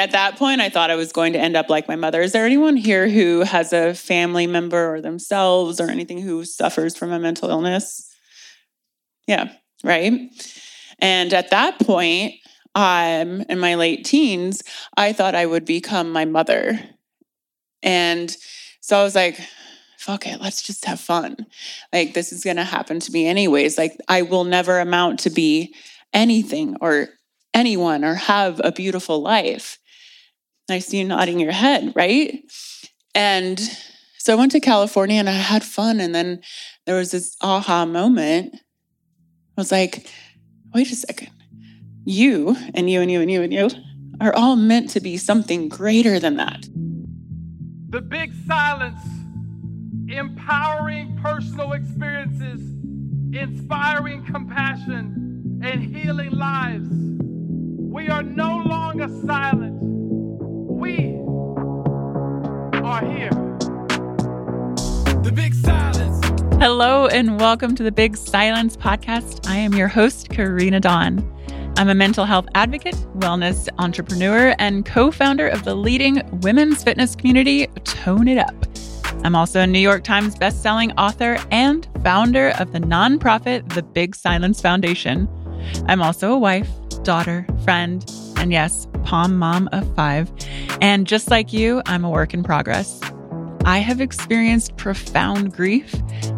At 0.00 0.12
that 0.12 0.36
point, 0.36 0.60
I 0.60 0.68
thought 0.68 0.90
I 0.90 0.94
was 0.94 1.10
going 1.10 1.32
to 1.32 1.40
end 1.40 1.56
up 1.56 1.68
like 1.68 1.88
my 1.88 1.96
mother. 1.96 2.22
Is 2.22 2.30
there 2.32 2.46
anyone 2.46 2.76
here 2.76 3.08
who 3.08 3.40
has 3.40 3.72
a 3.72 3.94
family 3.94 4.46
member 4.46 4.94
or 4.94 5.00
themselves 5.00 5.80
or 5.80 5.90
anything 5.90 6.20
who 6.20 6.44
suffers 6.44 6.96
from 6.96 7.10
a 7.10 7.18
mental 7.18 7.50
illness? 7.50 8.08
Yeah, 9.26 9.52
right. 9.82 10.30
And 11.00 11.34
at 11.34 11.50
that 11.50 11.80
point, 11.80 12.34
I'm 12.74 13.40
in 13.42 13.58
my 13.58 13.74
late 13.74 14.04
teens, 14.04 14.62
I 14.96 15.12
thought 15.12 15.34
I 15.34 15.46
would 15.46 15.64
become 15.64 16.12
my 16.12 16.24
mother. 16.24 16.78
And 17.82 18.34
so 18.80 18.98
I 18.98 19.02
was 19.02 19.16
like, 19.16 19.40
fuck 19.98 20.26
it, 20.26 20.40
let's 20.40 20.62
just 20.62 20.84
have 20.84 21.00
fun. 21.00 21.46
Like, 21.92 22.14
this 22.14 22.32
is 22.32 22.44
going 22.44 22.56
to 22.56 22.64
happen 22.64 23.00
to 23.00 23.12
me 23.12 23.26
anyways. 23.26 23.76
Like, 23.76 23.96
I 24.06 24.22
will 24.22 24.44
never 24.44 24.78
amount 24.78 25.18
to 25.20 25.30
be 25.30 25.74
anything 26.12 26.76
or 26.80 27.08
anyone 27.52 28.04
or 28.04 28.14
have 28.14 28.60
a 28.62 28.70
beautiful 28.70 29.20
life. 29.20 29.78
I 30.70 30.80
see 30.80 30.98
you 30.98 31.04
nodding 31.04 31.40
your 31.40 31.52
head, 31.52 31.92
right? 31.96 32.42
And 33.14 33.58
so 34.18 34.32
I 34.32 34.36
went 34.36 34.52
to 34.52 34.60
California 34.60 35.18
and 35.18 35.28
I 35.28 35.32
had 35.32 35.64
fun. 35.64 36.00
And 36.00 36.14
then 36.14 36.40
there 36.86 36.96
was 36.96 37.10
this 37.10 37.36
aha 37.40 37.86
moment. 37.86 38.54
I 38.54 39.60
was 39.60 39.72
like, 39.72 40.06
wait 40.74 40.90
a 40.90 40.96
second. 40.96 41.30
You 42.04 42.56
and 42.74 42.90
you 42.90 43.00
and 43.00 43.10
you 43.10 43.20
and 43.20 43.30
you 43.30 43.42
and 43.42 43.52
you 43.52 43.70
are 44.20 44.34
all 44.34 44.56
meant 44.56 44.90
to 44.90 45.00
be 45.00 45.16
something 45.16 45.68
greater 45.68 46.18
than 46.18 46.36
that. 46.36 46.66
The 47.90 48.00
big 48.02 48.32
silence, 48.46 49.00
empowering 50.08 51.18
personal 51.22 51.72
experiences, 51.72 52.60
inspiring 53.32 54.24
compassion, 54.26 55.60
and 55.64 55.82
healing 55.82 56.30
lives. 56.30 56.88
We 56.90 58.08
are 58.08 58.22
no 58.22 58.58
longer 58.58 59.08
silent. 59.26 59.97
We 60.78 61.16
are 62.84 63.04
here. 63.04 63.30
The 65.24 65.32
Big 65.34 65.52
Silence. 65.52 66.24
Hello, 66.60 67.08
and 67.08 67.40
welcome 67.40 67.74
to 67.74 67.82
the 67.82 67.90
Big 67.90 68.16
Silence 68.16 68.76
Podcast. 68.76 69.48
I 69.48 69.56
am 69.56 69.74
your 69.74 69.88
host, 69.88 70.28
Karena 70.28 70.78
Dawn. 70.78 71.28
I'm 71.76 71.88
a 71.88 71.96
mental 71.96 72.24
health 72.24 72.46
advocate, 72.54 72.94
wellness 73.16 73.68
entrepreneur, 73.78 74.54
and 74.60 74.86
co 74.86 75.10
founder 75.10 75.48
of 75.48 75.64
the 75.64 75.74
leading 75.74 76.22
women's 76.42 76.84
fitness 76.84 77.16
community, 77.16 77.66
Tone 77.82 78.28
It 78.28 78.38
Up. 78.38 78.54
I'm 79.24 79.34
also 79.34 79.58
a 79.58 79.66
New 79.66 79.80
York 79.80 80.04
Times 80.04 80.36
bestselling 80.36 80.94
author 80.96 81.38
and 81.50 81.88
founder 82.04 82.50
of 82.50 82.70
the 82.70 82.78
nonprofit 82.78 83.68
The 83.74 83.82
Big 83.82 84.14
Silence 84.14 84.60
Foundation. 84.60 85.28
I'm 85.88 86.00
also 86.00 86.32
a 86.32 86.38
wife, 86.38 86.70
daughter, 87.02 87.44
friend, 87.64 88.08
and 88.38 88.52
yes, 88.52 88.86
Pom 89.04 89.36
mom 89.36 89.68
of 89.72 89.94
five. 89.94 90.30
And 90.80 91.06
just 91.06 91.30
like 91.30 91.52
you, 91.52 91.82
I'm 91.86 92.04
a 92.04 92.10
work 92.10 92.34
in 92.34 92.42
progress. 92.42 93.00
I 93.64 93.78
have 93.78 94.00
experienced 94.00 94.76
profound 94.76 95.52
grief 95.54 95.94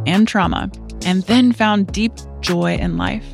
and 0.07 0.27
trauma, 0.27 0.71
and 1.05 1.23
then 1.25 1.53
found 1.53 1.93
deep 1.93 2.13
joy 2.41 2.77
in 2.77 2.97
life. 2.97 3.25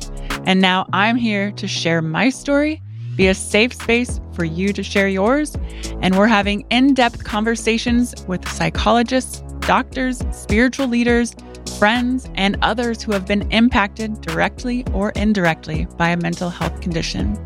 And 0.45 0.61
now 0.61 0.87
I'm 0.93 1.15
here 1.15 1.51
to 1.51 1.67
share 1.67 2.01
my 2.01 2.29
story, 2.29 2.81
be 3.15 3.27
a 3.27 3.33
safe 3.33 3.73
space 3.73 4.19
for 4.33 4.45
you 4.45 4.71
to 4.73 4.83
share 4.83 5.07
yours. 5.07 5.55
And 6.01 6.17
we're 6.17 6.27
having 6.27 6.61
in 6.69 6.93
depth 6.93 7.23
conversations 7.23 8.13
with 8.27 8.47
psychologists, 8.47 9.41
doctors, 9.61 10.21
spiritual 10.31 10.87
leaders, 10.87 11.35
friends, 11.79 12.29
and 12.35 12.57
others 12.61 13.01
who 13.01 13.11
have 13.11 13.25
been 13.25 13.51
impacted 13.51 14.21
directly 14.21 14.85
or 14.93 15.09
indirectly 15.11 15.87
by 15.97 16.09
a 16.09 16.17
mental 16.17 16.49
health 16.49 16.79
condition. 16.81 17.37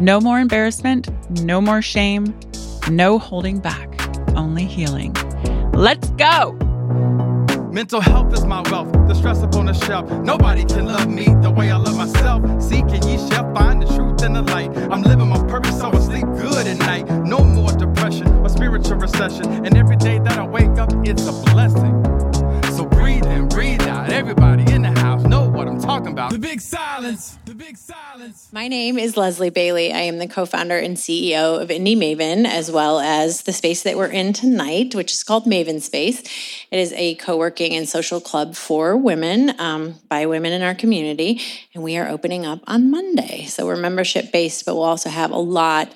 No 0.00 0.20
more 0.20 0.40
embarrassment, 0.40 1.08
no 1.42 1.60
more 1.60 1.82
shame, 1.82 2.34
no 2.90 3.18
holding 3.18 3.60
back, 3.60 3.88
only 4.36 4.64
healing. 4.64 5.14
Let's 5.72 6.10
go! 6.10 6.58
Mental 7.72 8.00
health 8.00 8.32
is 8.34 8.44
my 8.44 8.60
wealth, 8.70 8.92
the 9.08 9.14
stress 9.14 9.38
up 9.38 9.54
on 9.54 9.66
the 9.66 9.72
shelf. 9.72 10.10
Nobody 10.10 10.64
can 10.64 10.86
love 10.86 11.08
me 11.08 11.24
the 11.40 11.50
way 11.50 11.70
I 11.70 11.76
love 11.76 11.96
myself. 11.96 12.42
Seeking 12.62 13.02
ye 13.08 13.16
shall 13.28 13.54
find 13.54 13.80
the 13.80 13.86
truth 13.86 14.22
and 14.22 14.36
the 14.36 14.42
light. 14.42 14.76
I'm 14.90 15.02
living 15.02 15.28
my 15.28 15.42
purpose, 15.46 15.78
so 15.78 15.90
I 15.90 15.98
sleep 16.00 16.26
good 16.36 16.66
at 16.66 16.78
night. 16.78 17.08
No 17.24 17.38
more 17.42 17.72
depression 17.72 18.28
or 18.28 18.48
spiritual 18.50 18.96
recession. 18.96 19.64
And 19.64 19.74
every 19.76 19.96
day 19.96 20.18
that 20.18 20.36
I 20.36 20.46
wake 20.46 20.78
up, 20.78 20.90
it's 21.04 21.26
a 21.26 21.32
blessing. 21.52 22.04
So 22.76 22.84
breathe 22.84 23.24
in, 23.24 23.48
breathe 23.48 23.82
out. 23.82 24.12
Everybody 24.12 24.61
talking 25.82 26.12
about. 26.12 26.30
The 26.30 26.38
big 26.38 26.60
silence. 26.60 27.38
The 27.44 27.54
big 27.54 27.76
silence. 27.76 28.48
My 28.52 28.68
name 28.68 28.98
is 28.98 29.16
Leslie 29.16 29.50
Bailey. 29.50 29.92
I 29.92 30.02
am 30.02 30.18
the 30.18 30.28
co 30.28 30.46
founder 30.46 30.78
and 30.78 30.96
CEO 30.96 31.60
of 31.60 31.70
Indy 31.70 31.96
Maven, 31.96 32.46
as 32.46 32.70
well 32.70 33.00
as 33.00 33.42
the 33.42 33.52
space 33.52 33.82
that 33.82 33.96
we're 33.96 34.06
in 34.06 34.32
tonight, 34.32 34.94
which 34.94 35.12
is 35.12 35.24
called 35.24 35.44
Maven 35.44 35.80
Space. 35.80 36.20
It 36.70 36.78
is 36.78 36.92
a 36.92 37.16
co 37.16 37.36
working 37.36 37.74
and 37.74 37.88
social 37.88 38.20
club 38.20 38.54
for 38.54 38.96
women 38.96 39.58
um, 39.60 39.96
by 40.08 40.26
women 40.26 40.52
in 40.52 40.62
our 40.62 40.74
community. 40.74 41.40
And 41.74 41.82
we 41.82 41.96
are 41.96 42.08
opening 42.08 42.46
up 42.46 42.60
on 42.66 42.90
Monday. 42.90 43.46
So 43.46 43.66
we're 43.66 43.76
membership 43.76 44.30
based, 44.30 44.64
but 44.64 44.74
we'll 44.74 44.84
also 44.84 45.10
have 45.10 45.32
a 45.32 45.38
lot 45.38 45.92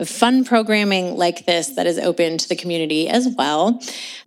of 0.00 0.08
fun 0.08 0.44
programming 0.44 1.16
like 1.16 1.46
this 1.46 1.68
that 1.70 1.86
is 1.86 1.98
open 1.98 2.38
to 2.38 2.48
the 2.48 2.56
community 2.56 3.08
as 3.08 3.28
well. 3.28 3.80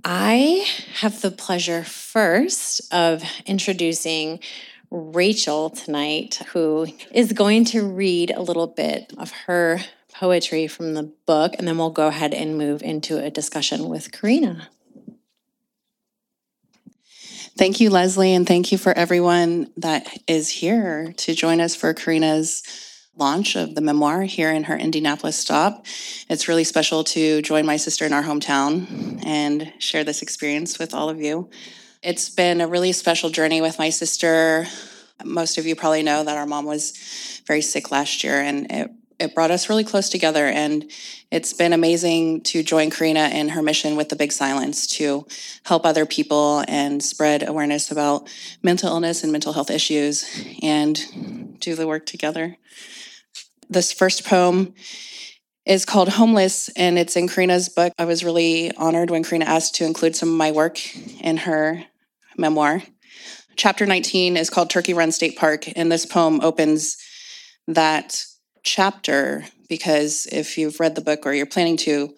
I 0.05 0.65
have 0.99 1.21
the 1.21 1.31
pleasure 1.31 1.83
first 1.83 2.81
of 2.93 3.23
introducing 3.45 4.39
Rachel 4.91 5.69
tonight, 5.69 6.41
who 6.51 6.87
is 7.11 7.31
going 7.31 7.63
to 7.65 7.87
read 7.87 8.31
a 8.31 8.41
little 8.41 8.67
bit 8.67 9.13
of 9.17 9.31
her 9.47 9.79
poetry 10.13 10.67
from 10.67 10.93
the 10.93 11.11
book, 11.25 11.55
and 11.57 11.67
then 11.67 11.77
we'll 11.77 11.89
go 11.89 12.07
ahead 12.07 12.33
and 12.33 12.57
move 12.57 12.83
into 12.83 13.17
a 13.17 13.29
discussion 13.29 13.87
with 13.87 14.11
Karena. 14.11 14.67
Thank 17.57 17.79
you, 17.79 17.89
Leslie, 17.89 18.33
and 18.33 18.45
thank 18.45 18.71
you 18.71 18.77
for 18.77 18.91
everyone 18.91 19.71
that 19.77 20.07
is 20.27 20.49
here 20.49 21.13
to 21.17 21.33
join 21.33 21.61
us 21.61 21.75
for 21.75 21.93
Karena's 21.93 22.63
launch 23.15 23.55
of 23.55 23.75
the 23.75 23.81
memoir 23.81 24.23
here 24.23 24.51
in 24.51 24.63
her 24.63 24.77
Indianapolis 24.77 25.37
stop. 25.37 25.85
It's 26.29 26.47
really 26.47 26.63
special 26.63 27.03
to 27.05 27.41
join 27.41 27.65
my 27.65 27.77
sister 27.77 28.05
in 28.05 28.13
our 28.13 28.23
hometown 28.23 29.23
and 29.25 29.71
share 29.79 30.03
this 30.03 30.21
experience 30.21 30.79
with 30.79 30.93
all 30.93 31.09
of 31.09 31.21
you. 31.21 31.49
It's 32.03 32.31
been 32.31 32.61
a 32.61 32.67
really 32.67 32.93
special 32.93 33.29
journey 33.29 33.61
with 33.61 33.77
my 33.77 33.91
sister. 33.91 34.65
Most 35.23 35.59
of 35.59 35.67
you 35.67 35.75
probably 35.75 36.01
know 36.01 36.23
that 36.23 36.35
our 36.35 36.47
mom 36.47 36.65
was 36.65 36.97
very 37.45 37.61
sick 37.61 37.91
last 37.91 38.23
year, 38.23 38.41
and 38.41 38.71
it, 38.71 38.91
it 39.19 39.35
brought 39.35 39.51
us 39.51 39.69
really 39.69 39.83
close 39.83 40.09
together. 40.09 40.47
And 40.47 40.89
it's 41.29 41.53
been 41.53 41.73
amazing 41.73 42.41
to 42.41 42.63
join 42.63 42.89
Karena 42.89 43.29
in 43.31 43.49
her 43.49 43.61
mission 43.61 43.97
with 43.97 44.09
the 44.09 44.15
Big 44.15 44.31
Silence 44.31 44.87
to 44.97 45.27
help 45.61 45.85
other 45.85 46.07
people 46.07 46.63
and 46.67 47.03
spread 47.03 47.47
awareness 47.47 47.91
about 47.91 48.27
mental 48.63 48.89
illness 48.89 49.21
and 49.21 49.31
mental 49.31 49.53
health 49.53 49.69
issues 49.69 50.25
and 50.63 51.59
do 51.59 51.75
the 51.75 51.85
work 51.85 52.07
together. 52.07 52.57
This 53.69 53.93
first 53.93 54.25
poem 54.25 54.73
is 55.67 55.85
called 55.85 56.09
Homeless, 56.09 56.67
and 56.69 56.97
it's 56.97 57.15
in 57.15 57.27
Karena's 57.27 57.69
book. 57.69 57.93
I 57.99 58.05
was 58.05 58.23
really 58.23 58.75
honored 58.75 59.11
when 59.11 59.23
Karina 59.23 59.45
asked 59.45 59.75
to 59.75 59.85
include 59.85 60.15
some 60.15 60.29
of 60.29 60.35
my 60.35 60.51
work 60.51 60.79
in 61.23 61.37
her 61.37 61.85
memoir. 62.37 62.83
Chapter 63.55 63.85
19 63.85 64.37
is 64.37 64.49
called 64.49 64.69
Turkey 64.69 64.93
Run 64.93 65.11
State 65.11 65.37
Park, 65.37 65.65
and 65.75 65.91
this 65.91 66.05
poem 66.05 66.39
opens 66.41 66.97
that 67.67 68.23
chapter 68.63 69.45
because 69.69 70.27
if 70.31 70.57
you've 70.57 70.79
read 70.79 70.95
the 70.95 71.01
book 71.01 71.25
or 71.25 71.33
you're 71.33 71.45
planning 71.45 71.77
to, 71.77 72.15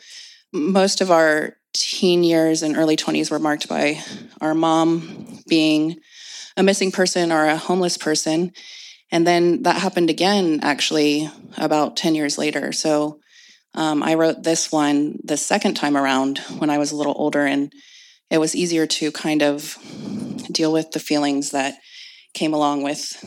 most 0.52 1.02
of 1.02 1.12
our 1.12 1.58
teen 1.74 2.24
years 2.24 2.64
and 2.64 2.78
early 2.78 2.96
20s 2.96 3.32
were 3.32 3.40
marked 3.40 3.68
by 3.68 4.00
our 4.42 4.54
mom 4.54 5.40
being 5.48 5.98
a 6.56 6.64
missing 6.64 6.92
person 6.92 7.32
or 7.32 7.46
a 7.46 7.58
homeless 7.58 7.98
person. 7.98 8.52
And 9.12 9.26
then 9.28 9.64
that 9.64 9.82
happened 9.82 10.10
again, 10.10 10.60
actually, 10.64 11.30
about 11.58 11.98
10 11.98 12.16
years 12.16 12.38
later. 12.38 12.72
So 12.72 13.20
um, 13.76 14.04
I 14.04 14.16
wrote 14.16 14.44
this 14.44 14.72
one 14.72 15.20
the 15.24 15.38
second 15.38 15.76
time 15.76 15.98
around 15.98 16.40
when 16.58 16.70
I 16.70 16.78
was 16.78 16.92
a 16.92 16.96
little 16.96 17.16
older, 17.18 17.46
and 17.46 17.74
it 18.34 18.40
was 18.40 18.56
easier 18.56 18.88
to 18.88 19.12
kind 19.12 19.44
of 19.44 19.78
deal 20.52 20.74
with 20.74 20.90
the 20.90 21.00
feelings 21.00 21.52
that 21.52 21.76
came 22.34 22.52
along 22.52 22.82
with 22.82 23.24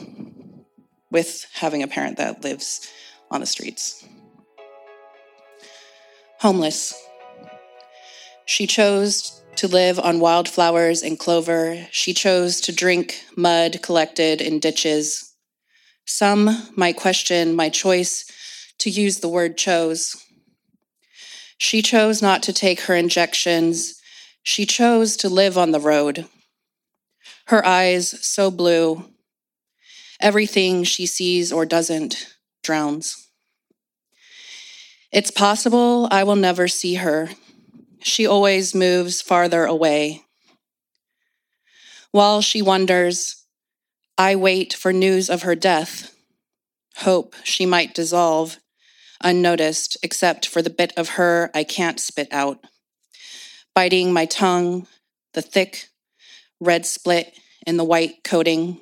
with 1.12 1.46
having 1.54 1.84
a 1.84 1.86
parent 1.86 2.16
that 2.16 2.42
lives 2.42 2.90
on 3.30 3.38
the 3.38 3.46
streets. 3.46 4.04
Homeless. 6.40 6.92
She 8.46 8.66
chose 8.66 9.40
to 9.54 9.68
live 9.68 10.00
on 10.00 10.18
wildflowers 10.18 11.02
and 11.02 11.16
clover. 11.16 11.86
She 11.92 12.12
chose 12.12 12.60
to 12.62 12.72
drink 12.74 13.22
mud 13.36 13.80
collected 13.82 14.40
in 14.40 14.58
ditches. 14.58 15.32
Some 16.04 16.68
might 16.74 16.96
question 16.96 17.54
my 17.54 17.68
choice 17.68 18.24
to 18.78 18.90
use 18.90 19.20
the 19.20 19.28
word 19.28 19.56
chose. 19.56 20.16
She 21.58 21.80
chose 21.80 22.20
not 22.20 22.42
to 22.42 22.52
take 22.52 22.80
her 22.82 22.94
injections. 22.96 24.02
She 24.46 24.64
chose 24.64 25.16
to 25.16 25.28
live 25.28 25.58
on 25.58 25.72
the 25.72 25.80
road. 25.80 26.26
Her 27.48 27.66
eyes 27.66 28.24
so 28.24 28.48
blue. 28.48 29.10
Everything 30.20 30.84
she 30.84 31.04
sees 31.04 31.52
or 31.52 31.66
doesn't 31.66 32.36
drowns. 32.62 33.28
It's 35.10 35.32
possible 35.32 36.06
I 36.12 36.22
will 36.22 36.36
never 36.36 36.68
see 36.68 36.94
her. 36.94 37.30
She 38.04 38.24
always 38.24 38.72
moves 38.72 39.20
farther 39.20 39.64
away. 39.64 40.22
While 42.12 42.40
she 42.40 42.62
wonders, 42.62 43.44
I 44.16 44.36
wait 44.36 44.72
for 44.72 44.92
news 44.92 45.28
of 45.28 45.42
her 45.42 45.56
death, 45.56 46.14
hope 46.98 47.34
she 47.42 47.66
might 47.66 47.96
dissolve, 47.96 48.58
unnoticed, 49.20 49.96
except 50.04 50.46
for 50.46 50.62
the 50.62 50.70
bit 50.70 50.92
of 50.96 51.10
her 51.10 51.50
I 51.52 51.64
can't 51.64 51.98
spit 51.98 52.28
out. 52.30 52.64
Biting 53.76 54.10
my 54.10 54.24
tongue, 54.24 54.86
the 55.34 55.42
thick 55.42 55.90
red 56.60 56.86
split 56.86 57.38
in 57.66 57.76
the 57.76 57.84
white 57.84 58.24
coating. 58.24 58.78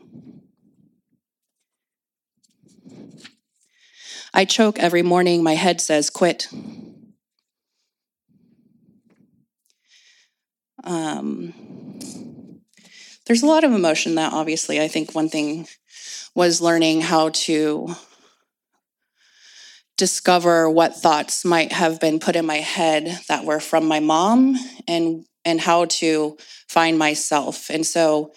I 4.33 4.45
choke 4.45 4.79
every 4.79 5.03
morning, 5.03 5.43
my 5.43 5.57
head 5.57 5.81
says, 5.81 6.11
quit. 6.11 6.47
Um, 10.85 11.53
there's 13.27 13.43
a 13.43 13.47
lot 13.47 13.65
of 13.65 13.73
emotion 13.73 14.15
that 14.15 14.33
obviously 14.33 14.81
I 14.81 14.87
think 14.87 15.13
one 15.13 15.29
thing 15.29 15.67
was 16.37 16.61
learning 16.61 17.01
how 17.01 17.31
to 17.31 17.97
discover 19.97 20.69
what 20.69 20.97
thoughts 20.97 21.45
might 21.45 21.73
have 21.73 22.01
been 22.01 22.19
put 22.19 22.37
in 22.37 22.47
my 22.47 22.57
head 22.57 23.21
that 23.29 23.45
were 23.45 23.61
from 23.61 23.87
my 23.87 24.01
mom 24.01 24.57
and 24.89 25.25
and 25.45 25.61
how 25.61 25.85
to 25.85 26.37
find 26.69 26.99
myself. 26.99 27.69
And 27.71 27.87
so 27.87 28.33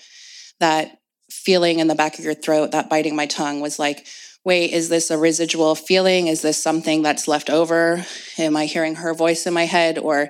that 0.59 0.99
feeling 1.31 1.79
in 1.79 1.87
the 1.87 1.95
back 1.95 2.19
of 2.19 2.25
your 2.25 2.33
throat, 2.33 2.71
that 2.71 2.89
biting 2.89 3.15
my 3.15 3.25
tongue 3.25 3.61
was 3.61 3.79
like, 3.79 4.05
wait, 4.43 4.71
is 4.71 4.89
this 4.89 5.09
a 5.09 5.17
residual 5.17 5.75
feeling? 5.75 6.27
Is 6.27 6.41
this 6.41 6.61
something 6.61 7.01
that's 7.01 7.27
left 7.27 7.49
over? 7.49 8.05
Am 8.37 8.55
I 8.55 8.65
hearing 8.65 8.95
her 8.95 9.13
voice 9.13 9.45
in 9.45 9.53
my 9.53 9.65
head 9.65 9.97
or 9.97 10.29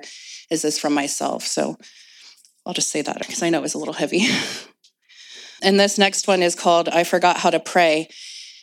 is 0.50 0.62
this 0.62 0.78
from 0.78 0.92
myself? 0.94 1.44
So 1.44 1.76
I'll 2.64 2.74
just 2.74 2.90
say 2.90 3.02
that 3.02 3.18
because 3.18 3.42
I 3.42 3.50
know 3.50 3.58
it 3.58 3.62
was 3.62 3.74
a 3.74 3.78
little 3.78 3.94
heavy. 3.94 4.26
and 5.62 5.78
this 5.78 5.98
next 5.98 6.28
one 6.28 6.42
is 6.42 6.54
called 6.54 6.88
I 6.88 7.04
Forgot 7.04 7.38
How 7.38 7.50
to 7.50 7.60
Pray. 7.60 8.08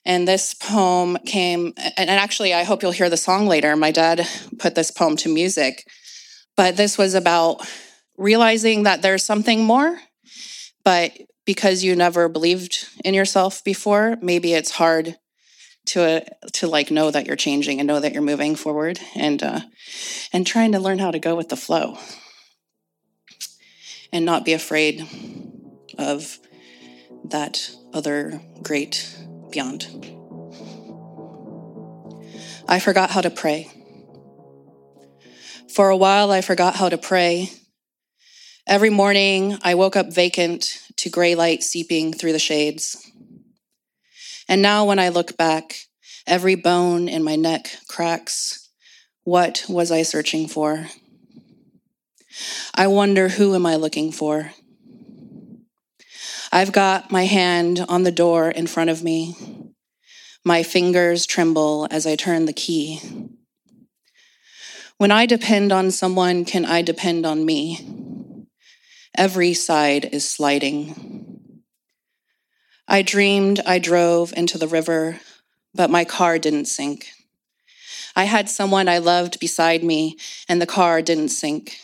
And 0.05 0.27
this 0.27 0.53
poem 0.53 1.17
came, 1.25 1.73
and 1.97 2.09
actually, 2.09 2.53
I 2.53 2.63
hope 2.63 2.83
you'll 2.83 2.91
hear 2.91 3.09
the 3.09 3.17
song 3.17 3.47
later. 3.47 3.75
My 3.75 3.91
dad 3.91 4.27
put 4.59 4.75
this 4.75 4.91
poem 4.91 5.15
to 5.17 5.33
music, 5.33 5.83
but 6.55 6.77
this 6.77 6.97
was 6.97 7.15
about 7.15 7.67
realizing 8.17 8.83
that 8.83 9.01
there's 9.01 9.23
something 9.23 9.63
more, 9.63 9.99
but 10.83 11.11
because 11.45 11.83
you 11.83 11.95
never 11.95 12.29
believed 12.29 12.87
in 13.03 13.13
yourself 13.13 13.63
before, 13.63 14.17
maybe 14.21 14.53
it's 14.53 14.71
hard 14.71 15.17
to 15.85 16.01
uh, 16.01 16.19
to 16.53 16.67
like 16.67 16.91
know 16.91 17.11
that 17.11 17.27
you're 17.27 17.35
changing 17.35 17.79
and 17.79 17.87
know 17.87 17.99
that 17.99 18.13
you're 18.13 18.21
moving 18.21 18.55
forward 18.55 18.99
and 19.15 19.41
uh, 19.43 19.61
and 20.33 20.45
trying 20.45 20.71
to 20.71 20.79
learn 20.79 20.99
how 20.99 21.11
to 21.11 21.19
go 21.19 21.35
with 21.35 21.49
the 21.49 21.55
flow 21.55 21.97
and 24.11 24.25
not 24.25 24.45
be 24.45 24.53
afraid 24.53 25.07
of 25.97 26.39
that 27.25 27.71
other 27.93 28.41
great 28.63 29.15
beyond. 29.55 29.87
I 32.67 32.79
forgot 32.79 33.09
how 33.09 33.21
to 33.21 33.29
pray. 33.29 33.69
For 35.73 35.89
a 35.89 35.97
while, 35.97 36.31
I 36.31 36.41
forgot 36.41 36.75
how 36.75 36.89
to 36.89 36.97
pray. 36.97 37.49
Every 38.67 38.89
morning, 38.89 39.57
I 39.63 39.75
woke 39.75 39.95
up 39.95 40.13
vacant 40.13 40.79
to 40.97 41.09
gray 41.09 41.35
light 41.35 41.63
seeping 41.63 42.11
through 42.11 42.33
the 42.33 42.39
shades. 42.39 43.09
And 44.47 44.61
now, 44.61 44.85
when 44.85 44.99
I 44.99 45.09
look 45.09 45.37
back, 45.37 45.87
every 46.27 46.55
bone 46.55 47.07
in 47.07 47.23
my 47.23 47.35
neck 47.35 47.77
cracks. 47.87 48.69
What 49.23 49.65
was 49.69 49.91
I 49.91 50.03
searching 50.03 50.47
for? 50.47 50.87
I 52.75 52.87
wonder 52.87 53.29
who 53.29 53.55
am 53.55 53.65
I 53.65 53.77
looking 53.77 54.11
for? 54.11 54.51
I've 56.51 56.71
got 56.71 57.11
my 57.11 57.25
hand 57.25 57.83
on 57.87 58.03
the 58.03 58.11
door 58.11 58.49
in 58.49 58.67
front 58.67 58.89
of 58.89 59.03
me. 59.03 59.35
My 60.43 60.63
fingers 60.63 61.25
tremble 61.25 61.87
as 61.89 62.05
I 62.05 62.15
turn 62.15 62.45
the 62.45 62.53
key. 62.53 62.99
When 64.97 65.11
I 65.11 65.25
depend 65.25 65.71
on 65.71 65.91
someone, 65.91 66.45
can 66.45 66.65
I 66.65 66.81
depend 66.81 67.25
on 67.25 67.45
me? 67.45 68.45
Every 69.17 69.53
side 69.53 70.05
is 70.11 70.29
sliding. 70.29 71.63
I 72.87 73.01
dreamed 73.01 73.61
I 73.65 73.79
drove 73.79 74.33
into 74.37 74.57
the 74.57 74.67
river, 74.67 75.19
but 75.73 75.89
my 75.89 76.05
car 76.05 76.37
didn't 76.37 76.65
sink. 76.65 77.09
I 78.15 78.25
had 78.25 78.49
someone 78.49 78.87
I 78.87 78.99
loved 78.99 79.39
beside 79.39 79.83
me, 79.83 80.17
and 80.47 80.61
the 80.61 80.67
car 80.67 81.01
didn't 81.01 81.29
sink. 81.29 81.79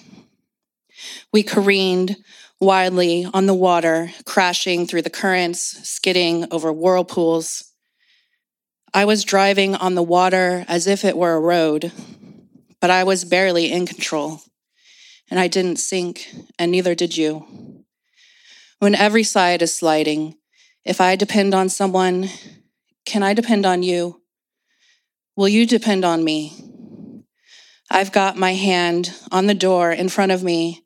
We 1.33 1.43
careened 1.43 2.17
wildly 2.61 3.27
on 3.33 3.47
the 3.47 3.55
water, 3.55 4.11
crashing 4.25 4.85
through 4.85 5.01
the 5.01 5.09
currents, 5.09 5.61
skidding 5.89 6.45
over 6.51 6.71
whirlpools. 6.71 7.73
I 8.93 9.03
was 9.05 9.23
driving 9.23 9.73
on 9.75 9.95
the 9.95 10.03
water 10.03 10.63
as 10.67 10.85
if 10.85 11.03
it 11.03 11.17
were 11.17 11.33
a 11.33 11.39
road, 11.39 11.91
but 12.79 12.91
I 12.91 13.03
was 13.03 13.25
barely 13.25 13.71
in 13.71 13.87
control, 13.87 14.41
and 15.29 15.39
I 15.39 15.47
didn't 15.47 15.77
sink, 15.77 16.27
and 16.59 16.71
neither 16.71 16.93
did 16.93 17.17
you. 17.17 17.83
When 18.77 18.93
every 18.93 19.23
side 19.23 19.63
is 19.63 19.73
sliding, 19.73 20.35
if 20.85 21.01
I 21.01 21.15
depend 21.15 21.55
on 21.55 21.67
someone, 21.67 22.29
can 23.05 23.23
I 23.23 23.33
depend 23.33 23.65
on 23.65 23.81
you? 23.81 24.21
Will 25.35 25.47
you 25.47 25.65
depend 25.65 26.05
on 26.05 26.23
me? 26.23 27.25
I've 27.89 28.11
got 28.11 28.37
my 28.37 28.53
hand 28.53 29.13
on 29.31 29.47
the 29.47 29.53
door 29.55 29.91
in 29.91 30.09
front 30.09 30.31
of 30.31 30.43
me 30.43 30.83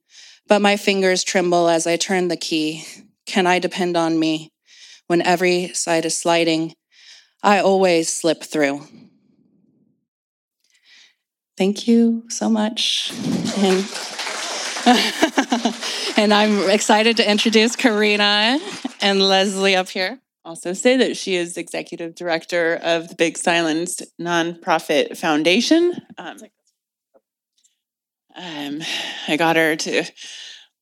but 0.47 0.61
my 0.61 0.77
fingers 0.77 1.23
tremble 1.23 1.69
as 1.69 1.87
I 1.87 1.97
turn 1.97 2.27
the 2.27 2.37
key. 2.37 2.85
Can 3.25 3.47
I 3.47 3.59
depend 3.59 3.97
on 3.97 4.19
me? 4.19 4.51
When 5.07 5.21
every 5.21 5.73
side 5.73 6.05
is 6.05 6.17
sliding, 6.17 6.73
I 7.43 7.59
always 7.59 8.11
slip 8.11 8.43
through. 8.43 8.87
Thank 11.57 11.87
you 11.87 12.25
so 12.29 12.49
much. 12.49 13.11
And, 13.57 13.85
and 16.17 16.33
I'm 16.33 16.69
excited 16.69 17.17
to 17.17 17.29
introduce 17.29 17.75
Karena 17.75 18.59
and 19.01 19.21
Leslie 19.21 19.75
up 19.75 19.89
here. 19.89 20.19
Also, 20.43 20.73
say 20.73 20.97
that 20.97 21.17
she 21.17 21.35
is 21.35 21.57
executive 21.57 22.13
director 22.13 22.79
of 22.83 23.07
the 23.07 23.15
Big 23.15 23.37
Silence 23.37 24.01
nonprofit 24.21 25.17
foundation. 25.17 25.93
Um, 26.17 26.37
um, 28.35 28.81
I 29.27 29.37
got 29.37 29.55
her 29.55 29.75
to 29.75 30.03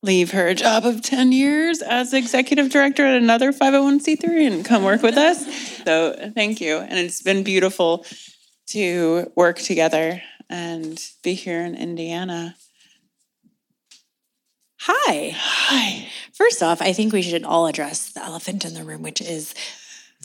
leave 0.02 0.32
her 0.32 0.52
job 0.52 0.84
of 0.84 1.02
10 1.02 1.32
years 1.32 1.80
as 1.80 2.12
executive 2.12 2.70
director 2.70 3.06
at 3.06 3.16
another 3.16 3.52
501c3 3.52 4.46
and 4.46 4.64
come 4.64 4.84
work 4.84 5.02
with 5.02 5.16
us. 5.16 5.46
So 5.84 6.30
thank 6.34 6.60
you. 6.60 6.76
And 6.76 6.98
it's 6.98 7.22
been 7.22 7.42
beautiful 7.42 8.04
to 8.68 9.32
work 9.34 9.58
together 9.58 10.22
and 10.50 11.02
be 11.22 11.34
here 11.34 11.64
in 11.64 11.74
Indiana. 11.74 12.56
Hi. 14.80 15.32
Hi. 15.34 16.08
First 16.34 16.62
off, 16.62 16.82
I 16.82 16.92
think 16.92 17.12
we 17.12 17.22
should 17.22 17.44
all 17.44 17.66
address 17.66 18.12
the 18.12 18.22
elephant 18.22 18.66
in 18.66 18.74
the 18.74 18.84
room, 18.84 19.02
which 19.02 19.22
is 19.22 19.54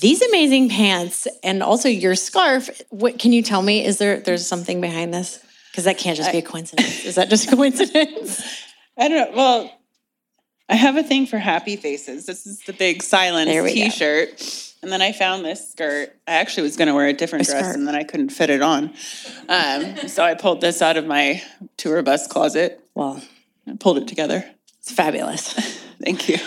these 0.02 0.22
amazing 0.22 0.70
pants 0.70 1.28
and 1.44 1.64
also 1.64 1.88
your 1.88 2.16
scarf. 2.16 2.70
What 2.90 3.20
can 3.20 3.32
you 3.32 3.42
tell 3.42 3.62
me? 3.62 3.86
Is 3.86 3.98
there 3.98 4.20
there's 4.20 4.46
something 4.46 4.82
behind 4.82 5.14
this? 5.14 5.40
Because 5.72 5.86
that 5.86 5.98
can't 5.98 6.18
just 6.18 6.32
be 6.32 6.40
a 6.40 6.42
coincidence. 6.42 7.06
Is 7.06 7.16
that 7.16 7.30
just 7.30 7.52
a 7.52 7.56
coincidence? 7.56 8.44
I 8.98 9.08
don't 9.08 9.32
know. 9.32 9.38
Well, 9.38 9.80
I 10.68 10.76
have 10.76 10.98
a 10.98 11.04
thing 11.04 11.26
for 11.26 11.38
happy 11.38 11.76
faces. 11.76 12.26
This 12.26 12.46
is 12.46 12.60
the 12.66 12.74
big 12.74 13.02
silence 13.02 13.50
t-shirt. 13.74 14.66
And 14.82 14.92
then 14.92 15.02
I 15.02 15.12
found 15.12 15.44
this 15.44 15.72
skirt. 15.72 16.16
I 16.28 16.34
actually 16.34 16.64
was 16.64 16.78
going 16.78 16.88
to 16.88 16.94
wear 16.94 17.08
a 17.08 17.14
different 17.14 17.48
a 17.48 17.52
dress 17.52 17.66
skirt. 17.66 17.76
and 17.76 17.88
then 17.88 17.96
I 17.96 18.04
couldn't 18.04 18.30
fit 18.30 18.50
it 18.50 18.62
on. 18.62 18.94
Um, 19.50 19.98
so 20.08 20.24
I 20.24 20.36
pulled 20.36 20.62
this 20.62 20.82
out 20.82 20.96
of 20.96 21.06
my 21.06 21.42
tour 21.78 22.02
bus 22.02 22.28
closet. 22.28 22.80
Well, 22.96 23.22
I 23.68 23.76
pulled 23.78 23.98
it 23.98 24.08
together. 24.08 24.46
It's 24.80 24.92
fabulous. 24.92 25.54
Thank 26.04 26.30
you. 26.30 26.38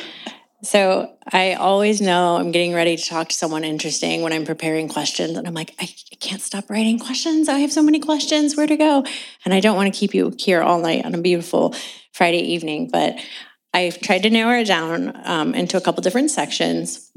So 0.64 1.16
I 1.30 1.54
always 1.54 2.00
know 2.00 2.36
I'm 2.36 2.52
getting 2.52 2.72
ready 2.72 2.96
to 2.96 3.04
talk 3.04 3.28
to 3.30 3.34
someone 3.34 3.64
interesting 3.64 4.22
when 4.22 4.32
I'm 4.32 4.44
preparing 4.44 4.88
questions. 4.88 5.36
And 5.36 5.46
I'm 5.46 5.54
like, 5.54 5.74
I 5.80 5.88
can't 6.20 6.40
stop 6.40 6.70
writing 6.70 7.00
questions. 7.00 7.48
I 7.48 7.58
have 7.58 7.72
so 7.72 7.82
many 7.82 7.98
questions. 7.98 8.56
Where 8.56 8.66
to 8.66 8.76
go? 8.76 9.04
And 9.44 9.52
I 9.52 9.58
don't 9.58 9.74
want 9.76 9.92
to 9.92 9.98
keep 9.98 10.14
you 10.14 10.32
here 10.38 10.62
all 10.62 10.78
night 10.78 11.04
on 11.04 11.14
a 11.16 11.18
beautiful 11.18 11.74
Friday 12.12 12.52
evening. 12.52 12.90
But 12.92 13.16
I've 13.74 14.00
tried 14.00 14.22
to 14.22 14.30
narrow 14.30 14.60
it 14.60 14.66
down 14.66 15.20
um, 15.24 15.54
into 15.54 15.76
a 15.76 15.80
couple 15.80 16.02
different 16.02 16.30
sections. 16.30 17.10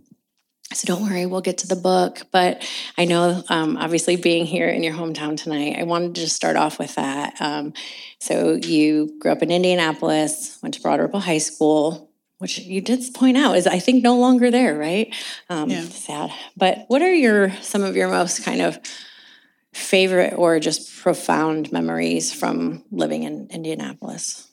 So 0.74 0.88
don't 0.88 1.04
worry, 1.04 1.28
we'll 1.28 1.42
get 1.42 1.60
to 1.60 1.68
the 1.68 1.76
book. 1.76 2.24
But 2.32 2.68
I 2.98 3.06
know, 3.06 3.44
um, 3.50 3.78
obviously, 3.78 4.16
being 4.16 4.48
here 4.48 4.70
in 4.70 4.84
your 4.84 4.96
hometown 4.96 5.38
tonight, 5.38 5.76
I 5.78 5.84
wanted 5.84 6.16
to 6.16 6.22
just 6.22 6.36
start 6.36 6.56
off 6.56 6.80
with 6.80 6.96
that. 6.96 7.40
Um, 7.40 7.74
so 8.20 8.54
you 8.56 9.16
grew 9.20 9.32
up 9.32 9.44
in 9.44 9.52
Indianapolis, 9.52 10.58
went 10.64 10.74
to 10.74 10.82
Broad 10.82 11.00
Ripple 11.00 11.20
High 11.20 11.38
School, 11.38 12.10
which 12.40 12.60
you 12.60 12.82
did 12.82 13.02
point 13.14 13.38
out 13.38 13.56
is 13.56 13.68
I 13.68 13.80
think 13.80 14.04
no 14.04 14.18
longer 14.18 14.52
there, 14.52 14.78
right? 14.78 15.14
Um, 15.50 15.70
yeah. 15.70 15.84
Sad. 15.84 16.32
But 16.58 16.86
what 16.88 17.02
are 17.02 17.14
your 17.14 17.52
some 17.62 17.84
of 17.84 17.96
your 17.96 18.10
most 18.10 18.44
kind 18.44 18.62
of 18.62 18.80
favorite 19.74 20.34
or 20.38 20.60
just 20.60 21.02
profound 21.02 21.72
memories 21.72 22.34
from 22.34 22.84
living 22.92 23.24
in 23.24 23.48
Indianapolis? 23.52 24.48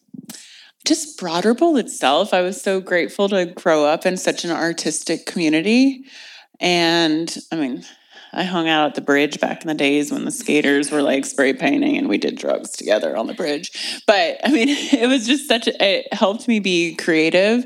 Just 0.85 1.19
Broad 1.19 1.45
Ripple 1.45 1.77
itself. 1.77 2.35
I 2.35 2.41
was 2.41 2.61
so 2.61 2.81
grateful 2.81 3.29
to 3.29 3.47
grow 3.47 3.85
up 3.85 4.05
in 4.05 4.17
such 4.17 4.45
an 4.45 4.51
artistic 4.51 5.27
community. 5.27 6.05
And 6.59 7.37
I 7.53 7.57
mean, 7.57 7.85
I 8.33 8.45
hung 8.45 8.69
out 8.69 8.87
at 8.87 8.95
the 8.95 9.03
bridge 9.03 9.41
back 9.41 9.61
in 9.62 9.69
the 9.69 9.75
days 9.75 10.11
when 10.11 10.25
the 10.25 10.31
skaters 10.31 10.91
were 10.91 11.03
like 11.03 11.27
spray 11.27 11.53
painting 11.53 11.99
and 11.99 12.09
we 12.09 12.17
did 12.17 12.37
drugs 12.37 12.71
together 12.71 13.17
on 13.17 13.27
the 13.27 13.35
bridge. 13.35 14.03
But 14.07 14.39
I 14.43 14.51
mean, 14.51 14.69
it 14.93 15.09
was 15.09 15.27
just 15.27 15.47
such 15.47 15.69
a, 15.69 15.75
it 15.81 16.15
helped 16.15 16.49
me 16.49 16.59
be 16.59 16.95
creative 16.97 17.65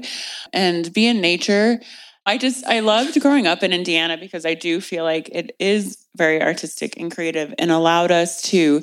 and 0.53 0.93
be 0.93 1.07
in 1.07 1.21
nature. 1.21 1.81
I 2.25 2.39
just, 2.39 2.67
I 2.67 2.81
loved 2.81 3.21
growing 3.21 3.47
up 3.47 3.63
in 3.63 3.73
Indiana 3.73 4.17
because 4.19 4.45
I 4.45 4.55
do 4.55 4.81
feel 4.81 5.05
like 5.05 5.29
it 5.33 5.55
is 5.61 6.05
very 6.17 6.43
artistic 6.43 6.97
and 6.97 7.15
creative 7.15 7.55
and 7.59 7.71
allowed 7.71 8.11
us 8.11 8.43
to 8.43 8.83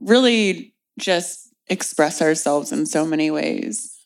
really 0.00 0.74
just 0.98 1.52
express 1.68 2.20
ourselves 2.20 2.72
in 2.72 2.86
so 2.86 3.04
many 3.06 3.30
ways. 3.30 3.96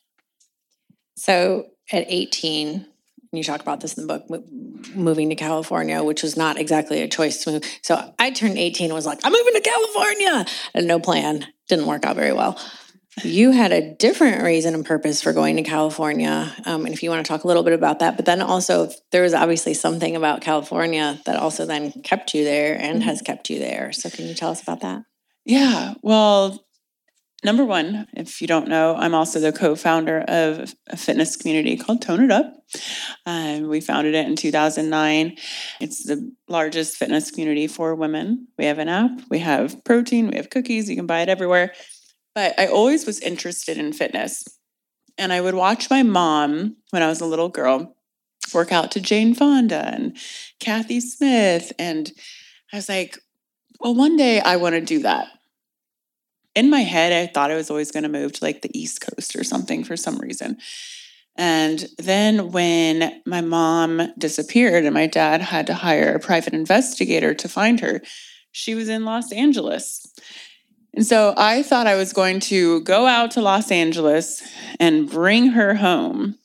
So 1.16 1.66
at 1.90 2.04
18, 2.08 2.86
you 3.32 3.44
talk 3.44 3.60
about 3.60 3.80
this 3.80 3.96
in 3.96 4.06
the 4.06 4.18
book, 4.18 4.44
moving 4.94 5.28
to 5.28 5.36
California, 5.36 6.02
which 6.02 6.22
was 6.22 6.36
not 6.36 6.58
exactly 6.58 7.00
a 7.00 7.08
choice 7.08 7.44
to 7.44 7.52
move. 7.52 7.64
So 7.82 8.12
I 8.18 8.30
turned 8.30 8.58
18 8.58 8.86
and 8.86 8.94
was 8.94 9.06
like, 9.06 9.20
I'm 9.22 9.32
moving 9.32 9.54
to 9.54 9.60
California. 9.60 10.46
And 10.74 10.86
no 10.86 10.98
plan. 10.98 11.46
Didn't 11.68 11.86
work 11.86 12.04
out 12.04 12.16
very 12.16 12.32
well. 12.32 12.60
You 13.22 13.50
had 13.50 13.72
a 13.72 13.94
different 13.94 14.42
reason 14.42 14.74
and 14.74 14.84
purpose 14.84 15.22
for 15.22 15.32
going 15.32 15.56
to 15.56 15.62
California. 15.62 16.52
Um, 16.64 16.86
and 16.86 16.94
if 16.94 17.02
you 17.02 17.10
want 17.10 17.24
to 17.24 17.28
talk 17.28 17.44
a 17.44 17.46
little 17.46 17.62
bit 17.62 17.72
about 17.72 17.98
that, 18.00 18.16
but 18.16 18.24
then 18.24 18.40
also 18.40 18.90
there 19.12 19.22
was 19.22 19.34
obviously 19.34 19.74
something 19.74 20.16
about 20.16 20.40
California 20.40 21.20
that 21.26 21.36
also 21.36 21.66
then 21.66 21.92
kept 22.02 22.34
you 22.34 22.44
there 22.44 22.74
and 22.74 23.00
mm-hmm. 23.00 23.08
has 23.08 23.20
kept 23.22 23.50
you 23.50 23.58
there. 23.58 23.92
So 23.92 24.10
can 24.10 24.26
you 24.26 24.34
tell 24.34 24.50
us 24.50 24.62
about 24.62 24.80
that? 24.80 25.02
Yeah. 25.44 25.94
Well, 26.02 26.64
number 27.44 27.64
one, 27.64 28.06
if 28.14 28.40
you 28.40 28.46
don't 28.46 28.68
know, 28.68 28.94
I'm 28.96 29.14
also 29.14 29.40
the 29.40 29.52
co 29.52 29.74
founder 29.74 30.20
of 30.28 30.74
a 30.88 30.96
fitness 30.96 31.36
community 31.36 31.76
called 31.76 32.02
Tone 32.02 32.22
It 32.22 32.30
Up. 32.30 32.52
Um, 33.26 33.68
we 33.68 33.80
founded 33.80 34.14
it 34.14 34.26
in 34.26 34.36
2009. 34.36 35.36
It's 35.80 36.04
the 36.04 36.32
largest 36.48 36.96
fitness 36.96 37.30
community 37.30 37.66
for 37.66 37.94
women. 37.94 38.48
We 38.58 38.66
have 38.66 38.78
an 38.78 38.88
app, 38.88 39.22
we 39.30 39.38
have 39.40 39.82
protein, 39.84 40.28
we 40.28 40.36
have 40.36 40.50
cookies, 40.50 40.88
you 40.88 40.96
can 40.96 41.06
buy 41.06 41.20
it 41.20 41.28
everywhere. 41.28 41.72
But 42.34 42.58
I 42.58 42.66
always 42.66 43.06
was 43.06 43.20
interested 43.20 43.78
in 43.78 43.92
fitness. 43.92 44.44
And 45.18 45.32
I 45.32 45.40
would 45.40 45.54
watch 45.54 45.90
my 45.90 46.02
mom 46.02 46.76
when 46.90 47.02
I 47.02 47.08
was 47.08 47.20
a 47.20 47.26
little 47.26 47.48
girl 47.48 47.96
work 48.54 48.72
out 48.72 48.90
to 48.92 49.00
Jane 49.00 49.34
Fonda 49.34 49.90
and 49.94 50.16
Kathy 50.60 51.00
Smith. 51.00 51.72
And 51.78 52.10
I 52.72 52.76
was 52.76 52.88
like, 52.88 53.18
well, 53.80 53.94
one 53.94 54.16
day 54.16 54.40
I 54.40 54.56
want 54.56 54.74
to 54.74 54.80
do 54.80 55.00
that 55.00 55.28
in 56.54 56.70
my 56.70 56.80
head, 56.80 57.12
I 57.12 57.30
thought 57.32 57.50
I 57.50 57.56
was 57.56 57.70
always 57.70 57.90
going 57.90 58.02
to 58.02 58.08
move 58.08 58.32
to 58.32 58.44
like 58.44 58.62
the 58.62 58.78
East 58.78 59.00
Coast 59.00 59.36
or 59.36 59.44
something 59.44 59.84
for 59.84 59.96
some 59.96 60.18
reason. 60.18 60.58
And 61.36 61.86
then 61.96 62.50
when 62.50 63.22
my 63.24 63.40
mom 63.40 64.12
disappeared 64.18 64.84
and 64.84 64.94
my 64.94 65.06
dad 65.06 65.40
had 65.40 65.66
to 65.68 65.74
hire 65.74 66.14
a 66.14 66.20
private 66.20 66.54
investigator 66.54 67.34
to 67.34 67.48
find 67.48 67.80
her, 67.80 68.02
she 68.52 68.74
was 68.74 68.88
in 68.88 69.04
Los 69.04 69.32
Angeles. 69.32 70.06
And 70.92 71.06
so 71.06 71.34
I 71.36 71.62
thought 71.62 71.86
I 71.86 71.96
was 71.96 72.12
going 72.12 72.40
to 72.40 72.80
go 72.80 73.06
out 73.06 73.30
to 73.32 73.40
Los 73.40 73.70
Angeles 73.70 74.42
and 74.80 75.08
bring 75.08 75.50
her 75.50 75.76
home. 75.76 76.36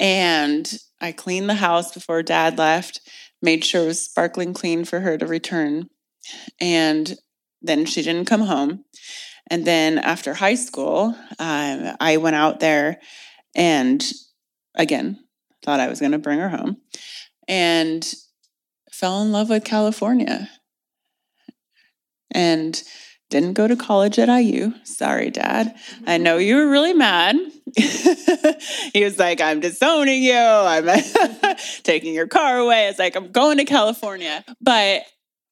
And 0.00 0.70
I 1.00 1.12
cleaned 1.12 1.48
the 1.48 1.54
house 1.54 1.92
before 1.92 2.22
dad 2.24 2.58
left, 2.58 3.00
made 3.40 3.64
sure 3.64 3.84
it 3.84 3.86
was 3.86 4.04
sparkling 4.04 4.52
clean 4.52 4.84
for 4.84 5.00
her 5.00 5.16
to 5.16 5.26
return. 5.26 5.88
And 6.60 7.14
then 7.60 7.86
she 7.86 8.02
didn't 8.02 8.26
come 8.26 8.42
home. 8.42 8.84
And 9.52 9.66
then 9.66 9.98
after 9.98 10.32
high 10.32 10.54
school, 10.54 11.14
um, 11.38 11.94
I 12.00 12.16
went 12.16 12.36
out 12.36 12.60
there 12.60 12.98
and 13.54 14.02
again, 14.74 15.22
thought 15.62 15.78
I 15.78 15.88
was 15.88 16.00
going 16.00 16.12
to 16.12 16.18
bring 16.18 16.38
her 16.38 16.48
home 16.48 16.78
and 17.46 18.14
fell 18.90 19.20
in 19.20 19.30
love 19.30 19.50
with 19.50 19.62
California. 19.62 20.48
And 22.34 22.82
didn't 23.28 23.52
go 23.52 23.68
to 23.68 23.76
college 23.76 24.18
at 24.18 24.34
IU. 24.34 24.72
Sorry, 24.84 25.28
Dad. 25.28 25.74
I 26.06 26.16
know 26.16 26.38
you 26.38 26.56
were 26.56 26.70
really 26.70 26.94
mad. 26.94 27.36
he 27.76 29.04
was 29.04 29.18
like, 29.18 29.42
I'm 29.42 29.60
disowning 29.60 30.22
you. 30.22 30.34
I'm 30.34 30.88
taking 31.82 32.14
your 32.14 32.26
car 32.26 32.56
away. 32.56 32.88
It's 32.88 32.98
like, 32.98 33.16
I'm 33.16 33.32
going 33.32 33.58
to 33.58 33.66
California. 33.66 34.46
But 34.62 35.02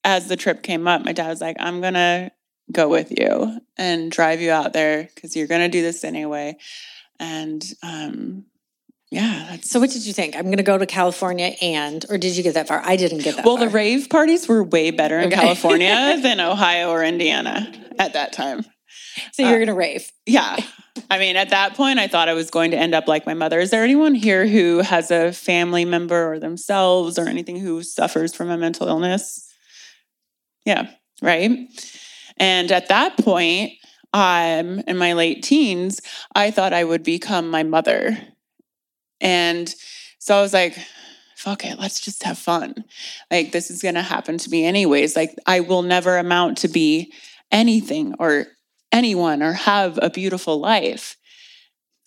as 0.05 0.27
the 0.27 0.37
trip 0.37 0.63
came 0.63 0.89
up, 0.89 1.05
my 1.05 1.13
dad 1.13 1.29
was 1.29 1.43
like, 1.43 1.57
I'm 1.61 1.83
going 1.83 1.95
to 1.95 2.31
go 2.71 2.89
with 2.89 3.11
you 3.11 3.61
and 3.77 4.11
drive 4.11 4.41
you 4.41 4.51
out 4.51 4.73
there 4.73 5.09
because 5.15 5.37
you're 5.37 5.47
going 5.47 5.63
to 5.63 5.69
do 5.69 5.83
this 5.83 6.05
anyway. 6.05 6.57
And 7.19 7.65
um, 7.83 8.45
yeah. 9.11 9.57
so, 9.63 9.81
what 9.81 9.91
did 9.91 10.07
you 10.07 10.13
think? 10.13 10.37
I'm 10.37 10.45
going 10.45 10.57
to 10.59 10.63
go 10.63 10.79
to 10.79 10.87
California 10.87 11.53
and, 11.61 12.05
or 12.09 12.19
did 12.19 12.37
you 12.37 12.43
get 12.43 12.55
that 12.55 12.69
far? 12.69 12.81
I 12.85 12.97
didn't 12.97 13.19
get 13.19 13.37
that 13.37 13.45
far. 13.45 13.45
well, 13.45 13.57
far. 13.57 13.67
the 13.67 13.73
rave 13.73 14.09
parties 14.09 14.49
were 14.49 14.63
way 14.63 14.91
better 14.91 15.19
in 15.19 15.27
okay. 15.27 15.37
California 15.37 16.19
than 16.23 16.41
Ohio 16.41 16.91
or 16.91 17.03
Indiana 17.03 17.73
at 17.99 18.13
that 18.13 18.33
time. 18.33 18.65
So, 19.33 19.43
you're 19.43 19.55
uh, 19.55 19.57
going 19.57 19.67
to 19.67 19.75
rave? 19.75 20.11
Yeah. 20.27 20.57
I 21.11 21.19
mean, 21.19 21.37
at 21.37 21.51
that 21.51 21.75
point, 21.75 21.99
I 21.99 22.09
thought 22.09 22.29
I 22.29 22.35
was 22.35 22.51
going 22.51 22.71
to 22.71 22.77
end 22.77 22.95
up 22.95 23.09
like 23.09 23.27
my 23.27 23.35
mother. 23.35 23.61
Is 23.61 23.71
there 23.71 23.85
anyone 23.85 24.15
here 24.15 24.47
who 24.47 24.79
has 24.79 25.11
a 25.11 25.33
family 25.33 25.85
member 25.85 26.33
or 26.33 26.39
themselves 26.39 27.19
or 27.19 27.27
anything 27.27 27.59
who 27.59 27.83
suffers 27.83 28.35
from 28.35 28.51
a 28.51 28.57
mental 28.57 28.89
illness? 28.89 29.53
Yeah, 30.65 30.91
right. 31.23 31.69
And 32.41 32.73
at 32.73 32.89
that 32.89 33.19
point, 33.19 33.75
um, 34.13 34.81
in 34.81 34.97
my 34.97 35.13
late 35.13 35.45
teens, 35.45 36.01
I 36.35 36.51
thought 36.51 36.73
I 36.73 36.83
would 36.83 37.05
become 37.05 37.51
my 37.51 37.63
mother. 37.63 38.19
And 39.21 39.73
so 40.19 40.37
I 40.37 40.41
was 40.41 40.55
like, 40.55 40.77
fuck 41.37 41.65
it, 41.65 41.79
let's 41.79 42.01
just 42.01 42.23
have 42.25 42.39
fun. 42.39 42.85
Like, 43.31 43.53
this 43.53 43.71
is 43.71 43.83
going 43.83 43.95
to 43.95 44.03
happen 44.03 44.39
to 44.39 44.51
me 44.51 44.65
anyways. 44.65 45.15
Like, 45.15 45.35
I 45.47 45.61
will 45.61 45.83
never 45.83 46.19
amount 46.19 46.59
to 46.59 46.69
be 46.69 47.13
anything 47.53 48.15
or 48.19 48.47
anyone 48.91 49.43
or 49.43 49.53
have 49.53 49.99
a 50.03 50.11
beautiful 50.11 50.59
life. 50.59 51.17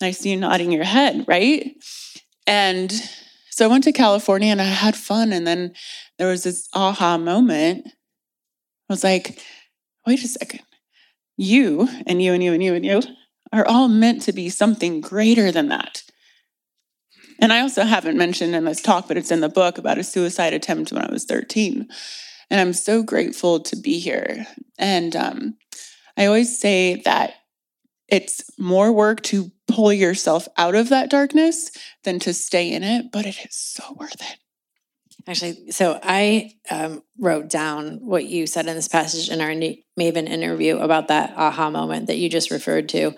I 0.02 0.10
see 0.10 0.32
you 0.32 0.36
nodding 0.36 0.72
your 0.72 0.84
head, 0.84 1.24
right? 1.26 1.74
And 2.46 2.92
so 3.50 3.64
I 3.64 3.68
went 3.68 3.84
to 3.84 3.92
California 3.92 4.50
and 4.50 4.60
I 4.60 4.64
had 4.64 4.96
fun. 4.96 5.32
And 5.32 5.46
then 5.46 5.74
there 6.18 6.28
was 6.28 6.42
this 6.42 6.68
aha 6.74 7.16
moment. 7.16 7.86
I 7.86 8.92
was 8.92 9.04
like, 9.04 9.40
wait 10.06 10.22
a 10.22 10.28
second. 10.28 10.60
You 11.36 11.88
and 12.06 12.22
you 12.22 12.32
and 12.32 12.42
you 12.42 12.52
and 12.52 12.62
you 12.62 12.74
and 12.74 12.84
you 12.84 13.02
are 13.52 13.66
all 13.66 13.88
meant 13.88 14.22
to 14.22 14.32
be 14.32 14.48
something 14.48 15.00
greater 15.00 15.50
than 15.50 15.68
that. 15.68 16.02
And 17.40 17.52
I 17.52 17.60
also 17.60 17.82
haven't 17.82 18.16
mentioned 18.16 18.54
in 18.54 18.64
this 18.64 18.80
talk, 18.80 19.08
but 19.08 19.16
it's 19.16 19.30
in 19.30 19.40
the 19.40 19.48
book 19.48 19.78
about 19.78 19.98
a 19.98 20.04
suicide 20.04 20.52
attempt 20.52 20.92
when 20.92 21.02
I 21.02 21.10
was 21.10 21.24
13. 21.24 21.88
And 22.50 22.60
I'm 22.60 22.72
so 22.72 23.02
grateful 23.02 23.60
to 23.60 23.76
be 23.76 23.98
here. 23.98 24.46
And 24.78 25.16
um, 25.16 25.56
I 26.16 26.26
always 26.26 26.58
say 26.58 27.02
that 27.04 27.34
it's 28.08 28.44
more 28.58 28.92
work 28.92 29.22
to 29.22 29.50
pull 29.66 29.92
yourself 29.92 30.46
out 30.56 30.74
of 30.74 30.90
that 30.90 31.10
darkness 31.10 31.70
than 32.04 32.18
to 32.20 32.34
stay 32.34 32.70
in 32.70 32.82
it, 32.82 33.06
but 33.12 33.26
it 33.26 33.36
is 33.44 33.56
so 33.56 33.96
worth 33.98 34.20
it. 34.20 34.38
Actually, 35.26 35.70
so 35.70 35.98
I 36.02 36.52
um, 36.70 37.02
wrote 37.18 37.48
down 37.48 37.98
what 38.02 38.26
you 38.26 38.46
said 38.46 38.66
in 38.66 38.74
this 38.74 38.88
passage 38.88 39.30
in 39.30 39.40
our 39.40 39.50
Maven 39.98 40.28
interview 40.28 40.78
about 40.78 41.08
that 41.08 41.32
aha 41.36 41.70
moment 41.70 42.08
that 42.08 42.18
you 42.18 42.28
just 42.28 42.50
referred 42.50 42.90
to. 42.90 43.14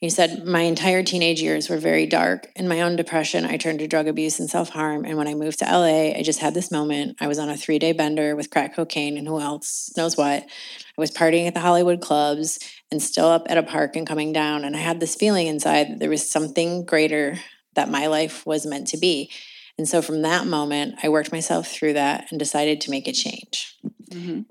You 0.00 0.10
said, 0.10 0.46
My 0.46 0.60
entire 0.60 1.02
teenage 1.02 1.40
years 1.40 1.68
were 1.68 1.78
very 1.78 2.06
dark. 2.06 2.48
In 2.54 2.68
my 2.68 2.82
own 2.82 2.96
depression, 2.96 3.44
I 3.44 3.56
turned 3.56 3.78
to 3.78 3.86
drug 3.86 4.08
abuse 4.08 4.38
and 4.38 4.48
self 4.48 4.70
harm. 4.70 5.04
And 5.04 5.16
when 5.16 5.28
I 5.28 5.34
moved 5.34 5.58
to 5.60 5.64
LA, 5.64 6.12
I 6.16 6.22
just 6.22 6.40
had 6.40 6.54
this 6.54 6.70
moment. 6.70 7.16
I 7.20 7.28
was 7.28 7.38
on 7.38 7.48
a 7.48 7.56
three 7.56 7.78
day 7.78 7.92
bender 7.92 8.36
with 8.36 8.50
crack 8.50 8.74
cocaine 8.74 9.16
and 9.16 9.26
who 9.26 9.40
else 9.40 9.90
knows 9.96 10.16
what. 10.16 10.42
I 10.42 11.00
was 11.00 11.10
partying 11.10 11.46
at 11.46 11.54
the 11.54 11.60
Hollywood 11.60 12.00
clubs 12.00 12.58
and 12.90 13.02
still 13.02 13.26
up 13.26 13.46
at 13.48 13.58
a 13.58 13.62
park 13.62 13.96
and 13.96 14.06
coming 14.06 14.32
down. 14.32 14.64
And 14.64 14.76
I 14.76 14.80
had 14.80 15.00
this 15.00 15.14
feeling 15.14 15.46
inside 15.46 15.88
that 15.88 15.98
there 15.98 16.10
was 16.10 16.30
something 16.30 16.84
greater 16.84 17.38
that 17.74 17.90
my 17.90 18.06
life 18.06 18.44
was 18.46 18.66
meant 18.66 18.88
to 18.88 18.98
be. 18.98 19.30
And 19.78 19.88
so 19.88 20.00
from 20.02 20.22
that 20.22 20.46
moment, 20.46 20.96
I 21.02 21.08
worked 21.08 21.32
myself 21.32 21.68
through 21.68 21.94
that 21.94 22.26
and 22.30 22.38
decided 22.38 22.80
to 22.82 22.90
make 22.90 23.06
a 23.06 23.12
change. 23.12 23.76
Mm-hmm. 24.10 24.42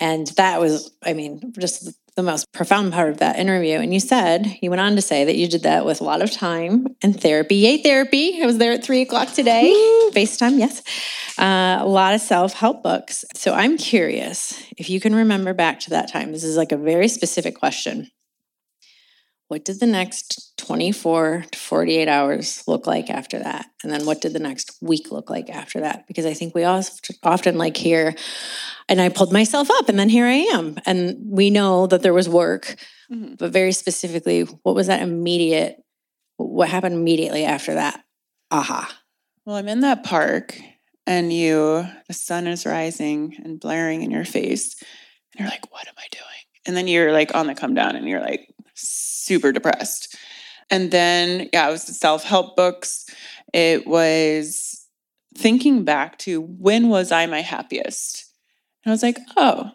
And 0.00 0.26
that 0.36 0.60
was, 0.60 0.90
I 1.04 1.12
mean, 1.12 1.52
just 1.58 1.92
the 2.16 2.22
most 2.22 2.52
profound 2.52 2.92
part 2.92 3.10
of 3.10 3.18
that 3.18 3.38
interview. 3.38 3.78
And 3.78 3.92
you 3.92 4.00
said, 4.00 4.58
you 4.62 4.70
went 4.70 4.80
on 4.80 4.96
to 4.96 5.02
say 5.02 5.24
that 5.24 5.36
you 5.36 5.48
did 5.48 5.64
that 5.64 5.84
with 5.84 6.00
a 6.00 6.04
lot 6.04 6.22
of 6.22 6.30
time 6.30 6.86
and 7.02 7.20
therapy. 7.20 7.56
Yay, 7.56 7.82
therapy. 7.82 8.40
I 8.42 8.46
was 8.46 8.58
there 8.58 8.72
at 8.72 8.84
three 8.84 9.02
o'clock 9.02 9.32
today. 9.32 9.72
FaceTime, 10.12 10.58
yes. 10.58 10.82
Uh, 11.38 11.78
a 11.80 11.86
lot 11.86 12.14
of 12.14 12.20
self 12.20 12.52
help 12.52 12.82
books. 12.82 13.24
So 13.34 13.52
I'm 13.52 13.76
curious 13.76 14.62
if 14.76 14.90
you 14.90 15.00
can 15.00 15.14
remember 15.14 15.54
back 15.54 15.80
to 15.80 15.90
that 15.90 16.10
time. 16.12 16.32
This 16.32 16.44
is 16.44 16.56
like 16.56 16.72
a 16.72 16.76
very 16.76 17.08
specific 17.08 17.56
question. 17.56 18.10
What 19.48 19.64
did 19.64 19.80
the 19.80 19.86
next 19.86 20.56
24 20.58 21.44
to 21.50 21.58
48 21.58 22.08
hours 22.08 22.64
look 22.66 22.86
like 22.86 23.10
after 23.10 23.38
that? 23.38 23.66
And 23.82 23.92
then 23.92 24.06
what 24.06 24.20
did 24.20 24.32
the 24.32 24.38
next 24.38 24.76
week 24.80 25.10
look 25.12 25.28
like 25.28 25.50
after 25.50 25.80
that? 25.80 26.06
Because 26.06 26.24
I 26.24 26.34
think 26.34 26.54
we 26.54 26.64
all 26.64 26.82
often 27.22 27.58
like 27.58 27.76
here 27.76 28.14
and 28.88 29.00
I 29.00 29.10
pulled 29.10 29.32
myself 29.32 29.68
up 29.70 29.88
and 29.88 29.98
then 29.98 30.08
here 30.08 30.26
I 30.26 30.46
am. 30.54 30.78
And 30.86 31.18
we 31.26 31.50
know 31.50 31.86
that 31.86 32.02
there 32.02 32.14
was 32.14 32.28
work, 32.28 32.76
mm-hmm. 33.10 33.34
but 33.34 33.52
very 33.52 33.72
specifically, 33.72 34.42
what 34.62 34.74
was 34.74 34.86
that 34.86 35.02
immediate, 35.02 35.76
what 36.36 36.68
happened 36.70 36.94
immediately 36.94 37.44
after 37.44 37.74
that? 37.74 38.02
Aha. 38.50 38.98
Well, 39.44 39.56
I'm 39.56 39.68
in 39.68 39.80
that 39.80 40.04
park 40.04 40.58
and 41.06 41.30
you, 41.30 41.86
the 42.08 42.14
sun 42.14 42.46
is 42.46 42.64
rising 42.64 43.36
and 43.44 43.60
blaring 43.60 44.02
in 44.02 44.10
your 44.10 44.24
face. 44.24 44.74
And 45.32 45.40
you're 45.40 45.50
like, 45.50 45.70
what 45.70 45.86
am 45.86 45.94
I 45.98 46.06
doing? 46.10 46.24
And 46.66 46.74
then 46.74 46.88
you're 46.88 47.12
like 47.12 47.34
on 47.34 47.46
the 47.46 47.54
come 47.54 47.74
down 47.74 47.94
and 47.94 48.08
you're 48.08 48.22
like 48.22 48.48
super 49.24 49.52
depressed. 49.52 50.16
And 50.70 50.90
then, 50.90 51.48
yeah, 51.52 51.68
it 51.68 51.72
was 51.72 51.84
the 51.84 51.94
self 51.94 52.24
help 52.24 52.56
books. 52.56 53.06
It 53.52 53.86
was 53.86 54.86
thinking 55.36 55.84
back 55.84 56.18
to 56.18 56.40
when 56.40 56.88
was 56.88 57.12
I 57.12 57.26
my 57.26 57.40
happiest? 57.40 58.30
And 58.84 58.90
I 58.90 58.94
was 58.94 59.02
like, 59.02 59.18
oh, 59.36 59.70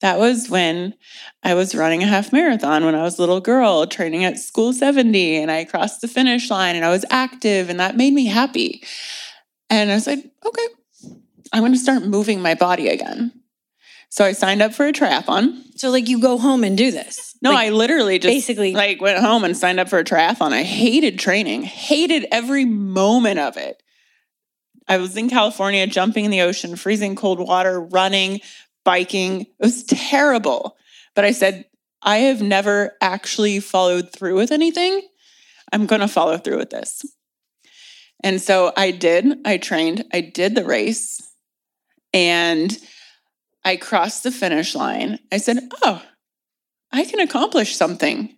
that 0.00 0.18
was 0.18 0.48
when 0.48 0.94
I 1.42 1.54
was 1.54 1.74
running 1.74 2.02
a 2.02 2.06
half 2.06 2.32
marathon 2.32 2.84
when 2.84 2.94
I 2.94 3.02
was 3.02 3.18
a 3.18 3.22
little 3.22 3.40
girl, 3.40 3.86
training 3.86 4.24
at 4.24 4.38
school 4.38 4.72
70, 4.72 5.36
and 5.36 5.50
I 5.50 5.64
crossed 5.64 6.00
the 6.00 6.08
finish 6.08 6.50
line 6.50 6.76
and 6.76 6.84
I 6.84 6.90
was 6.90 7.04
active, 7.10 7.68
and 7.68 7.78
that 7.80 7.96
made 7.96 8.14
me 8.14 8.26
happy. 8.26 8.82
And 9.68 9.92
I 9.92 9.98
said, 9.98 10.18
like, 10.18 10.30
okay, 10.46 10.66
I'm 11.52 11.60
going 11.60 11.72
to 11.72 11.78
start 11.78 12.04
moving 12.04 12.40
my 12.40 12.54
body 12.54 12.88
again. 12.88 13.39
So 14.10 14.24
I 14.24 14.32
signed 14.32 14.60
up 14.60 14.74
for 14.74 14.86
a 14.86 14.92
triathlon. 14.92 15.62
So 15.76 15.90
like 15.90 16.08
you 16.08 16.20
go 16.20 16.36
home 16.36 16.62
and 16.64 16.76
do 16.76 16.90
this? 16.90 17.36
No, 17.42 17.52
like, 17.52 17.68
I 17.68 17.70
literally 17.70 18.18
just 18.18 18.32
basically 18.34 18.74
like 18.74 19.00
went 19.00 19.18
home 19.18 19.44
and 19.44 19.56
signed 19.56 19.80
up 19.80 19.88
for 19.88 19.98
a 19.98 20.04
triathlon. 20.04 20.52
I 20.52 20.62
hated 20.62 21.18
training, 21.18 21.62
hated 21.62 22.26
every 22.30 22.64
moment 22.64 23.38
of 23.38 23.56
it. 23.56 23.82
I 24.88 24.98
was 24.98 25.16
in 25.16 25.30
California, 25.30 25.86
jumping 25.86 26.24
in 26.24 26.32
the 26.32 26.42
ocean, 26.42 26.76
freezing 26.76 27.14
cold 27.14 27.38
water, 27.38 27.80
running, 27.80 28.40
biking. 28.84 29.42
It 29.42 29.48
was 29.60 29.84
terrible. 29.84 30.76
But 31.14 31.24
I 31.24 31.30
said, 31.30 31.66
I 32.02 32.18
have 32.18 32.42
never 32.42 32.96
actually 33.00 33.60
followed 33.60 34.12
through 34.12 34.34
with 34.34 34.50
anything. 34.50 35.02
I'm 35.72 35.86
going 35.86 36.00
to 36.00 36.08
follow 36.08 36.36
through 36.38 36.58
with 36.58 36.70
this. 36.70 37.04
And 38.22 38.40
so 38.40 38.72
I 38.76 38.90
did. 38.90 39.38
I 39.44 39.56
trained, 39.58 40.04
I 40.12 40.20
did 40.20 40.54
the 40.54 40.64
race, 40.64 41.22
and 42.12 42.76
I 43.64 43.76
crossed 43.76 44.22
the 44.22 44.30
finish 44.30 44.74
line. 44.74 45.18
I 45.32 45.38
said, 45.38 45.58
Oh, 45.82 46.02
I 46.92 47.04
can 47.04 47.20
accomplish 47.20 47.76
something. 47.76 48.36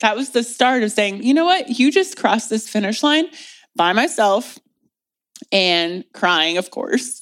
That 0.00 0.16
was 0.16 0.30
the 0.30 0.42
start 0.42 0.82
of 0.82 0.92
saying, 0.92 1.22
you 1.22 1.34
know 1.34 1.44
what? 1.44 1.78
You 1.78 1.92
just 1.92 2.16
crossed 2.16 2.48
this 2.48 2.68
finish 2.68 3.02
line 3.02 3.26
by 3.76 3.92
myself 3.92 4.58
and 5.52 6.04
crying, 6.14 6.56
of 6.56 6.70
course. 6.70 7.20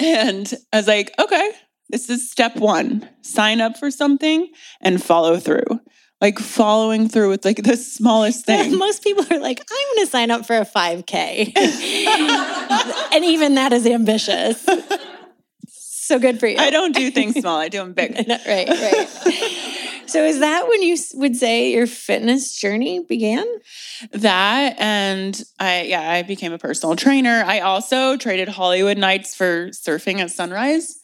And 0.00 0.52
I 0.72 0.78
was 0.78 0.88
like, 0.88 1.14
okay, 1.20 1.52
this 1.90 2.10
is 2.10 2.28
step 2.28 2.56
one 2.56 3.08
sign 3.22 3.60
up 3.60 3.76
for 3.76 3.90
something 3.92 4.48
and 4.80 5.02
follow 5.02 5.38
through 5.38 5.80
like 6.22 6.38
following 6.38 7.08
through 7.08 7.30
with 7.30 7.44
like 7.44 7.64
the 7.64 7.76
smallest 7.76 8.46
thing. 8.46 8.78
Most 8.78 9.02
people 9.02 9.26
are 9.28 9.40
like, 9.40 9.60
I'm 9.60 9.96
going 9.96 10.06
to 10.06 10.10
sign 10.10 10.30
up 10.30 10.46
for 10.46 10.56
a 10.56 10.64
5K. 10.64 11.52
and 13.12 13.24
even 13.24 13.56
that 13.56 13.72
is 13.74 13.86
ambitious. 13.86 14.66
So 16.02 16.18
good 16.18 16.40
for 16.40 16.48
you. 16.48 16.56
I 16.58 16.70
don't 16.70 16.96
do 16.96 17.12
things 17.12 17.36
small, 17.36 17.58
I 17.58 17.68
do 17.68 17.78
them 17.78 17.92
big. 17.92 18.16
right, 18.28 18.68
right. 18.68 19.08
so 20.06 20.24
is 20.24 20.40
that 20.40 20.66
when 20.68 20.82
you 20.82 20.96
would 21.14 21.36
say 21.36 21.70
your 21.70 21.86
fitness 21.86 22.58
journey 22.58 23.04
began? 23.04 23.46
That 24.10 24.74
and 24.80 25.40
I 25.60 25.82
yeah, 25.82 26.10
I 26.10 26.22
became 26.22 26.52
a 26.52 26.58
personal 26.58 26.96
trainer. 26.96 27.44
I 27.46 27.60
also 27.60 28.16
traded 28.16 28.48
Hollywood 28.48 28.98
nights 28.98 29.36
for 29.36 29.68
surfing 29.68 30.18
at 30.18 30.32
sunrise. 30.32 30.98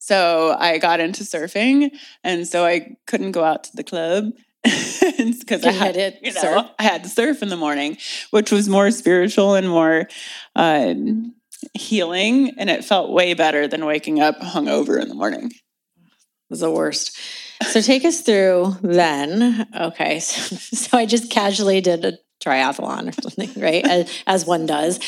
So 0.00 0.56
I 0.58 0.78
got 0.78 0.98
into 0.98 1.22
surfing 1.22 1.92
and 2.24 2.44
so 2.44 2.66
I 2.66 2.96
couldn't 3.06 3.30
go 3.30 3.44
out 3.44 3.62
to 3.64 3.76
the 3.76 3.84
club 3.84 4.32
because 4.64 5.64
I 5.64 5.70
had 5.70 5.96
it. 5.96 6.18
You 6.22 6.32
know, 6.32 6.40
surf. 6.40 6.66
I 6.76 6.82
had 6.82 7.04
to 7.04 7.08
surf 7.08 7.40
in 7.44 7.50
the 7.50 7.56
morning, 7.56 7.98
which 8.30 8.50
was 8.50 8.68
more 8.68 8.90
spiritual 8.90 9.54
and 9.54 9.68
more 9.68 10.08
uh, 10.56 10.94
healing, 11.74 12.52
and 12.58 12.70
it 12.70 12.84
felt 12.84 13.12
way 13.12 13.34
better 13.34 13.68
than 13.68 13.84
waking 13.84 14.20
up 14.20 14.38
hungover 14.40 15.00
in 15.00 15.08
the 15.08 15.14
morning. 15.14 15.46
It 15.46 16.50
was 16.50 16.60
the 16.60 16.70
worst. 16.70 17.18
So 17.62 17.80
take 17.80 18.04
us 18.04 18.22
through 18.22 18.76
then. 18.82 19.68
Okay, 19.78 20.20
so, 20.20 20.56
so 20.76 20.98
I 20.98 21.06
just 21.06 21.30
casually 21.30 21.80
did 21.80 22.04
a 22.04 22.18
triathlon 22.42 23.08
or 23.08 23.22
something, 23.22 23.62
right? 23.62 23.86
As, 23.86 24.10
as 24.26 24.46
one 24.46 24.66
does, 24.66 24.98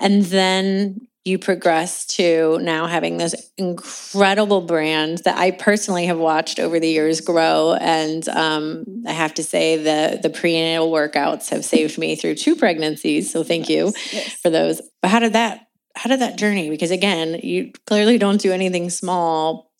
and 0.00 0.22
then 0.24 1.08
you 1.24 1.38
progress 1.38 2.04
to 2.04 2.58
now 2.60 2.86
having 2.86 3.16
this 3.16 3.50
incredible 3.56 4.60
brand 4.60 5.18
that 5.24 5.38
I 5.38 5.52
personally 5.52 6.04
have 6.06 6.18
watched 6.18 6.60
over 6.60 6.78
the 6.78 6.88
years 6.88 7.22
grow. 7.22 7.76
And 7.80 8.28
um, 8.28 8.84
I 9.06 9.12
have 9.12 9.32
to 9.34 9.42
say 9.42 9.76
the 9.78 10.20
the 10.22 10.28
prenatal 10.28 10.92
workouts 10.92 11.48
have 11.48 11.64
saved 11.64 11.96
me 11.96 12.14
through 12.14 12.34
two 12.34 12.54
pregnancies. 12.54 13.32
So 13.32 13.42
thank 13.42 13.70
you 13.70 13.92
yes. 14.12 14.34
for 14.34 14.50
those. 14.50 14.82
But 15.00 15.10
how 15.10 15.18
did 15.18 15.32
that 15.32 15.63
how 15.94 16.10
did 16.10 16.20
that 16.20 16.36
journey? 16.36 16.70
Because 16.70 16.90
again, 16.90 17.40
you 17.42 17.72
clearly 17.86 18.18
don't 18.18 18.40
do 18.40 18.52
anything 18.52 18.90
small. 18.90 19.70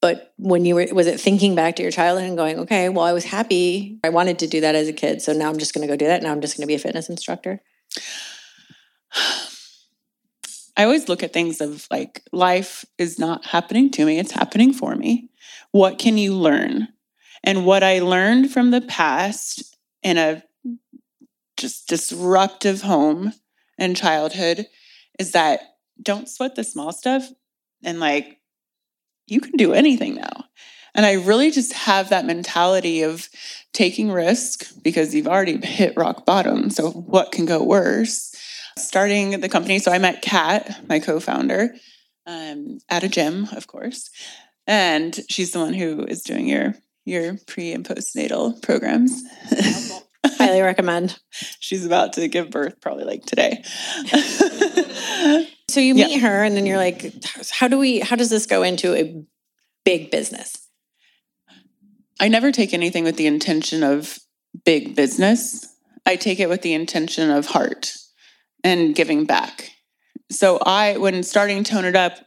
But 0.00 0.32
when 0.38 0.64
you 0.64 0.76
were, 0.76 0.86
was 0.92 1.06
it 1.06 1.20
thinking 1.20 1.54
back 1.54 1.76
to 1.76 1.82
your 1.82 1.90
childhood 1.90 2.26
and 2.26 2.36
going, 2.36 2.58
okay, 2.60 2.88
well, 2.88 3.04
I 3.04 3.12
was 3.12 3.24
happy. 3.24 3.98
I 4.02 4.08
wanted 4.08 4.38
to 4.38 4.46
do 4.46 4.62
that 4.62 4.74
as 4.74 4.88
a 4.88 4.92
kid. 4.92 5.20
So 5.20 5.32
now 5.32 5.50
I'm 5.50 5.58
just 5.58 5.74
going 5.74 5.86
to 5.86 5.92
go 5.92 5.96
do 5.96 6.06
that. 6.06 6.22
Now 6.22 6.32
I'm 6.32 6.40
just 6.40 6.56
going 6.56 6.62
to 6.62 6.68
be 6.68 6.74
a 6.74 6.78
fitness 6.78 7.10
instructor. 7.10 7.60
I 10.76 10.84
always 10.84 11.08
look 11.08 11.22
at 11.22 11.34
things 11.34 11.60
of 11.60 11.86
like 11.90 12.22
life 12.32 12.86
is 12.96 13.18
not 13.18 13.44
happening 13.44 13.90
to 13.90 14.06
me, 14.06 14.18
it's 14.18 14.32
happening 14.32 14.72
for 14.72 14.94
me. 14.94 15.28
What 15.72 15.98
can 15.98 16.16
you 16.16 16.34
learn? 16.34 16.88
And 17.44 17.66
what 17.66 17.82
I 17.82 17.98
learned 17.98 18.50
from 18.50 18.70
the 18.70 18.80
past 18.80 19.76
in 20.02 20.16
a 20.16 20.42
just 21.58 21.88
disruptive 21.88 22.82
home 22.82 23.34
and 23.76 23.96
childhood 23.96 24.66
is 25.20 25.32
that 25.32 25.60
don't 26.02 26.28
sweat 26.28 26.56
the 26.56 26.64
small 26.64 26.92
stuff 26.92 27.28
and 27.84 28.00
like 28.00 28.40
you 29.26 29.40
can 29.40 29.52
do 29.52 29.72
anything 29.72 30.16
now. 30.16 30.44
And 30.94 31.06
I 31.06 31.12
really 31.12 31.52
just 31.52 31.72
have 31.72 32.08
that 32.08 32.26
mentality 32.26 33.02
of 33.02 33.28
taking 33.72 34.10
risk 34.10 34.64
because 34.82 35.14
you've 35.14 35.28
already 35.28 35.64
hit 35.64 35.96
rock 35.96 36.26
bottom. 36.26 36.70
So 36.70 36.90
what 36.90 37.30
can 37.30 37.46
go 37.46 37.62
worse? 37.62 38.34
starting 38.80 39.40
the 39.40 39.48
company. 39.48 39.78
So 39.78 39.92
I 39.92 39.98
met 39.98 40.22
Kat, 40.22 40.80
my 40.88 40.98
co-founder, 40.98 41.74
um, 42.26 42.78
at 42.88 43.04
a 43.04 43.08
gym, 43.08 43.48
of 43.52 43.66
course, 43.66 44.10
and 44.66 45.18
she's 45.28 45.52
the 45.52 45.58
one 45.58 45.74
who 45.74 46.04
is 46.04 46.22
doing 46.22 46.48
your 46.48 46.74
your 47.04 47.38
pre 47.46 47.72
and 47.72 47.84
postnatal 47.84 48.60
programs. 48.62 49.22
Highly 50.26 50.60
recommend. 50.60 51.18
she's 51.30 51.84
about 51.84 52.12
to 52.14 52.28
give 52.28 52.50
birth, 52.50 52.80
probably 52.80 53.04
like 53.04 53.24
today. 53.24 53.62
so 55.68 55.80
you 55.80 55.94
meet 55.94 56.20
her, 56.20 56.42
and 56.42 56.56
then 56.56 56.66
you're 56.66 56.76
like, 56.76 57.12
"How 57.50 57.68
do 57.68 57.78
we? 57.78 58.00
How 58.00 58.16
does 58.16 58.30
this 58.30 58.46
go 58.46 58.62
into 58.62 58.94
a 58.94 59.24
big 59.84 60.10
business?" 60.10 60.68
I 62.20 62.28
never 62.28 62.52
take 62.52 62.74
anything 62.74 63.04
with 63.04 63.16
the 63.16 63.26
intention 63.26 63.82
of 63.82 64.18
big 64.64 64.94
business. 64.94 65.66
I 66.04 66.16
take 66.16 66.38
it 66.38 66.48
with 66.48 66.62
the 66.62 66.74
intention 66.74 67.30
of 67.30 67.46
heart 67.46 67.96
and 68.62 68.94
giving 68.94 69.24
back. 69.24 69.70
So 70.30 70.58
I 70.58 70.98
when 70.98 71.22
starting 71.22 71.64
Tone 71.64 71.84
It 71.84 71.96
Up, 71.96 72.18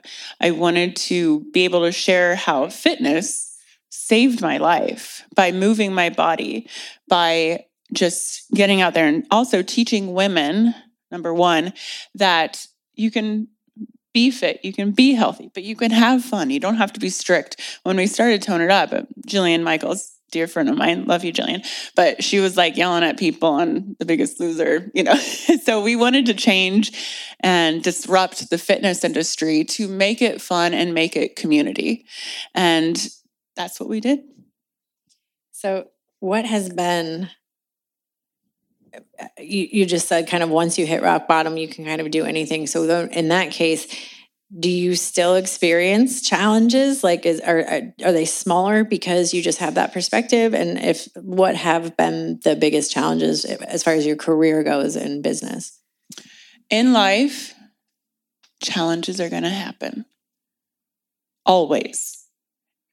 I 0.42 0.52
wanted 0.52 0.96
to 0.96 1.46
be 1.52 1.64
able 1.64 1.82
to 1.82 1.92
share 1.92 2.36
how 2.36 2.70
fitness 2.70 3.56
saved 3.90 4.42
my 4.42 4.58
life 4.58 5.24
by 5.36 5.52
moving 5.52 5.94
my 5.94 6.10
body, 6.10 6.68
by 7.08 7.66
just 7.91 8.50
getting 8.52 8.82
out 8.82 8.93
there 8.93 9.08
and 9.08 9.26
also 9.32 9.62
teaching 9.62 10.13
women, 10.13 10.74
number 11.12 11.34
one, 11.34 11.74
that 12.15 12.65
you 12.93 13.12
can 13.12 13.48
be 14.13 14.30
fit, 14.30 14.63
you 14.63 14.72
can 14.72 14.91
be 14.91 15.13
healthy, 15.13 15.50
but 15.54 15.63
you 15.63 15.76
can 15.76 15.91
have 15.91 16.24
fun. 16.24 16.50
You 16.50 16.60
don't 16.60 16.78
have 16.78 16.93
to 16.93 17.00
be 17.00 17.10
strict. 17.10 17.60
When 17.84 17.98
we 17.98 18.08
started 18.08 18.41
Tone 18.41 18.62
It 18.62 18.69
Up, 18.69 18.91
Jillian 19.28 19.63
Michaels 19.63 20.13
dear 20.34 20.48
friend 20.48 20.67
of 20.67 20.76
mine, 20.76 21.06
love 21.06 21.24
you, 21.24 21.32
Jillian, 21.32 21.63
but 21.96 22.24
she 22.24 22.39
was 22.39 22.58
like 22.58 22.76
yelling 22.76 23.04
at 23.04 23.19
people 23.19 23.50
on 23.50 23.96
The 24.00 24.06
Biggest 24.06 24.39
Loser, 24.39 24.91
you 24.93 25.04
know. 25.04 25.15
so 25.63 25.82
we 25.82 25.96
wanted 25.96 26.26
to 26.26 26.34
change 26.34 26.91
and 27.39 27.82
disrupt 27.84 28.50
the 28.50 28.58
fitness 28.58 29.04
industry 29.04 29.63
to 29.65 29.88
make 29.88 30.22
it 30.22 30.41
fun 30.41 30.74
and 30.74 30.93
make 30.93 31.15
it 31.15 31.36
community. 31.36 32.06
And 32.56 32.98
that's 33.56 33.80
what 33.80 33.88
we 33.88 34.00
did. 34.00 34.22
So, 35.52 35.89
what 36.19 36.46
has 36.46 36.69
been 36.69 37.30
you, 39.38 39.68
you 39.72 39.86
just 39.86 40.08
said 40.08 40.28
kind 40.28 40.44
of 40.44 40.50
once 40.50 40.78
you 40.78 40.86
hit 40.86 41.02
rock 41.02 41.28
bottom, 41.28 41.58
you 41.58 41.68
can 41.68 41.86
kind 41.86 42.02
of 42.02 42.12
do 42.12 42.26
anything. 42.26 42.68
So, 42.68 42.84
in 43.08 43.30
that 43.30 43.52
case, 43.52 43.88
do 44.58 44.70
you 44.70 44.96
still 44.96 45.36
experience 45.36 46.22
challenges? 46.22 47.04
Like 47.04 47.26
is 47.26 47.42
are 47.42 47.92
are 48.04 48.12
they 48.12 48.26
smaller 48.26 48.84
because 48.84 49.34
you 49.34 49.42
just 49.42 49.60
have 49.60 49.76
that 49.76 49.94
perspective? 49.94 50.54
And 50.54 50.78
if 50.78 51.08
what 51.16 51.56
have 51.56 51.98
been 51.98 52.40
the 52.44 52.56
biggest 52.56 52.92
challenges 52.92 53.46
as 53.46 53.84
far 53.84 53.94
as 53.94 54.06
your 54.06 54.16
career 54.16 54.64
goes 54.64 54.96
in 54.96 55.22
business? 55.22 55.80
In 56.70 56.94
life 56.94 57.54
challenges 58.62 59.20
are 59.20 59.30
going 59.30 59.44
to 59.44 59.50
happen. 59.50 60.06
Always. 61.46 62.26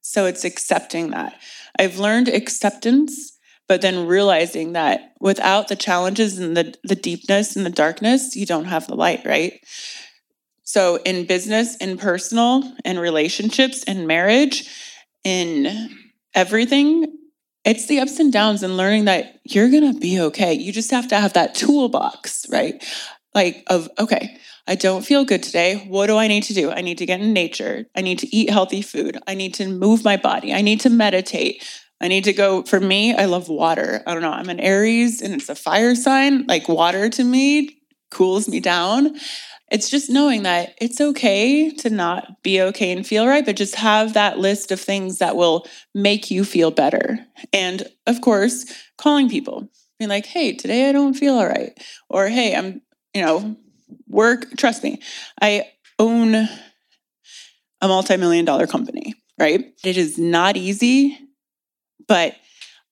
So 0.00 0.26
it's 0.26 0.44
accepting 0.44 1.10
that. 1.10 1.38
I've 1.78 1.98
learned 1.98 2.28
acceptance 2.28 3.38
but 3.70 3.82
then 3.82 4.08
realizing 4.08 4.72
that 4.72 5.14
without 5.20 5.68
the 5.68 5.76
challenges 5.76 6.38
and 6.40 6.56
the, 6.56 6.74
the 6.82 6.96
deepness 6.96 7.54
and 7.54 7.64
the 7.64 7.70
darkness 7.70 8.34
you 8.34 8.44
don't 8.44 8.64
have 8.64 8.86
the 8.86 8.96
light 8.96 9.22
right 9.24 9.60
so, 10.70 11.00
in 11.04 11.26
business, 11.26 11.76
in 11.78 11.98
personal, 11.98 12.62
in 12.84 12.96
relationships, 12.96 13.82
in 13.82 14.06
marriage, 14.06 14.70
in 15.24 15.90
everything, 16.32 17.12
it's 17.64 17.86
the 17.86 17.98
ups 17.98 18.20
and 18.20 18.32
downs 18.32 18.62
and 18.62 18.76
learning 18.76 19.06
that 19.06 19.40
you're 19.42 19.68
going 19.68 19.92
to 19.92 19.98
be 19.98 20.20
okay. 20.20 20.52
You 20.52 20.70
just 20.70 20.92
have 20.92 21.08
to 21.08 21.16
have 21.16 21.32
that 21.32 21.56
toolbox, 21.56 22.46
right? 22.50 22.84
Like, 23.34 23.64
of, 23.66 23.88
okay, 23.98 24.38
I 24.68 24.76
don't 24.76 25.04
feel 25.04 25.24
good 25.24 25.42
today. 25.42 25.84
What 25.88 26.06
do 26.06 26.16
I 26.16 26.28
need 26.28 26.44
to 26.44 26.54
do? 26.54 26.70
I 26.70 26.82
need 26.82 26.98
to 26.98 27.06
get 27.06 27.20
in 27.20 27.32
nature. 27.32 27.86
I 27.96 28.00
need 28.00 28.20
to 28.20 28.32
eat 28.32 28.48
healthy 28.48 28.80
food. 28.80 29.18
I 29.26 29.34
need 29.34 29.54
to 29.54 29.66
move 29.66 30.04
my 30.04 30.18
body. 30.18 30.54
I 30.54 30.62
need 30.62 30.78
to 30.82 30.90
meditate. 30.90 31.64
I 32.00 32.08
need 32.08 32.24
to 32.24 32.32
go. 32.32 32.62
For 32.62 32.80
me, 32.80 33.14
I 33.14 33.26
love 33.26 33.48
water. 33.48 34.02
I 34.06 34.12
don't 34.14 34.22
know. 34.22 34.32
I'm 34.32 34.48
an 34.48 34.60
Aries 34.60 35.20
and 35.20 35.34
it's 35.34 35.48
a 35.48 35.54
fire 35.54 35.94
sign. 35.94 36.46
Like, 36.46 36.68
water 36.68 37.08
to 37.10 37.24
me 37.24 37.78
cools 38.10 38.48
me 38.48 38.58
down 38.58 39.16
it's 39.70 39.88
just 39.88 40.10
knowing 40.10 40.42
that 40.42 40.74
it's 40.80 41.00
okay 41.00 41.70
to 41.70 41.90
not 41.90 42.42
be 42.42 42.60
okay 42.60 42.90
and 42.90 43.06
feel 43.06 43.26
right, 43.26 43.46
but 43.46 43.56
just 43.56 43.76
have 43.76 44.14
that 44.14 44.38
list 44.38 44.72
of 44.72 44.80
things 44.80 45.18
that 45.18 45.36
will 45.36 45.66
make 45.94 46.30
you 46.30 46.44
feel 46.44 46.72
better. 46.72 47.18
And 47.52 47.86
of 48.06 48.20
course, 48.20 48.66
calling 48.98 49.28
people, 49.28 49.68
being 49.98 50.08
like, 50.08 50.26
hey, 50.26 50.54
today 50.54 50.88
I 50.88 50.92
don't 50.92 51.14
feel 51.14 51.34
all 51.34 51.46
right. 51.46 51.78
Or 52.08 52.26
hey, 52.28 52.56
I'm, 52.56 52.82
you 53.14 53.22
know, 53.22 53.56
work, 54.08 54.56
trust 54.56 54.82
me, 54.82 55.00
I 55.40 55.68
own 55.98 56.34
a 56.34 56.48
multi 57.82 58.16
million 58.16 58.44
dollar 58.44 58.66
company, 58.66 59.14
right? 59.38 59.72
It 59.84 59.96
is 59.96 60.18
not 60.18 60.56
easy, 60.56 61.16
but 62.10 62.34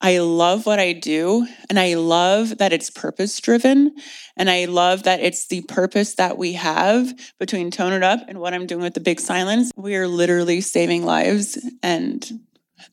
I 0.00 0.18
love 0.18 0.64
what 0.64 0.78
I 0.78 0.92
do 0.92 1.44
and 1.68 1.76
I 1.76 1.94
love 1.94 2.58
that 2.58 2.72
it's 2.72 2.88
purpose 2.88 3.40
driven 3.40 3.96
and 4.36 4.48
I 4.48 4.66
love 4.66 5.02
that 5.02 5.18
it's 5.18 5.48
the 5.48 5.62
purpose 5.62 6.14
that 6.14 6.38
we 6.38 6.52
have 6.52 7.12
between 7.40 7.72
Tone 7.72 7.92
It 7.92 8.04
Up 8.04 8.20
and 8.28 8.38
what 8.38 8.54
I'm 8.54 8.64
doing 8.68 8.82
with 8.84 8.94
the 8.94 9.00
Big 9.00 9.18
Silence. 9.18 9.72
We 9.74 9.96
are 9.96 10.06
literally 10.06 10.60
saving 10.60 11.04
lives 11.04 11.58
and 11.82 12.24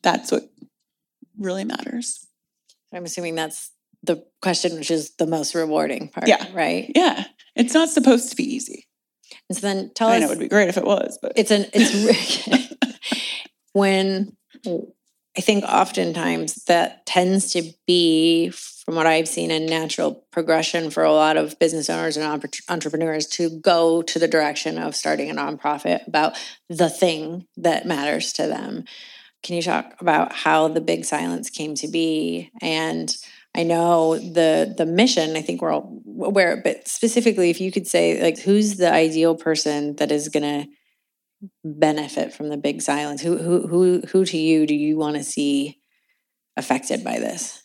that's 0.02 0.32
what 0.32 0.50
really 1.38 1.64
matters. 1.64 2.26
I'm 2.92 3.06
assuming 3.06 3.36
that's 3.36 3.70
the 4.02 4.26
question 4.42 4.74
which 4.74 4.90
is 4.90 5.12
the 5.18 5.28
most 5.28 5.54
rewarding 5.54 6.10
part, 6.10 6.28
yeah. 6.28 6.48
right? 6.54 6.92
Yeah. 6.96 7.26
It's 7.56 7.76
not 7.76 7.90
supposed 7.90 8.32
to 8.32 8.36
be 8.36 8.52
easy. 8.52 8.88
And 9.48 9.56
so 9.56 9.68
then 9.68 9.92
tell 9.94 10.08
I 10.08 10.16
us 10.16 10.22
know 10.22 10.28
it 10.28 10.30
would 10.30 10.40
be 10.40 10.48
great 10.48 10.70
if 10.70 10.78
it 10.78 10.86
was, 10.86 11.20
but 11.22 11.34
it's 11.36 11.52
an 11.52 11.68
it's 11.72 12.76
when 13.74 14.36
I 15.38 15.42
think 15.42 15.66
oftentimes 15.66 16.64
that 16.66 17.06
tends 17.06 17.52
to 17.52 17.64
be, 17.86 18.50
from 18.50 18.96
what 18.96 19.06
I've 19.06 19.28
seen, 19.28 19.52
a 19.52 19.60
natural 19.60 20.26
progression 20.32 20.90
for 20.90 21.04
a 21.04 21.12
lot 21.12 21.36
of 21.36 21.60
business 21.60 21.90
owners 21.90 22.16
and 22.16 22.26
entrepreneurs 22.70 23.28
to 23.28 23.50
go 23.60 24.02
to 24.04 24.18
the 24.20 24.30
direction 24.30 24.78
of 24.78 24.96
starting 24.96 25.30
a 25.30 25.36
nonprofit 25.36 26.08
about 26.08 26.38
the 26.70 26.90
thing 26.90 27.48
that 27.58 27.86
matters 27.86 28.32
to 28.34 28.48
them. 28.48 28.86
Can 29.44 29.56
you 29.56 29.62
talk 29.62 29.96
about 30.00 30.32
how 30.32 30.70
the 30.70 30.82
Big 30.82 31.04
Silence 31.04 31.50
came 31.50 31.76
to 31.76 31.88
be? 31.88 32.50
And 32.62 33.14
I 33.54 33.64
know 33.64 34.18
the 34.18 34.74
the 34.78 34.86
mission. 34.86 35.36
I 35.36 35.42
think 35.42 35.62
we're 35.62 35.72
all 35.72 36.02
aware, 36.22 36.62
but 36.64 36.88
specifically, 36.88 37.50
if 37.50 37.62
you 37.62 37.72
could 37.72 37.88
say, 37.88 38.22
like, 38.22 38.40
who's 38.40 38.78
the 38.78 38.92
ideal 38.92 39.36
person 39.36 39.96
that 39.98 40.12
is 40.12 40.30
going 40.30 40.44
to 40.44 40.70
benefit 41.64 42.34
from 42.34 42.50
the 42.50 42.58
big 42.58 42.82
silence? 42.82 43.22
Who 43.22 43.38
who 43.38 43.68
who 43.68 44.02
who 44.12 44.26
to 44.26 44.38
you 44.38 44.66
do 44.66 44.76
you 44.76 44.98
want 44.98 45.18
to 45.18 45.24
see 45.24 45.80
affected 46.58 47.04
by 47.04 47.20
this? 47.20 47.62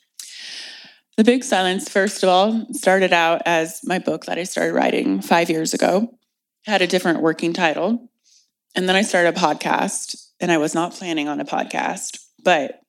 The 1.17 1.25
Big 1.25 1.45
Silence, 1.45 1.89
first 1.89 2.23
of 2.23 2.31
all, 2.31 2.67
started 2.73 3.13
out 3.13 3.43
as 3.45 3.81
my 3.85 3.99
book 3.99 4.25
that 4.25 4.39
I 4.39 4.45
started 4.45 4.73
writing 4.73 5.21
five 5.21 5.51
years 5.51 5.75
ago. 5.75 6.17
Had 6.65 6.81
a 6.81 6.87
different 6.87 7.21
working 7.21 7.53
title. 7.53 8.09
And 8.75 8.89
then 8.89 8.97
I 8.97 9.03
started 9.03 9.37
a 9.37 9.39
podcast, 9.39 10.31
and 10.41 10.51
I 10.51 10.57
was 10.57 10.75
not 10.75 10.95
planning 10.95 11.29
on 11.29 11.39
a 11.39 11.45
podcast, 11.45 12.21
but 12.43 12.81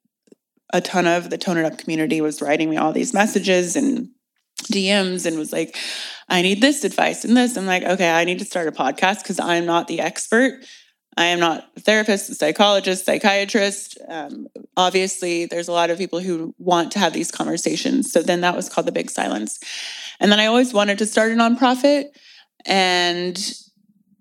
a 0.71 0.79
ton 0.79 1.07
of 1.07 1.29
the 1.29 1.37
Tone 1.37 1.57
It 1.57 1.65
Up 1.65 1.77
community 1.77 2.21
was 2.21 2.41
writing 2.41 2.69
me 2.69 2.77
all 2.77 2.93
these 2.93 3.13
messages 3.13 3.75
and 3.75 4.11
DMs 4.63 5.25
and 5.25 5.37
was 5.37 5.51
like, 5.51 5.75
I 6.29 6.41
need 6.41 6.61
this 6.61 6.83
advice 6.83 7.25
and 7.25 7.35
this. 7.35 7.57
I'm 7.57 7.65
like, 7.65 7.83
okay, 7.83 8.09
I 8.09 8.23
need 8.23 8.39
to 8.39 8.45
start 8.45 8.67
a 8.67 8.71
podcast 8.71 9.23
because 9.23 9.39
I'm 9.39 9.65
not 9.65 9.87
the 9.87 9.99
expert. 9.99 10.63
I 11.17 11.25
am 11.25 11.39
not 11.39 11.69
a 11.75 11.81
therapist, 11.81 12.29
a 12.29 12.35
psychologist, 12.35 13.05
psychiatrist. 13.05 13.97
Um, 14.07 14.47
obviously, 14.77 15.45
there's 15.45 15.67
a 15.67 15.73
lot 15.73 15.89
of 15.89 15.97
people 15.97 16.19
who 16.19 16.55
want 16.57 16.91
to 16.93 16.99
have 16.99 17.11
these 17.11 17.31
conversations. 17.31 18.11
So 18.11 18.21
then 18.21 18.41
that 18.41 18.55
was 18.55 18.69
called 18.69 18.87
The 18.87 18.93
Big 18.93 19.09
Silence. 19.09 19.59
And 20.19 20.31
then 20.31 20.39
I 20.39 20.45
always 20.45 20.73
wanted 20.73 20.97
to 20.99 21.05
start 21.05 21.31
a 21.31 21.35
nonprofit. 21.35 22.05
And 22.65 23.37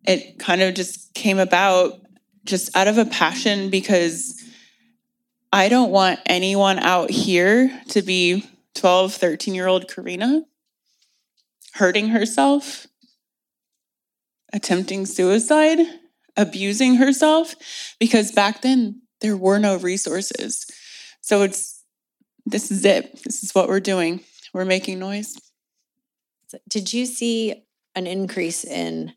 it 0.04 0.38
kind 0.38 0.62
of 0.62 0.74
just 0.74 1.14
came 1.14 1.38
about 1.38 2.00
just 2.44 2.74
out 2.76 2.88
of 2.88 2.98
a 2.98 3.04
passion 3.04 3.70
because 3.70 4.42
I 5.52 5.68
don't 5.68 5.90
want 5.90 6.20
anyone 6.26 6.78
out 6.78 7.10
here 7.10 7.70
to 7.88 8.02
be 8.02 8.44
12, 8.74 9.14
13 9.14 9.54
year 9.54 9.66
old 9.66 9.88
Karena 9.88 10.42
hurting 11.74 12.08
herself, 12.08 12.86
attempting 14.52 15.06
suicide 15.06 15.78
abusing 16.36 16.96
herself 16.96 17.54
because 17.98 18.32
back 18.32 18.62
then 18.62 19.02
there 19.20 19.36
were 19.36 19.58
no 19.58 19.76
resources. 19.76 20.66
So 21.20 21.42
it's 21.42 21.84
this 22.46 22.70
is 22.70 22.84
it. 22.84 23.22
This 23.24 23.44
is 23.44 23.54
what 23.54 23.68
we're 23.68 23.80
doing. 23.80 24.20
We're 24.52 24.64
making 24.64 24.98
noise. 24.98 25.36
Did 26.68 26.92
you 26.92 27.06
see 27.06 27.64
an 27.94 28.06
increase 28.06 28.64
in 28.64 29.12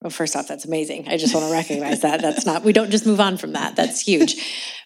well, 0.00 0.10
first 0.10 0.34
off, 0.34 0.48
that's 0.48 0.64
amazing. 0.64 1.08
I 1.08 1.18
just 1.18 1.34
want 1.34 1.46
to 1.46 1.52
recognize 1.52 2.00
that. 2.02 2.22
That's 2.22 2.46
not, 2.46 2.62
we 2.62 2.72
don't 2.72 2.90
just 2.90 3.04
move 3.04 3.20
on 3.20 3.36
from 3.36 3.52
that. 3.52 3.76
That's 3.76 4.00
huge. 4.00 4.36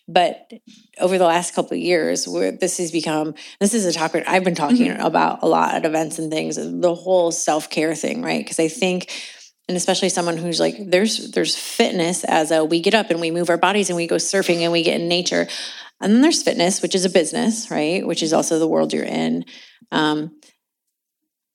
But 0.08 0.52
over 1.00 1.18
the 1.18 1.24
last 1.24 1.54
couple 1.54 1.74
of 1.74 1.78
years, 1.78 2.26
where 2.26 2.50
this 2.52 2.78
has 2.78 2.90
become, 2.90 3.34
this 3.60 3.74
is 3.74 3.84
a 3.86 3.92
topic 3.92 4.24
I've 4.26 4.44
been 4.44 4.56
talking 4.56 4.88
mm-hmm. 4.88 5.00
about 5.00 5.42
a 5.42 5.46
lot 5.46 5.74
at 5.74 5.84
events 5.84 6.18
and 6.18 6.32
things, 6.32 6.56
the 6.56 6.94
whole 6.94 7.30
self 7.30 7.70
care 7.70 7.94
thing, 7.94 8.22
right? 8.22 8.44
Because 8.44 8.58
I 8.58 8.68
think 8.68 9.10
and 9.68 9.76
especially 9.76 10.08
someone 10.08 10.36
who's 10.36 10.60
like 10.60 10.76
there's 10.90 11.30
there's 11.30 11.56
fitness 11.56 12.24
as 12.24 12.50
a 12.50 12.64
we 12.64 12.80
get 12.80 12.94
up 12.94 13.10
and 13.10 13.20
we 13.20 13.30
move 13.30 13.48
our 13.48 13.56
bodies 13.56 13.88
and 13.88 13.96
we 13.96 14.06
go 14.06 14.16
surfing 14.16 14.58
and 14.58 14.72
we 14.72 14.82
get 14.82 15.00
in 15.00 15.08
nature 15.08 15.46
and 16.00 16.12
then 16.12 16.20
there's 16.20 16.42
fitness 16.42 16.82
which 16.82 16.94
is 16.94 17.04
a 17.04 17.10
business 17.10 17.70
right 17.70 18.06
which 18.06 18.22
is 18.22 18.32
also 18.32 18.58
the 18.58 18.68
world 18.68 18.92
you're 18.92 19.04
in 19.04 19.44
um, 19.90 20.36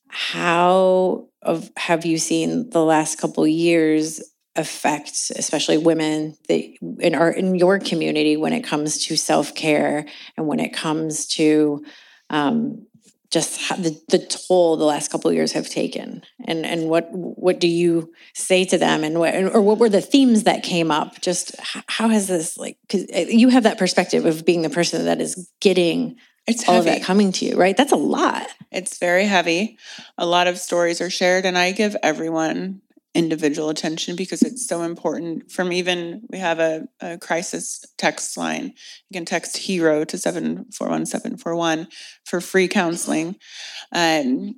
how 0.09 1.27
of 1.41 1.69
have 1.77 2.05
you 2.05 2.17
seen 2.17 2.69
the 2.69 2.83
last 2.83 3.17
couple 3.17 3.47
years 3.47 4.21
affect 4.55 5.31
especially 5.37 5.77
women 5.77 6.35
that 6.49 6.61
in 6.99 7.15
our 7.15 7.31
in 7.31 7.55
your 7.55 7.79
community 7.79 8.35
when 8.35 8.51
it 8.51 8.61
comes 8.61 9.05
to 9.05 9.15
self-care 9.15 10.05
and 10.35 10.47
when 10.47 10.59
it 10.59 10.73
comes 10.73 11.27
to 11.27 11.83
um, 12.29 12.85
just 13.31 13.69
the, 13.81 13.99
the 14.07 14.17
toll 14.19 14.75
the 14.75 14.85
last 14.85 15.11
couple 15.11 15.31
years 15.31 15.51
have 15.51 15.69
taken? 15.69 16.23
And 16.45 16.65
and 16.65 16.89
what 16.89 17.09
what 17.11 17.59
do 17.59 17.67
you 17.67 18.11
say 18.33 18.65
to 18.65 18.77
them 18.77 19.03
and 19.03 19.19
what 19.19 19.35
or 19.35 19.61
what 19.61 19.77
were 19.77 19.89
the 19.89 20.01
themes 20.01 20.43
that 20.43 20.63
came 20.63 20.89
up? 20.89 21.21
Just 21.21 21.55
how 21.87 22.09
has 22.09 22.27
this 22.27 22.57
like 22.57 22.77
because 22.81 23.05
uh, 23.13 23.29
you 23.29 23.49
have 23.49 23.63
that 23.63 23.77
perspective 23.77 24.25
of 24.25 24.45
being 24.45 24.63
the 24.63 24.69
person 24.69 25.05
that 25.05 25.21
is 25.21 25.51
getting 25.59 26.17
it's 26.49 26.67
all 26.67 26.75
heavy. 26.75 26.89
of 26.89 26.95
that 26.95 27.03
coming 27.03 27.31
to 27.33 27.45
you 27.45 27.55
right? 27.55 27.75
That's 27.75 27.91
a 27.91 27.97
lot. 27.97 28.47
It's 28.71 28.97
very 28.97 29.25
heavy. 29.25 29.77
A 30.17 30.25
lot 30.25 30.47
of 30.47 30.57
stories 30.57 31.01
are 31.01 31.09
shared 31.09 31.45
and 31.45 31.57
i 31.57 31.71
give 31.71 31.95
everyone 32.03 32.81
individual 33.15 33.69
attention 33.69 34.15
because 34.15 34.41
it's 34.43 34.67
so 34.67 34.83
important 34.83 35.51
from 35.51 35.71
even 35.71 36.21
we 36.29 36.37
have 36.37 36.59
a, 36.59 36.87
a, 37.01 37.17
crisis 37.17 37.83
text 37.97 38.37
line. 38.37 38.73
You 39.09 39.13
can 39.13 39.25
text 39.25 39.57
hero 39.57 40.03
to 40.05 40.17
741741 40.17 41.87
for 42.25 42.39
free 42.39 42.67
counseling. 42.67 43.35
Um, 43.91 44.55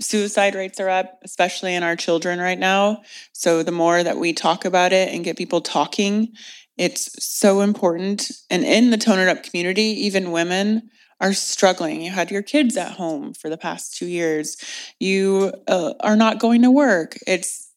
suicide 0.00 0.56
rates 0.56 0.80
are 0.80 0.88
up 0.88 1.20
especially 1.22 1.74
in 1.74 1.84
our 1.84 1.94
children 1.94 2.40
right 2.40 2.58
now. 2.58 3.02
So 3.32 3.62
the 3.62 3.72
more 3.72 4.02
that 4.02 4.18
we 4.18 4.32
talk 4.32 4.64
about 4.64 4.92
it 4.92 5.14
and 5.14 5.24
get 5.24 5.38
people 5.38 5.60
talking 5.60 6.32
it's 6.76 7.24
so 7.24 7.60
important 7.60 8.30
and 8.50 8.64
in 8.64 8.90
the 8.90 8.96
tone 8.96 9.18
it 9.18 9.28
up 9.28 9.42
community 9.42 9.82
even 9.82 10.32
women 10.32 10.90
are 11.20 11.32
struggling. 11.32 12.02
You 12.02 12.10
had 12.10 12.30
your 12.30 12.42
kids 12.42 12.76
at 12.76 12.92
home 12.92 13.34
for 13.34 13.48
the 13.48 13.56
past 13.56 13.96
two 13.96 14.06
years. 14.06 14.56
You 14.98 15.52
uh, 15.68 15.94
are 16.00 16.16
not 16.16 16.38
going 16.38 16.62
to 16.62 16.70
work. 16.70 17.16
It's 17.26 17.70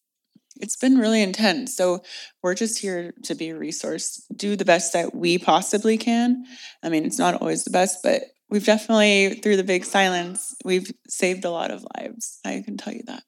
it's 0.59 0.75
been 0.75 0.97
really 0.97 1.21
intense. 1.21 1.75
So 1.75 2.01
we're 2.41 2.55
just 2.55 2.79
here 2.79 3.13
to 3.25 3.35
be 3.35 3.49
a 3.49 3.57
resource, 3.57 4.25
do 4.35 4.55
the 4.55 4.65
best 4.65 4.91
that 4.93 5.13
we 5.13 5.37
possibly 5.37 5.97
can. 5.97 6.45
I 6.81 6.89
mean, 6.89 7.05
it's 7.05 7.19
not 7.19 7.39
always 7.39 7.63
the 7.63 7.69
best, 7.69 7.99
but 8.03 8.23
we've 8.49 8.65
definitely, 8.65 9.35
through 9.35 9.57
the 9.57 9.63
big 9.63 9.85
silence, 9.85 10.55
we've 10.65 10.91
saved 11.07 11.45
a 11.45 11.51
lot 11.51 11.69
of 11.69 11.85
lives. 11.95 12.39
I 12.43 12.63
can 12.65 12.75
tell 12.75 12.91
you 12.91 13.03
that. 13.05 13.21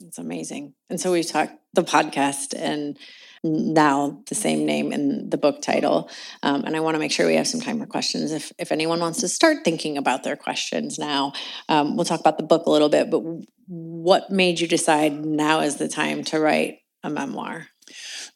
It's 0.00 0.18
amazing. 0.18 0.74
And 0.90 1.00
so 1.00 1.10
we've 1.10 1.26
talked 1.26 1.54
the 1.72 1.84
podcast 1.84 2.54
and 2.54 2.98
now 3.44 4.22
the 4.28 4.34
same 4.34 4.64
name 4.64 4.92
in 4.92 5.28
the 5.28 5.36
book 5.36 5.60
title. 5.60 6.10
Um, 6.42 6.64
and 6.64 6.74
I 6.74 6.80
want 6.80 6.94
to 6.94 6.98
make 6.98 7.12
sure 7.12 7.26
we 7.26 7.36
have 7.36 7.46
some 7.46 7.60
time 7.60 7.78
for 7.78 7.86
questions. 7.86 8.32
If, 8.32 8.50
if 8.58 8.72
anyone 8.72 9.00
wants 9.00 9.20
to 9.20 9.28
start 9.28 9.58
thinking 9.64 9.98
about 9.98 10.24
their 10.24 10.36
questions 10.36 10.98
now, 10.98 11.32
um, 11.68 11.96
we'll 11.96 12.06
talk 12.06 12.20
about 12.20 12.38
the 12.38 12.44
book 12.44 12.66
a 12.66 12.70
little 12.70 12.88
bit. 12.88 13.10
But 13.10 13.22
what 13.66 14.30
made 14.30 14.60
you 14.60 14.66
decide 14.66 15.24
now 15.24 15.60
is 15.60 15.76
the 15.76 15.88
time 15.88 16.24
to 16.24 16.40
write 16.40 16.78
a 17.02 17.10
memoir? 17.10 17.68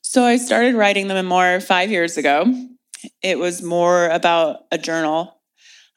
So 0.02 0.24
I 0.24 0.36
started 0.36 0.74
writing 0.74 1.08
the 1.08 1.14
memoir 1.14 1.60
five 1.60 1.90
years 1.90 2.16
ago. 2.16 2.44
It 3.22 3.38
was 3.38 3.62
more 3.62 4.08
about 4.08 4.60
a 4.70 4.78
journal 4.78 5.37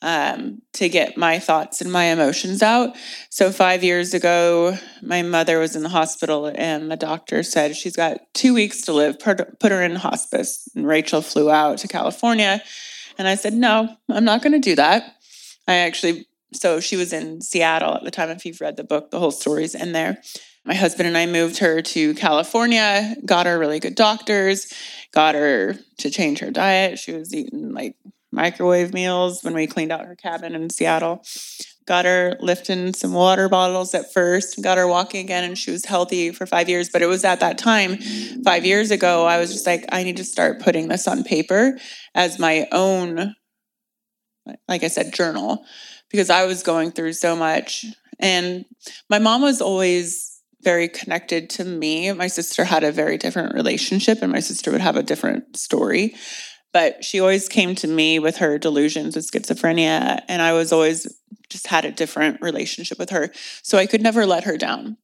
um, 0.01 0.61
to 0.73 0.89
get 0.89 1.17
my 1.17 1.39
thoughts 1.39 1.81
and 1.81 1.91
my 1.91 2.05
emotions 2.05 2.63
out. 2.63 2.95
So, 3.29 3.51
five 3.51 3.83
years 3.83 4.13
ago, 4.13 4.77
my 5.01 5.21
mother 5.21 5.59
was 5.59 5.75
in 5.75 5.83
the 5.83 5.89
hospital, 5.89 6.51
and 6.55 6.91
the 6.91 6.97
doctor 6.97 7.43
said 7.43 7.75
she's 7.75 7.95
got 7.95 8.19
two 8.33 8.53
weeks 8.53 8.81
to 8.83 8.93
live, 8.93 9.19
put 9.19 9.71
her 9.71 9.83
in 9.83 9.95
hospice. 9.95 10.67
And 10.75 10.87
Rachel 10.87 11.21
flew 11.21 11.51
out 11.51 11.77
to 11.79 11.87
California. 11.87 12.61
And 13.17 13.27
I 13.27 13.35
said, 13.35 13.53
No, 13.53 13.95
I'm 14.09 14.25
not 14.25 14.41
going 14.41 14.53
to 14.53 14.59
do 14.59 14.75
that. 14.75 15.15
I 15.67 15.75
actually, 15.75 16.25
so 16.53 16.79
she 16.79 16.95
was 16.95 17.13
in 17.13 17.41
Seattle 17.41 17.95
at 17.95 18.03
the 18.03 18.11
time. 18.11 18.29
If 18.29 18.45
you've 18.45 18.61
read 18.61 18.77
the 18.77 18.83
book, 18.83 19.11
the 19.11 19.19
whole 19.19 19.31
story's 19.31 19.75
in 19.75 19.91
there. 19.91 20.21
My 20.65 20.75
husband 20.75 21.07
and 21.07 21.17
I 21.17 21.25
moved 21.25 21.57
her 21.57 21.81
to 21.81 22.13
California, 22.13 23.15
got 23.25 23.47
her 23.47 23.57
really 23.57 23.79
good 23.79 23.95
doctors, 23.95 24.71
got 25.11 25.33
her 25.33 25.75
to 25.97 26.09
change 26.09 26.39
her 26.39 26.51
diet. 26.51 26.99
She 26.99 27.13
was 27.13 27.33
eating 27.33 27.73
like 27.73 27.95
microwave 28.31 28.93
meals 28.93 29.43
when 29.43 29.53
we 29.53 29.67
cleaned 29.67 29.91
out 29.91 30.05
her 30.05 30.15
cabin 30.15 30.55
in 30.55 30.69
Seattle. 30.69 31.23
Got 31.87 32.05
her 32.05 32.37
lifting 32.39 32.93
some 32.93 33.13
water 33.13 33.49
bottles 33.49 33.93
at 33.95 34.13
first, 34.13 34.61
got 34.61 34.77
her 34.77 34.87
walking 34.87 35.25
again, 35.25 35.43
and 35.43 35.57
she 35.57 35.71
was 35.71 35.85
healthy 35.85 36.31
for 36.31 36.45
five 36.45 36.69
years. 36.69 36.89
But 36.89 37.01
it 37.01 37.07
was 37.07 37.25
at 37.25 37.39
that 37.39 37.57
time, 37.57 37.97
five 38.45 38.65
years 38.65 38.91
ago, 38.91 39.25
I 39.25 39.39
was 39.39 39.51
just 39.51 39.65
like, 39.65 39.85
I 39.91 40.03
need 40.03 40.17
to 40.17 40.23
start 40.23 40.61
putting 40.61 40.87
this 40.87 41.07
on 41.07 41.23
paper 41.23 41.77
as 42.13 42.39
my 42.39 42.67
own, 42.71 43.35
like 44.67 44.83
I 44.83 44.87
said, 44.87 45.13
journal, 45.13 45.65
because 46.11 46.29
I 46.29 46.45
was 46.45 46.63
going 46.63 46.91
through 46.91 47.13
so 47.13 47.35
much. 47.35 47.85
And 48.19 48.65
my 49.09 49.17
mom 49.17 49.41
was 49.41 49.59
always 49.59 50.39
very 50.63 50.87
connected 50.87 51.49
to 51.49 51.65
me. 51.65 52.11
My 52.13 52.27
sister 52.27 52.63
had 52.63 52.83
a 52.83 52.91
very 52.91 53.17
different 53.17 53.55
relationship, 53.55 54.19
and 54.21 54.31
my 54.31 54.39
sister 54.39 54.71
would 54.71 54.81
have 54.81 54.95
a 54.95 55.03
different 55.03 55.57
story 55.57 56.13
but 56.73 57.03
she 57.03 57.19
always 57.19 57.49
came 57.49 57.75
to 57.75 57.87
me 57.87 58.19
with 58.19 58.37
her 58.37 58.57
delusions 58.57 59.15
with 59.15 59.29
schizophrenia 59.29 60.21
and 60.27 60.41
i 60.41 60.53
was 60.53 60.71
always 60.71 61.07
just 61.49 61.67
had 61.67 61.85
a 61.85 61.91
different 61.91 62.41
relationship 62.41 62.97
with 62.97 63.09
her 63.09 63.31
so 63.61 63.77
i 63.77 63.85
could 63.85 64.01
never 64.01 64.25
let 64.25 64.43
her 64.43 64.57
down. 64.57 64.97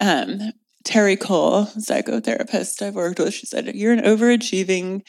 Um, 0.00 0.40
terry 0.84 1.16
cole 1.16 1.66
psychotherapist 1.66 2.82
i've 2.82 2.96
worked 2.96 3.20
with 3.20 3.34
she 3.34 3.46
said 3.46 3.72
you're 3.74 3.92
an 3.92 4.02
overachieving 4.02 5.02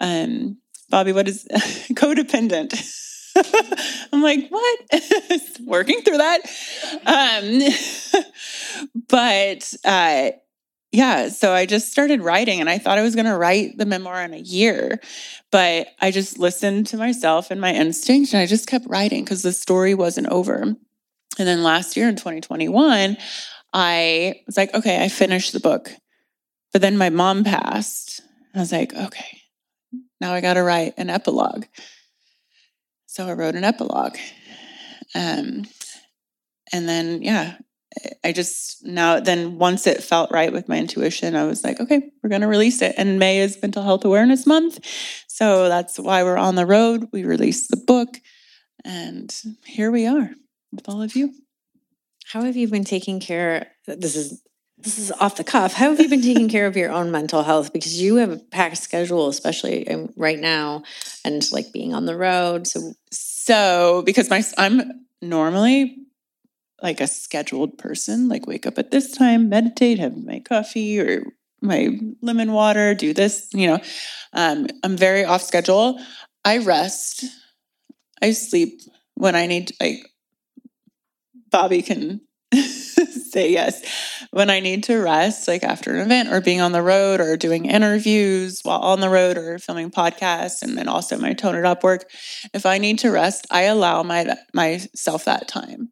um, 0.00 0.58
bobby 0.88 1.12
what 1.12 1.28
is 1.28 1.46
codependent? 1.92 2.74
I'm 4.12 4.22
like 4.22 4.48
what? 4.48 5.02
Working 5.64 6.02
through 6.02 6.18
that. 6.18 6.40
Um, 7.06 8.24
but 9.08 9.74
uh, 9.84 10.30
yeah, 10.92 11.28
so 11.28 11.52
I 11.52 11.66
just 11.66 11.92
started 11.92 12.20
writing 12.20 12.60
and 12.60 12.68
I 12.68 12.78
thought 12.78 12.98
I 12.98 13.02
was 13.02 13.14
going 13.14 13.26
to 13.26 13.36
write 13.36 13.78
the 13.78 13.86
memoir 13.86 14.22
in 14.22 14.34
a 14.34 14.38
year. 14.38 15.00
But 15.52 15.88
I 16.00 16.10
just 16.10 16.38
listened 16.38 16.88
to 16.88 16.96
myself 16.96 17.50
and 17.50 17.60
my 17.60 17.72
instinct 17.72 18.32
and 18.32 18.42
I 18.42 18.46
just 18.46 18.66
kept 18.66 18.86
writing 18.88 19.22
because 19.22 19.42
the 19.42 19.52
story 19.52 19.94
wasn't 19.94 20.28
over. 20.28 20.62
And 20.62 20.78
then 21.48 21.62
last 21.62 21.96
year 21.96 22.08
in 22.08 22.16
2021, 22.16 23.16
I 23.72 24.34
was 24.46 24.56
like, 24.56 24.74
okay, 24.74 25.04
I 25.04 25.08
finished 25.08 25.52
the 25.52 25.60
book. 25.60 25.92
But 26.72 26.82
then 26.82 26.98
my 26.98 27.10
mom 27.10 27.44
passed. 27.44 28.20
I 28.54 28.58
was 28.58 28.72
like, 28.72 28.92
okay, 28.94 29.42
now 30.20 30.32
I 30.32 30.40
got 30.40 30.54
to 30.54 30.62
write 30.62 30.94
an 30.96 31.08
epilogue. 31.08 31.66
So 33.06 33.26
I 33.26 33.32
wrote 33.32 33.54
an 33.54 33.64
epilogue. 33.64 34.16
Um, 35.14 35.66
and 36.72 36.88
then, 36.88 37.22
yeah, 37.22 37.56
I 38.24 38.32
just 38.32 38.84
now 38.84 39.20
then 39.20 39.58
once 39.58 39.86
it 39.86 40.02
felt 40.02 40.30
right 40.30 40.52
with 40.52 40.68
my 40.68 40.78
intuition, 40.78 41.34
I 41.34 41.44
was 41.44 41.64
like, 41.64 41.80
okay, 41.80 42.10
we're 42.22 42.30
going 42.30 42.42
to 42.42 42.46
release 42.46 42.82
it. 42.82 42.94
And 42.96 43.18
May 43.18 43.38
is 43.38 43.60
Mental 43.60 43.82
Health 43.82 44.04
Awareness 44.04 44.46
Month. 44.46 44.84
So 45.26 45.68
that's 45.68 45.98
why 45.98 46.22
we're 46.22 46.36
on 46.36 46.54
the 46.54 46.66
road. 46.66 47.08
We 47.12 47.24
released 47.24 47.70
the 47.70 47.76
book 47.76 48.16
and 48.84 49.34
here 49.64 49.90
we 49.90 50.06
are 50.06 50.30
with 50.72 50.88
all 50.88 51.02
of 51.02 51.16
you. 51.16 51.34
How 52.26 52.42
have 52.42 52.56
you 52.56 52.68
been 52.68 52.84
taking 52.84 53.18
care 53.18 53.68
this 53.86 54.14
is 54.14 54.42
this 54.78 54.98
is 54.98 55.12
off 55.12 55.36
the 55.36 55.44
cuff. 55.44 55.74
How 55.74 55.90
have 55.90 56.00
you 56.00 56.08
been 56.08 56.22
taking 56.22 56.48
care 56.48 56.66
of 56.66 56.74
your 56.74 56.90
own 56.90 57.10
mental 57.10 57.42
health 57.42 57.72
because 57.72 58.00
you 58.00 58.16
have 58.16 58.30
a 58.30 58.38
packed 58.38 58.78
schedule 58.78 59.28
especially 59.28 59.86
um, 59.88 60.10
right 60.16 60.38
now 60.38 60.84
and 61.24 61.42
like 61.52 61.72
being 61.72 61.92
on 61.92 62.06
the 62.06 62.16
road. 62.16 62.66
So 62.66 62.94
so 63.10 64.02
because 64.06 64.30
my 64.30 64.42
I'm 64.56 65.06
normally 65.20 65.98
like 66.82 67.00
a 67.00 67.06
scheduled 67.06 67.78
person, 67.78 68.28
like 68.28 68.46
wake 68.46 68.66
up 68.66 68.78
at 68.78 68.90
this 68.90 69.12
time, 69.12 69.48
meditate, 69.48 69.98
have 69.98 70.16
my 70.16 70.40
coffee 70.40 71.00
or 71.00 71.24
my 71.60 71.98
lemon 72.22 72.52
water, 72.52 72.94
do 72.94 73.12
this, 73.12 73.48
you 73.52 73.66
know. 73.66 73.78
Um, 74.32 74.66
I'm 74.82 74.96
very 74.96 75.24
off 75.24 75.42
schedule. 75.42 76.00
I 76.44 76.58
rest. 76.58 77.24
I 78.22 78.32
sleep 78.32 78.80
when 79.14 79.34
I 79.34 79.46
need 79.46 79.72
like 79.80 80.06
Bobby 81.50 81.82
can 81.82 82.20
say 82.52 83.50
yes. 83.50 83.82
When 84.30 84.48
I 84.48 84.60
need 84.60 84.84
to 84.84 84.96
rest, 84.98 85.48
like 85.48 85.64
after 85.64 85.94
an 85.94 86.00
event 86.00 86.32
or 86.32 86.40
being 86.40 86.60
on 86.60 86.72
the 86.72 86.82
road 86.82 87.20
or 87.20 87.36
doing 87.36 87.66
interviews 87.66 88.60
while 88.62 88.80
on 88.80 89.00
the 89.00 89.08
road 89.08 89.36
or 89.36 89.58
filming 89.58 89.90
podcasts 89.90 90.62
and 90.62 90.78
then 90.78 90.88
also 90.88 91.18
my 91.18 91.32
tone 91.32 91.56
it 91.56 91.64
up 91.64 91.82
work, 91.82 92.10
if 92.54 92.64
I 92.64 92.78
need 92.78 93.00
to 93.00 93.10
rest, 93.10 93.46
I 93.50 93.62
allow 93.62 94.02
my 94.02 94.36
myself 94.54 95.24
that 95.24 95.48
time 95.48 95.90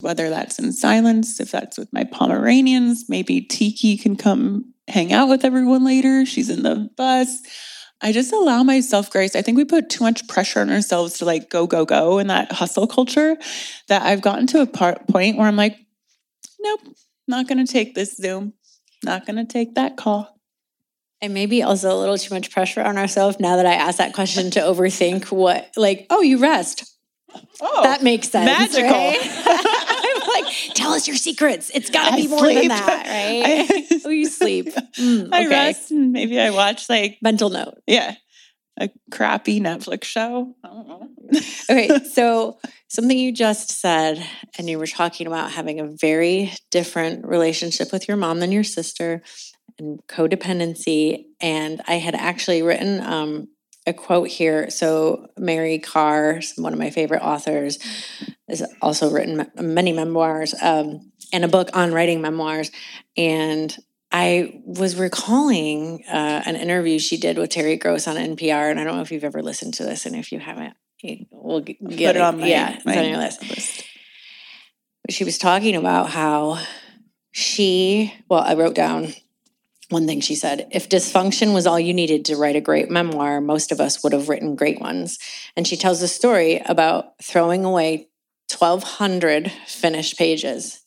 whether 0.00 0.30
that's 0.30 0.58
in 0.58 0.72
silence, 0.72 1.40
if 1.40 1.50
that's 1.50 1.78
with 1.78 1.92
my 1.92 2.04
Pomeranians, 2.04 3.06
maybe 3.08 3.40
Tiki 3.40 3.96
can 3.96 4.16
come 4.16 4.72
hang 4.86 5.12
out 5.12 5.28
with 5.28 5.44
everyone 5.44 5.84
later. 5.84 6.24
She's 6.24 6.48
in 6.48 6.62
the 6.62 6.90
bus. 6.96 7.40
I 8.00 8.12
just 8.12 8.32
allow 8.32 8.62
myself 8.62 9.10
grace. 9.10 9.34
I 9.34 9.42
think 9.42 9.56
we 9.56 9.64
put 9.64 9.90
too 9.90 10.04
much 10.04 10.26
pressure 10.28 10.60
on 10.60 10.70
ourselves 10.70 11.18
to 11.18 11.24
like 11.24 11.50
go, 11.50 11.66
go, 11.66 11.84
go 11.84 12.18
in 12.18 12.28
that 12.28 12.52
hustle 12.52 12.86
culture 12.86 13.36
that 13.88 14.02
I've 14.02 14.20
gotten 14.20 14.46
to 14.48 14.62
a 14.62 14.66
part, 14.66 15.06
point 15.08 15.36
where 15.36 15.48
I'm 15.48 15.56
like, 15.56 15.76
nope, 16.60 16.80
not 17.26 17.48
going 17.48 17.64
to 17.64 17.70
take 17.70 17.94
this 17.94 18.16
Zoom, 18.16 18.52
not 19.04 19.26
going 19.26 19.36
to 19.36 19.44
take 19.44 19.74
that 19.74 19.96
call. 19.96 20.38
And 21.20 21.34
maybe 21.34 21.64
also 21.64 21.92
a 21.92 21.98
little 21.98 22.16
too 22.16 22.32
much 22.32 22.52
pressure 22.52 22.82
on 22.82 22.96
ourselves 22.96 23.40
now 23.40 23.56
that 23.56 23.66
I 23.66 23.74
asked 23.74 23.98
that 23.98 24.14
question 24.14 24.52
to 24.52 24.60
overthink 24.60 25.32
what, 25.32 25.68
like, 25.76 26.06
oh, 26.10 26.22
you 26.22 26.38
rest. 26.38 26.84
Oh, 27.60 27.82
that 27.82 28.04
makes 28.04 28.28
sense. 28.28 28.46
Magical. 28.46 28.90
Right? 28.92 29.74
like, 30.42 30.74
tell 30.74 30.92
us 30.92 31.06
your 31.06 31.16
secrets. 31.16 31.70
It's 31.72 31.90
got 31.90 32.10
to 32.10 32.16
be 32.16 32.28
more 32.28 32.40
sleep. 32.40 32.58
than 32.60 32.68
that, 32.68 33.06
right? 33.06 33.88
I, 33.90 34.00
oh, 34.04 34.10
you 34.10 34.26
sleep. 34.26 34.66
Mm, 34.98 35.28
I 35.32 35.46
rest 35.46 35.90
and 35.90 36.12
maybe 36.12 36.40
I 36.40 36.50
watch 36.50 36.88
like 36.88 37.18
mental 37.22 37.50
note. 37.50 37.80
Yeah, 37.86 38.14
a 38.80 38.90
crappy 39.10 39.60
Netflix 39.60 40.04
show. 40.04 40.54
I 40.64 40.68
don't 40.68 40.88
know. 40.88 41.08
okay, 41.70 42.04
so 42.04 42.58
something 42.88 43.18
you 43.18 43.32
just 43.32 43.70
said, 43.70 44.24
and 44.56 44.68
you 44.68 44.78
were 44.78 44.86
talking 44.86 45.26
about 45.26 45.52
having 45.52 45.80
a 45.80 45.86
very 45.86 46.52
different 46.70 47.26
relationship 47.26 47.92
with 47.92 48.08
your 48.08 48.16
mom 48.16 48.40
than 48.40 48.52
your 48.52 48.64
sister, 48.64 49.22
and 49.78 50.00
codependency. 50.08 51.26
And 51.40 51.82
I 51.86 51.94
had 51.94 52.14
actually 52.14 52.62
written 52.62 53.00
um, 53.00 53.48
a 53.88 53.92
quote 53.92 54.28
here. 54.28 54.70
So 54.70 55.28
Mary 55.36 55.78
Karr, 55.78 56.40
one 56.56 56.72
of 56.72 56.78
my 56.78 56.90
favorite 56.90 57.22
authors, 57.22 57.78
has 58.48 58.62
also 58.80 59.10
written 59.10 59.50
many 59.56 59.92
memoirs 59.92 60.54
um, 60.62 61.12
and 61.32 61.44
a 61.44 61.48
book 61.48 61.70
on 61.74 61.92
writing 61.92 62.20
memoirs. 62.20 62.70
And 63.16 63.76
I 64.10 64.62
was 64.64 64.96
recalling 64.96 66.04
uh, 66.08 66.42
an 66.46 66.56
interview 66.56 66.98
she 66.98 67.18
did 67.18 67.36
with 67.36 67.50
Terry 67.50 67.76
Gross 67.76 68.06
on 68.06 68.16
NPR, 68.16 68.70
and 68.70 68.80
I 68.80 68.84
don't 68.84 68.96
know 68.96 69.02
if 69.02 69.12
you've 69.12 69.24
ever 69.24 69.42
listened 69.42 69.74
to 69.74 69.84
this, 69.84 70.06
and 70.06 70.16
if 70.16 70.32
you 70.32 70.38
haven't, 70.38 70.74
we'll 71.30 71.60
get 71.60 71.78
Put 71.80 71.92
it 71.92 72.16
on 72.16 72.40
my, 72.40 72.46
yeah, 72.46 72.78
my 72.86 72.96
on 72.96 73.08
your 73.08 73.18
list. 73.18 73.42
list. 73.48 73.84
She 75.10 75.24
was 75.24 75.36
talking 75.36 75.76
about 75.76 76.08
how 76.08 76.58
she, 77.32 78.14
well, 78.30 78.40
I 78.40 78.54
wrote 78.54 78.74
down 78.74 79.12
one 79.88 80.06
thing 80.06 80.20
she 80.20 80.34
said 80.34 80.68
if 80.70 80.88
dysfunction 80.88 81.54
was 81.54 81.66
all 81.66 81.80
you 81.80 81.94
needed 81.94 82.24
to 82.26 82.36
write 82.36 82.56
a 82.56 82.60
great 82.60 82.90
memoir, 82.90 83.40
most 83.40 83.72
of 83.72 83.80
us 83.80 84.02
would 84.02 84.12
have 84.12 84.28
written 84.28 84.56
great 84.56 84.80
ones. 84.80 85.18
And 85.56 85.66
she 85.66 85.76
tells 85.76 86.02
a 86.02 86.08
story 86.08 86.60
about 86.66 87.12
throwing 87.22 87.64
away 87.64 88.08
1,200 88.56 89.50
finished 89.66 90.18
pages 90.18 90.82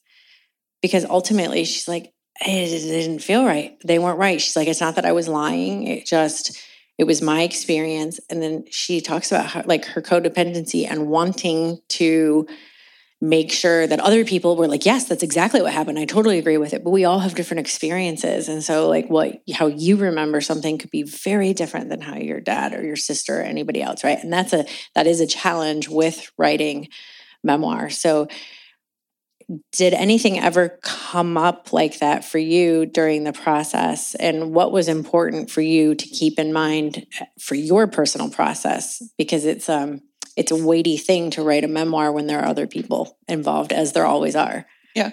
because 0.81 1.05
ultimately 1.05 1.63
she's 1.63 1.87
like, 1.87 2.13
it 2.43 2.69
didn't 2.69 3.19
feel 3.19 3.45
right. 3.45 3.77
They 3.83 3.99
weren't 3.99 4.17
right. 4.17 4.41
She's 4.41 4.55
like, 4.55 4.67
it's 4.67 4.81
not 4.81 4.95
that 4.95 5.05
I 5.05 5.11
was 5.11 5.27
lying. 5.27 5.85
It 5.87 6.05
just, 6.05 6.59
it 6.97 7.03
was 7.03 7.21
my 7.21 7.43
experience. 7.43 8.19
And 8.29 8.41
then 8.41 8.65
she 8.71 8.99
talks 8.99 9.31
about 9.31 9.45
how, 9.45 9.63
like 9.65 9.85
her 9.85 10.01
codependency 10.01 10.87
and 10.89 11.07
wanting 11.07 11.79
to 11.89 12.47
make 13.23 13.51
sure 13.51 13.85
that 13.85 13.99
other 13.99 14.25
people 14.25 14.55
were 14.55 14.67
like, 14.67 14.83
yes, 14.83 15.05
that's 15.05 15.21
exactly 15.21 15.61
what 15.61 15.71
happened. 15.71 15.99
I 15.99 16.05
totally 16.05 16.39
agree 16.39 16.57
with 16.57 16.73
it. 16.73 16.83
But 16.83 16.89
we 16.89 17.05
all 17.05 17.19
have 17.19 17.35
different 17.35 17.59
experiences. 17.59 18.49
And 18.49 18.63
so 18.63 18.89
like 18.89 19.09
what 19.09 19.43
how 19.53 19.67
you 19.67 19.95
remember 19.95 20.41
something 20.41 20.79
could 20.79 20.89
be 20.89 21.03
very 21.03 21.53
different 21.53 21.89
than 21.89 22.01
how 22.01 22.15
your 22.15 22.41
dad 22.41 22.73
or 22.73 22.83
your 22.83 22.95
sister 22.95 23.39
or 23.39 23.43
anybody 23.43 23.81
else, 23.81 24.03
right? 24.03 24.17
And 24.21 24.33
that's 24.33 24.53
a 24.53 24.65
that 24.95 25.05
is 25.05 25.21
a 25.21 25.27
challenge 25.27 25.87
with 25.87 26.31
writing 26.37 26.87
memoir. 27.43 27.91
So 27.91 28.27
did 29.71 29.93
anything 29.93 30.39
ever 30.39 30.79
come 30.81 31.37
up 31.37 31.73
like 31.73 31.99
that 31.99 32.23
for 32.23 32.37
you 32.37 32.85
during 32.85 33.23
the 33.23 33.33
process 33.33 34.15
and 34.15 34.53
what 34.53 34.71
was 34.71 34.87
important 34.87 35.51
for 35.51 35.61
you 35.61 35.93
to 35.93 36.05
keep 36.07 36.39
in 36.39 36.53
mind 36.53 37.05
for 37.39 37.55
your 37.55 37.85
personal 37.87 38.29
process 38.29 39.03
because 39.17 39.45
it's 39.45 39.67
um 39.67 40.01
it's 40.35 40.51
a 40.51 40.55
weighty 40.55 40.97
thing 40.97 41.31
to 41.31 41.43
write 41.43 41.63
a 41.63 41.67
memoir 41.67 42.11
when 42.11 42.27
there 42.27 42.39
are 42.39 42.47
other 42.47 42.67
people 42.67 43.17
involved, 43.27 43.71
as 43.71 43.93
there 43.93 44.05
always 44.05 44.35
are. 44.35 44.65
Yeah. 44.95 45.11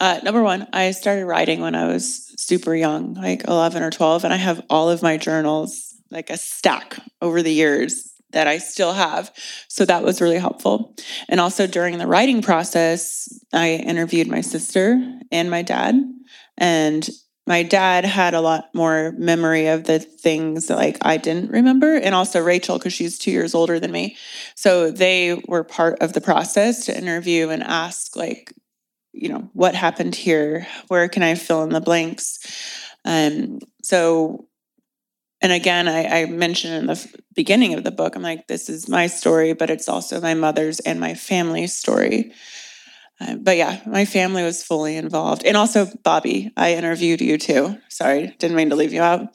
Uh, 0.00 0.20
number 0.22 0.42
one, 0.42 0.68
I 0.72 0.92
started 0.92 1.26
writing 1.26 1.60
when 1.60 1.74
I 1.74 1.86
was 1.88 2.32
super 2.36 2.74
young, 2.74 3.14
like 3.14 3.44
11 3.48 3.82
or 3.82 3.90
12, 3.90 4.24
and 4.24 4.32
I 4.32 4.36
have 4.36 4.64
all 4.70 4.90
of 4.90 5.02
my 5.02 5.16
journals, 5.16 5.94
like 6.10 6.30
a 6.30 6.36
stack 6.36 6.96
over 7.20 7.42
the 7.42 7.52
years 7.52 8.12
that 8.30 8.46
I 8.46 8.58
still 8.58 8.92
have. 8.92 9.32
So 9.68 9.84
that 9.84 10.04
was 10.04 10.20
really 10.20 10.38
helpful. 10.38 10.94
And 11.28 11.40
also 11.40 11.66
during 11.66 11.98
the 11.98 12.06
writing 12.06 12.42
process, 12.42 13.28
I 13.52 13.72
interviewed 13.72 14.28
my 14.28 14.40
sister 14.40 15.00
and 15.32 15.50
my 15.50 15.62
dad. 15.62 16.00
And 16.58 17.08
my 17.48 17.62
dad 17.62 18.04
had 18.04 18.34
a 18.34 18.42
lot 18.42 18.68
more 18.74 19.14
memory 19.16 19.68
of 19.68 19.84
the 19.84 19.98
things 19.98 20.66
that 20.66 20.76
like 20.76 20.98
I 21.00 21.16
didn't 21.16 21.50
remember 21.50 21.94
and 21.96 22.14
also 22.14 22.42
Rachel 22.42 22.76
because 22.76 22.92
she's 22.92 23.18
2 23.18 23.30
years 23.30 23.54
older 23.54 23.80
than 23.80 23.90
me. 23.90 24.18
So 24.54 24.90
they 24.90 25.42
were 25.48 25.64
part 25.64 25.98
of 26.02 26.12
the 26.12 26.20
process 26.20 26.84
to 26.86 26.96
interview 26.96 27.48
and 27.48 27.62
ask 27.62 28.14
like 28.14 28.52
you 29.14 29.30
know 29.30 29.48
what 29.54 29.74
happened 29.74 30.14
here? 30.14 30.66
Where 30.88 31.08
can 31.08 31.22
I 31.22 31.34
fill 31.34 31.62
in 31.62 31.70
the 31.70 31.80
blanks? 31.80 32.38
Um 33.06 33.60
so 33.82 34.46
and 35.40 35.50
again 35.50 35.88
I, 35.88 36.20
I 36.20 36.26
mentioned 36.26 36.74
in 36.74 36.86
the 36.86 37.20
beginning 37.34 37.72
of 37.72 37.82
the 37.82 37.90
book 37.90 38.14
I'm 38.14 38.22
like 38.22 38.46
this 38.48 38.68
is 38.68 38.90
my 38.90 39.06
story 39.06 39.54
but 39.54 39.70
it's 39.70 39.88
also 39.88 40.20
my 40.20 40.34
mother's 40.34 40.80
and 40.80 41.00
my 41.00 41.14
family's 41.14 41.74
story 41.74 42.30
uh, 43.20 43.36
but 43.36 43.56
yeah, 43.56 43.80
my 43.86 44.04
family 44.04 44.42
was 44.42 44.62
fully 44.62 44.96
involved. 44.96 45.44
And 45.44 45.56
also, 45.56 45.88
Bobby, 46.04 46.52
I 46.56 46.74
interviewed 46.74 47.20
you 47.20 47.38
too. 47.38 47.78
Sorry, 47.88 48.34
didn't 48.38 48.56
mean 48.56 48.70
to 48.70 48.76
leave 48.76 48.92
you 48.92 49.02
out. 49.02 49.28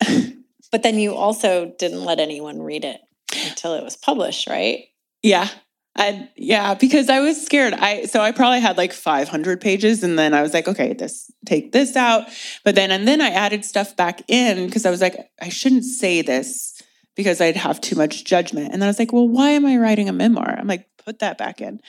but 0.72 0.82
then 0.82 0.98
you 0.98 1.14
also 1.14 1.72
didn't 1.78 2.04
let 2.04 2.18
anyone 2.18 2.60
read 2.60 2.84
it 2.84 3.00
until 3.46 3.74
it 3.74 3.84
was 3.84 3.96
published, 3.96 4.48
right? 4.48 4.86
Yeah. 5.22 5.48
I, 5.96 6.28
yeah, 6.36 6.74
because 6.74 7.08
I 7.08 7.20
was 7.20 7.44
scared. 7.44 7.74
I 7.74 8.04
so 8.04 8.20
I 8.20 8.30
probably 8.30 8.60
had 8.60 8.76
like 8.76 8.92
500 8.92 9.60
pages, 9.60 10.04
and 10.04 10.16
then 10.16 10.32
I 10.32 10.42
was 10.42 10.54
like, 10.54 10.68
okay, 10.68 10.92
this 10.92 11.28
take 11.44 11.72
this 11.72 11.96
out. 11.96 12.28
But 12.64 12.76
then 12.76 12.92
and 12.92 13.06
then 13.08 13.20
I 13.20 13.30
added 13.30 13.64
stuff 13.64 13.96
back 13.96 14.22
in 14.28 14.66
because 14.66 14.86
I 14.86 14.90
was 14.90 15.00
like, 15.00 15.28
I 15.42 15.48
shouldn't 15.48 15.84
say 15.84 16.22
this 16.22 16.80
because 17.16 17.40
I'd 17.40 17.56
have 17.56 17.80
too 17.80 17.96
much 17.96 18.24
judgment. 18.24 18.72
And 18.72 18.80
then 18.80 18.86
I 18.86 18.90
was 18.90 19.00
like, 19.00 19.12
well, 19.12 19.28
why 19.28 19.50
am 19.50 19.66
I 19.66 19.76
writing 19.76 20.08
a 20.08 20.12
memoir? 20.12 20.54
I'm 20.56 20.68
like, 20.68 20.87
put 21.08 21.20
that 21.20 21.38
back 21.38 21.62
in. 21.62 21.80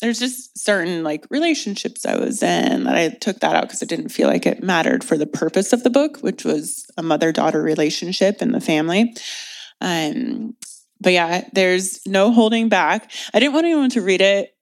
There's 0.00 0.20
just 0.20 0.56
certain 0.56 1.02
like 1.02 1.26
relationships 1.28 2.06
I 2.06 2.16
was 2.16 2.40
in 2.40 2.84
that 2.84 2.94
I 2.94 3.08
took 3.08 3.40
that 3.40 3.56
out 3.56 3.62
because 3.62 3.82
it 3.82 3.88
didn't 3.88 4.10
feel 4.10 4.28
like 4.28 4.46
it 4.46 4.62
mattered 4.62 5.02
for 5.02 5.18
the 5.18 5.26
purpose 5.26 5.72
of 5.72 5.82
the 5.82 5.90
book, 5.90 6.18
which 6.18 6.44
was 6.44 6.86
a 6.96 7.02
mother 7.02 7.32
daughter 7.32 7.60
relationship 7.60 8.40
in 8.40 8.52
the 8.52 8.60
family. 8.60 9.12
Um, 9.80 10.54
but 11.00 11.12
yeah, 11.12 11.48
there's 11.52 12.06
no 12.06 12.30
holding 12.30 12.68
back. 12.68 13.10
I 13.34 13.40
didn't 13.40 13.54
want 13.54 13.66
anyone 13.66 13.90
to 13.90 14.02
read 14.02 14.20
it, 14.20 14.54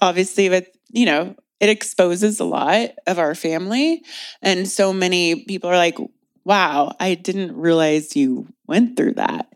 obviously, 0.00 0.48
but 0.48 0.68
you 0.90 1.04
know, 1.04 1.34
it 1.60 1.68
exposes 1.68 2.40
a 2.40 2.44
lot 2.44 2.92
of 3.06 3.18
our 3.18 3.34
family. 3.34 4.02
And 4.40 4.66
so 4.66 4.94
many 4.94 5.44
people 5.44 5.68
are 5.68 5.76
like, 5.76 5.98
wow, 6.46 6.92
I 6.98 7.14
didn't 7.14 7.56
realize 7.56 8.16
you 8.16 8.46
went 8.66 8.96
through 8.96 9.14
that. 9.14 9.52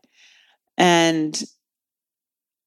And 0.76 1.42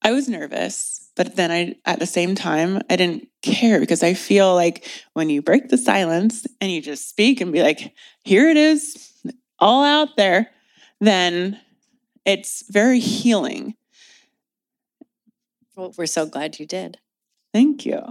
I 0.04 0.12
was 0.12 0.28
nervous, 0.28 1.10
but 1.16 1.36
then 1.36 1.52
I, 1.52 1.76
at 1.86 2.00
the 2.00 2.06
same 2.06 2.36
time, 2.36 2.82
I 2.90 2.96
didn't 2.96 3.28
care 3.42 3.80
because 3.80 4.04
I 4.04 4.14
feel 4.14 4.54
like 4.54 4.88
when 5.14 5.30
you 5.30 5.42
break 5.42 5.70
the 5.70 5.78
silence 5.78 6.46
and 6.60 6.72
you 6.72 6.82
just 6.82 7.10
speak 7.10 7.40
and 7.40 7.54
be 7.54 7.64
like, 7.64 7.94
here 8.24 8.50
it 8.50 8.58
is, 8.58 9.12
all 9.60 9.84
out 9.84 10.18
there, 10.18 10.50
then 11.00 11.60
it's 12.26 12.64
very 12.70 13.00
healing. 13.00 13.76
Well, 15.76 15.94
we're 15.98 16.06
so 16.06 16.26
glad 16.26 16.60
you 16.60 16.66
did. 16.66 17.00
Thank 17.54 17.86
you. 17.86 18.02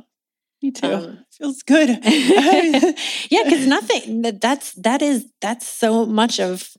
Me 0.63 0.71
too. 0.71 0.93
Um, 0.93 1.25
Feels 1.31 1.63
good. 1.63 1.89
yeah, 2.05 3.43
because 3.45 3.67
nothing 3.77 4.23
that's 4.41 4.73
that 4.75 5.03
is 5.03 5.27
that's 5.41 5.67
so 5.67 6.07
much 6.07 6.41
of 6.41 6.71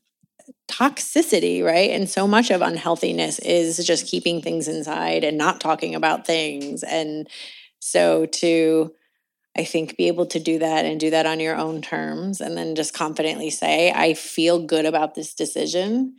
toxicity, 0.73 1.63
right? 1.63 1.91
And 1.91 2.09
so 2.09 2.27
much 2.27 2.49
of 2.49 2.61
unhealthiness 2.61 3.39
is 3.39 3.85
just 3.85 4.07
keeping 4.07 4.41
things 4.41 4.67
inside 4.67 5.23
and 5.23 5.37
not 5.37 5.61
talking 5.61 5.93
about 5.93 6.25
things. 6.25 6.83
And 6.83 7.27
so 7.79 8.25
to, 8.25 8.93
I 9.55 9.65
think, 9.65 9.97
be 9.97 10.07
able 10.07 10.25
to 10.27 10.39
do 10.39 10.59
that 10.59 10.85
and 10.85 10.99
do 10.99 11.11
that 11.11 11.25
on 11.25 11.39
your 11.39 11.55
own 11.55 11.81
terms 11.81 12.41
and 12.41 12.57
then 12.57 12.75
just 12.75 12.93
confidently 12.93 13.49
say, 13.49 13.91
I 13.91 14.13
feel 14.13 14.65
good 14.65 14.85
about 14.85 15.15
this 15.15 15.33
decision. 15.33 16.15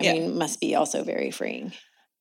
I 0.00 0.04
yeah. 0.04 0.12
mean, 0.12 0.38
must 0.38 0.60
be 0.60 0.74
also 0.74 1.02
very 1.02 1.30
freeing. 1.30 1.72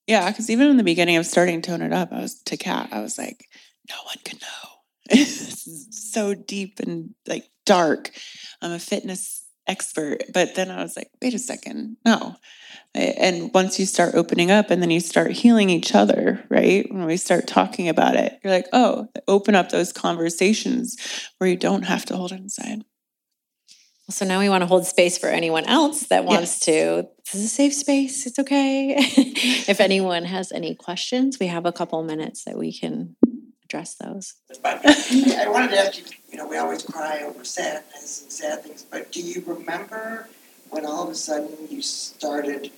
Yeah, 0.08 0.30
because 0.30 0.50
even 0.50 0.68
in 0.68 0.78
the 0.78 0.84
beginning 0.84 1.18
of 1.18 1.26
starting 1.26 1.62
Tone 1.62 1.82
It 1.82 1.94
Up, 1.94 2.12
I 2.12 2.22
was 2.22 2.42
to 2.44 2.58
Kat, 2.58 2.90
I 2.92 3.02
was 3.02 3.18
like, 3.18 3.48
no 3.90 3.96
one 4.06 4.18
can 4.24 4.40
know. 4.40 4.70
It's 5.10 6.14
so 6.14 6.34
deep 6.34 6.80
and 6.80 7.14
like 7.28 7.48
dark. 7.66 8.10
I'm 8.62 8.72
a 8.72 8.80
fitness 8.80 9.45
expert. 9.68 10.24
But 10.34 10.56
then 10.56 10.72
I 10.72 10.82
was 10.82 10.96
like, 10.96 11.10
wait 11.22 11.34
a 11.34 11.40
second, 11.40 11.98
no. 12.06 12.36
And 12.94 13.54
once 13.54 13.78
you 13.78 13.86
start 13.86 14.16
opening 14.16 14.52
up 14.52 14.72
and 14.72 14.82
then 14.82 14.90
you 14.90 15.02
start 15.02 15.32
healing 15.32 15.70
each 15.70 15.94
other, 15.94 16.44
right? 16.50 16.90
When 16.90 17.06
we 17.06 17.18
start 17.18 17.46
talking 17.46 17.90
about 17.90 18.16
it, 18.16 18.40
you're 18.44 18.54
like, 18.54 18.68
oh, 18.72 19.10
open 19.28 19.54
up 19.54 19.70
those 19.70 19.92
conversations 19.92 20.98
where 21.38 21.50
you 21.50 21.58
don't 21.58 21.84
have 21.84 22.06
to 22.06 22.16
hold 22.16 22.32
it 22.32 22.40
inside. 22.40 22.86
So 24.10 24.24
now 24.24 24.40
we 24.40 24.50
want 24.50 24.62
to 24.62 24.68
hold 24.68 24.86
space 24.86 25.18
for 25.18 25.28
anyone 25.28 25.66
else 25.66 26.08
that 26.08 26.26
wants 26.26 26.42
yes. 26.42 26.60
to. 26.66 27.08
This 27.26 27.36
is 27.36 27.46
a 27.46 27.48
safe 27.48 27.74
space. 27.74 28.28
It's 28.28 28.38
okay. 28.38 28.96
if 28.98 29.82
anyone 29.82 30.26
has 30.26 30.52
any 30.52 30.76
questions, 30.76 31.40
we 31.40 31.48
have 31.48 31.66
a 31.66 31.72
couple 31.72 32.04
minutes 32.04 32.44
that 32.44 32.56
we 32.56 32.72
can 32.72 33.16
address 33.76 33.96
those. 33.96 34.36
I 34.64 35.48
wanted 35.50 35.72
to 35.72 35.78
ask 35.78 35.98
you, 35.98 36.06
you 36.32 36.38
know, 36.38 36.48
we 36.48 36.58
always 36.58 36.84
cry 36.84 37.22
over 37.24 37.44
sadness 37.44 38.24
and 38.24 38.32
sad 38.32 38.64
things, 38.64 38.86
but 38.90 39.12
do 39.12 39.22
you 39.22 39.44
remember 39.46 40.28
when 40.70 40.86
all 40.86 41.04
of 41.04 41.10
a 41.10 41.16
sudden 41.16 41.50
you 41.70 41.82
started, 41.82 42.72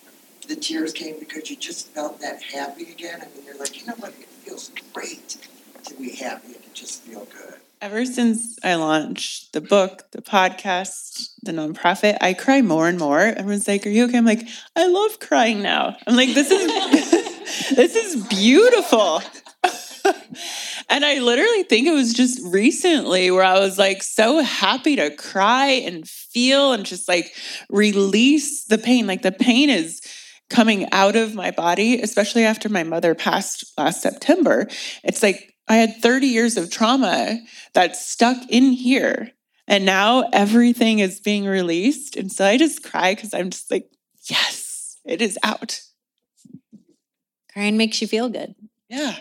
the 0.47 0.55
tears 0.55 0.93
came 0.93 1.19
because 1.19 1.49
you 1.49 1.55
just 1.55 1.89
felt 1.89 2.19
that 2.21 2.41
happy 2.41 2.91
again? 2.91 3.21
I 3.21 3.25
mean, 3.35 3.45
you're 3.45 3.57
like, 3.57 3.79
you 3.79 3.87
know 3.87 3.95
what, 3.97 4.11
it 4.11 4.27
feels 4.43 4.71
great 4.93 5.37
to 5.85 5.93
be 5.95 6.15
happy 6.15 6.47
and 6.47 6.63
to 6.63 6.73
just 6.73 7.03
feel 7.03 7.25
good. 7.25 7.55
Ever 7.79 8.05
since 8.05 8.57
I 8.63 8.73
launched 8.73 9.53
the 9.53 9.61
book, 9.61 10.09
the 10.11 10.21
podcast, 10.21 11.29
the 11.43 11.51
nonprofit, 11.51 12.17
I 12.21 12.33
cry 12.33 12.63
more 12.63 12.87
and 12.87 12.97
more. 12.97 13.19
Everyone's 13.19 13.67
like, 13.67 13.85
"Are 13.85 13.91
you 13.91 14.05
okay?" 14.05 14.17
I'm 14.17 14.25
like, 14.25 14.47
"I 14.75 14.87
love 14.87 15.19
crying 15.19 15.61
now." 15.61 15.95
I'm 16.07 16.15
like, 16.15 16.33
"This 16.33 16.49
is 16.49 17.69
this 17.75 17.95
is 17.95 18.25
beautiful." 18.25 19.21
and 20.89 21.03
I 21.03 21.19
literally 21.19 21.63
think 21.63 21.87
it 21.87 21.93
was 21.93 22.13
just 22.13 22.39
recently 22.45 23.29
where 23.29 23.43
I 23.43 23.59
was 23.59 23.77
like 23.77 24.01
so 24.03 24.41
happy 24.41 24.95
to 24.95 25.15
cry 25.15 25.67
and 25.67 26.07
feel 26.07 26.71
and 26.71 26.85
just 26.85 27.07
like 27.07 27.35
release 27.69 28.65
the 28.65 28.77
pain. 28.77 29.05
Like 29.05 29.21
the 29.21 29.33
pain 29.33 29.69
is 29.69 30.01
coming 30.49 30.87
out 30.93 31.17
of 31.17 31.35
my 31.35 31.51
body, 31.51 32.01
especially 32.01 32.45
after 32.45 32.69
my 32.69 32.83
mother 32.83 33.15
passed 33.15 33.65
last 33.77 34.01
September. 34.01 34.67
It's 35.03 35.21
like 35.21 35.53
I 35.67 35.75
had 35.75 36.01
30 36.01 36.27
years 36.27 36.55
of 36.55 36.69
trauma 36.69 37.37
that's 37.73 38.05
stuck 38.05 38.37
in 38.49 38.71
here. 38.71 39.31
And 39.67 39.85
now 39.85 40.29
everything 40.31 40.99
is 40.99 41.19
being 41.19 41.45
released. 41.45 42.15
And 42.15 42.31
so 42.31 42.45
I 42.45 42.57
just 42.57 42.83
cry 42.83 43.13
because 43.13 43.33
I'm 43.33 43.49
just 43.49 43.69
like, 43.69 43.89
yes, 44.29 44.97
it 45.03 45.21
is 45.21 45.37
out. 45.43 45.81
Crying 47.51 47.75
makes 47.75 48.01
you 48.01 48.07
feel 48.07 48.29
good. 48.29 48.55
Yeah. 48.87 49.15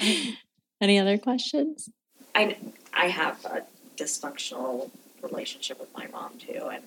Any 0.80 0.98
other 0.98 1.18
questions? 1.18 1.88
I 2.34 2.56
I 2.92 3.08
have 3.08 3.44
a 3.44 3.62
dysfunctional 3.96 4.90
relationship 5.22 5.80
with 5.80 5.92
my 5.94 6.06
mom 6.08 6.32
too, 6.38 6.68
and 6.72 6.84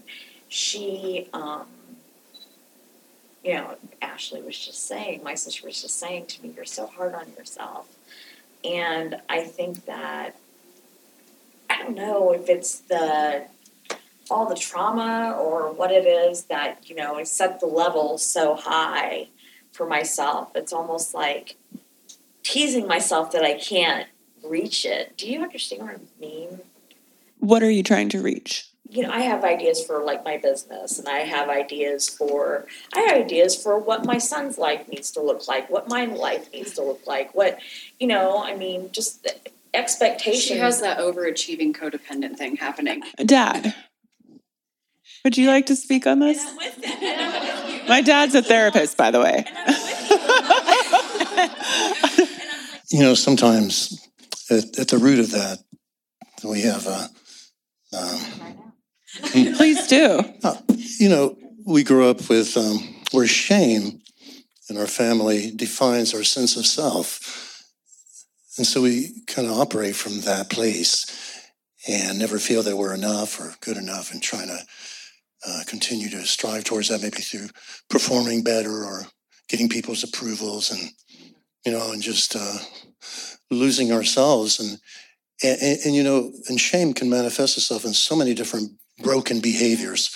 she, 0.47 1.27
um, 1.33 1.65
you 3.43 3.53
know, 3.55 3.75
Ashley 4.01 4.41
was 4.41 4.57
just 4.57 4.87
saying, 4.87 5.23
my 5.23 5.35
sister 5.35 5.65
was 5.65 5.81
just 5.81 5.97
saying 5.97 6.27
to 6.27 6.43
me, 6.43 6.53
"You're 6.55 6.65
so 6.65 6.85
hard 6.85 7.15
on 7.15 7.33
yourself," 7.37 7.87
and 8.63 9.19
I 9.27 9.43
think 9.43 9.85
that 9.85 10.35
I 11.69 11.81
don't 11.81 11.95
know 11.95 12.31
if 12.31 12.49
it's 12.49 12.79
the 12.79 13.45
all 14.29 14.45
the 14.45 14.55
trauma 14.55 15.35
or 15.39 15.71
what 15.71 15.91
it 15.91 16.05
is 16.05 16.43
that 16.43 16.87
you 16.87 16.95
know 16.95 17.15
I 17.15 17.23
set 17.23 17.59
the 17.59 17.65
level 17.65 18.19
so 18.19 18.55
high 18.55 19.29
for 19.71 19.87
myself. 19.87 20.51
It's 20.55 20.73
almost 20.73 21.13
like 21.13 21.55
teasing 22.43 22.87
myself 22.87 23.31
that 23.31 23.43
I 23.43 23.53
can't 23.53 24.07
reach 24.43 24.85
it. 24.85 25.17
Do 25.17 25.29
you 25.29 25.41
understand 25.41 25.83
what 25.83 25.95
I 25.95 25.99
mean? 26.19 26.61
What 27.39 27.63
are 27.63 27.71
you 27.71 27.83
trying 27.83 28.09
to 28.09 28.21
reach? 28.21 28.69
you 28.89 29.03
know, 29.03 29.11
I 29.11 29.19
have 29.19 29.43
ideas 29.43 29.85
for 29.85 30.03
like 30.03 30.25
my 30.25 30.37
business 30.37 30.97
and 30.97 31.07
I 31.07 31.19
have 31.19 31.47
ideas 31.47 32.09
for 32.09 32.65
I 32.95 33.01
have 33.01 33.17
ideas 33.17 33.61
for 33.61 33.77
what 33.77 34.03
my 34.03 34.17
son's 34.17 34.57
life 34.57 34.87
needs 34.87 35.11
to 35.11 35.21
look 35.21 35.47
like, 35.47 35.69
what 35.69 35.87
my 35.87 36.05
life 36.05 36.51
needs 36.51 36.73
to 36.73 36.83
look 36.83 37.05
like, 37.05 37.33
what 37.35 37.59
you 37.99 38.07
know, 38.07 38.43
I 38.43 38.55
mean, 38.55 38.91
just 38.91 39.23
the 39.23 39.35
expectations. 39.75 40.43
She 40.43 40.57
has 40.57 40.81
that 40.81 40.97
overachieving 40.97 41.75
codependent 41.75 42.37
thing 42.37 42.55
happening. 42.55 43.03
Dad, 43.23 43.75
would 45.23 45.37
you 45.37 45.47
like 45.47 45.67
to 45.67 45.75
speak 45.75 46.07
on 46.07 46.19
this? 46.19 46.43
My 47.87 48.01
dad's 48.03 48.33
a 48.33 48.41
therapist, 48.41 48.97
by 48.97 49.11
the 49.11 49.19
way. 49.19 49.45
You 52.89 53.01
know, 53.01 53.13
sometimes 53.13 54.07
at, 54.49 54.77
at, 54.79 54.87
the 54.87 54.97
root 54.97 55.19
of 55.19 55.31
that, 55.31 55.59
we 56.43 56.61
have 56.61 56.87
a. 56.87 57.09
Um, 57.95 58.63
Please 59.55 59.87
do. 59.87 60.23
Uh, 60.43 60.55
you 60.99 61.09
know, 61.09 61.37
we 61.65 61.83
grew 61.83 62.09
up 62.09 62.29
with 62.29 62.55
um, 62.57 62.77
where 63.11 63.27
shame 63.27 64.01
in 64.69 64.77
our 64.77 64.87
family 64.87 65.51
defines 65.51 66.13
our 66.13 66.23
sense 66.23 66.55
of 66.57 66.65
self. 66.65 67.63
And 68.57 68.67
so 68.67 68.81
we 68.81 69.23
kind 69.25 69.47
of 69.47 69.57
operate 69.57 69.95
from 69.95 70.21
that 70.21 70.49
place 70.49 71.05
and 71.87 72.19
never 72.19 72.37
feel 72.37 72.61
that 72.63 72.77
we're 72.77 72.93
enough 72.93 73.39
or 73.39 73.55
good 73.61 73.77
enough 73.77 74.11
and 74.11 74.21
trying 74.21 74.47
to 74.47 74.59
uh, 75.47 75.61
continue 75.65 76.09
to 76.09 76.25
strive 76.25 76.65
towards 76.65 76.89
that, 76.89 77.01
maybe 77.01 77.17
through 77.17 77.47
performing 77.89 78.43
better 78.43 78.83
or 78.83 79.03
getting 79.47 79.69
people's 79.69 80.03
approvals 80.03 80.71
and, 80.71 80.91
you 81.65 81.71
know, 81.71 81.91
and 81.91 82.01
just 82.01 82.35
uh, 82.35 82.57
losing 83.51 83.91
ourselves. 83.91 84.59
And, 84.59 84.79
and, 85.43 85.79
and, 85.85 85.95
you 85.95 86.03
know, 86.03 86.31
and 86.47 86.59
shame 86.59 86.93
can 86.93 87.09
manifest 87.09 87.57
itself 87.57 87.85
in 87.85 87.93
so 87.93 88.15
many 88.15 88.33
different 88.33 88.71
broken 89.01 89.39
behaviors. 89.39 90.15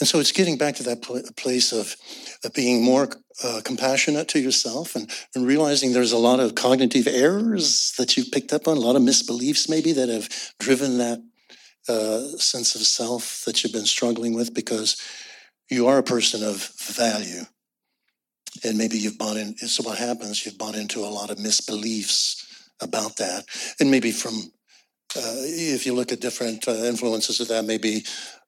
And 0.00 0.08
so 0.08 0.18
it's 0.18 0.32
getting 0.32 0.58
back 0.58 0.74
to 0.76 0.82
that 0.84 1.02
pl- 1.02 1.22
place 1.36 1.72
of, 1.72 1.96
of 2.44 2.52
being 2.52 2.82
more 2.82 3.08
uh, 3.42 3.60
compassionate 3.64 4.28
to 4.28 4.40
yourself 4.40 4.96
and, 4.96 5.08
and 5.34 5.46
realizing 5.46 5.92
there's 5.92 6.12
a 6.12 6.18
lot 6.18 6.40
of 6.40 6.54
cognitive 6.54 7.06
errors 7.06 7.92
that 7.96 8.16
you've 8.16 8.32
picked 8.32 8.52
up 8.52 8.66
on, 8.66 8.76
a 8.76 8.80
lot 8.80 8.96
of 8.96 9.02
misbeliefs 9.02 9.68
maybe 9.68 9.92
that 9.92 10.08
have 10.08 10.28
driven 10.58 10.98
that 10.98 11.20
uh, 11.88 12.20
sense 12.38 12.74
of 12.74 12.80
self 12.82 13.44
that 13.44 13.62
you've 13.62 13.72
been 13.72 13.86
struggling 13.86 14.34
with 14.34 14.52
because 14.52 15.00
you 15.70 15.86
are 15.86 15.98
a 15.98 16.02
person 16.02 16.42
of 16.42 16.70
value. 16.78 17.42
And 18.62 18.78
maybe 18.78 18.96
you've 18.98 19.18
bought 19.18 19.36
in, 19.36 19.56
so 19.56 19.82
what 19.82 19.98
happens, 19.98 20.46
you've 20.46 20.58
bought 20.58 20.76
into 20.76 21.00
a 21.00 21.10
lot 21.10 21.30
of 21.30 21.38
misbeliefs 21.38 22.44
about 22.80 23.16
that. 23.16 23.44
And 23.80 23.90
maybe 23.90 24.12
from 24.12 24.34
uh, 25.16 25.36
if 25.42 25.86
you 25.86 25.94
look 25.94 26.12
at 26.12 26.20
different 26.20 26.66
uh, 26.66 26.72
influences 26.72 27.40
of 27.40 27.48
that, 27.48 27.64
maybe 27.64 28.04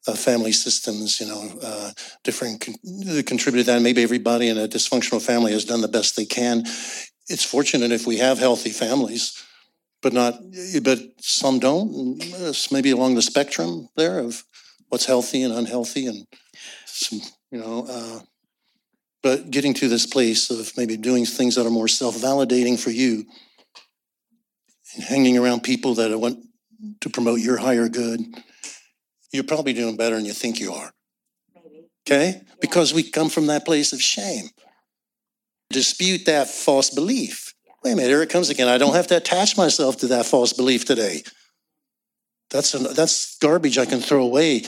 uh, 0.09 0.14
family 0.14 0.52
systems, 0.52 1.20
you 1.20 1.26
know, 1.26 1.52
uh, 1.62 1.90
different 2.24 2.61
con- 2.61 3.22
contribute 3.24 3.64
to 3.64 3.72
that. 3.72 3.82
Maybe 3.82 4.02
everybody 4.02 4.48
in 4.48 4.59
a 4.59 4.68
dysfunctional 4.68 5.22
family 5.22 5.52
has 5.52 5.64
done 5.64 5.80
the 5.80 5.88
best 5.88 6.16
they 6.16 6.24
can. 6.24 6.64
It's 7.28 7.44
fortunate 7.44 7.92
if 7.92 8.07
we 8.07 8.18
have 8.18 8.38
healthy 8.38 8.70
families, 8.70 9.42
but 10.02 10.12
not, 10.12 10.34
but 10.82 10.98
some 11.20 11.59
don't. 11.59 12.18
It's 12.20 12.70
maybe 12.72 12.90
along 12.90 13.14
the 13.14 13.22
spectrum 13.22 13.88
there 13.96 14.18
of 14.18 14.44
what's 14.88 15.07
healthy 15.07 15.42
and 15.42 15.52
unhealthy, 15.52 16.07
and 16.07 16.26
some, 16.84 17.20
you 17.50 17.59
know. 17.59 18.22
But 19.26 19.50
getting 19.50 19.74
to 19.74 19.88
this 19.88 20.06
place 20.06 20.50
of 20.50 20.70
maybe 20.76 20.96
doing 20.96 21.26
things 21.26 21.56
that 21.56 21.66
are 21.66 21.70
more 21.70 21.88
self-validating 21.88 22.78
for 22.78 22.90
you 22.90 23.24
and 24.94 25.02
hanging 25.02 25.36
around 25.36 25.64
people 25.64 25.94
that 25.94 26.16
want 26.16 26.44
to 27.00 27.10
promote 27.10 27.40
your 27.40 27.56
higher 27.56 27.88
good, 27.88 28.20
you're 29.32 29.42
probably 29.42 29.72
doing 29.72 29.96
better 29.96 30.14
than 30.14 30.26
you 30.26 30.32
think 30.32 30.60
you 30.60 30.74
are. 30.74 30.92
Okay? 32.06 32.40
Because 32.60 32.94
we 32.94 33.02
come 33.02 33.28
from 33.28 33.48
that 33.48 33.64
place 33.64 33.92
of 33.92 34.00
shame. 34.00 34.50
Dispute 35.70 36.26
that 36.26 36.46
false 36.46 36.90
belief. 36.90 37.52
Wait 37.82 37.94
a 37.94 37.96
minute, 37.96 38.10
here 38.10 38.22
it 38.22 38.30
comes 38.30 38.48
again. 38.48 38.68
I 38.68 38.78
don't 38.78 38.94
have 38.94 39.08
to 39.08 39.16
attach 39.16 39.56
myself 39.56 39.96
to 39.96 40.06
that 40.06 40.26
false 40.26 40.52
belief 40.52 40.84
today. 40.84 41.24
That's 42.50 42.74
a, 42.74 42.78
that's 42.78 43.38
garbage 43.38 43.76
I 43.76 43.86
can 43.86 43.98
throw 43.98 44.22
away, 44.22 44.60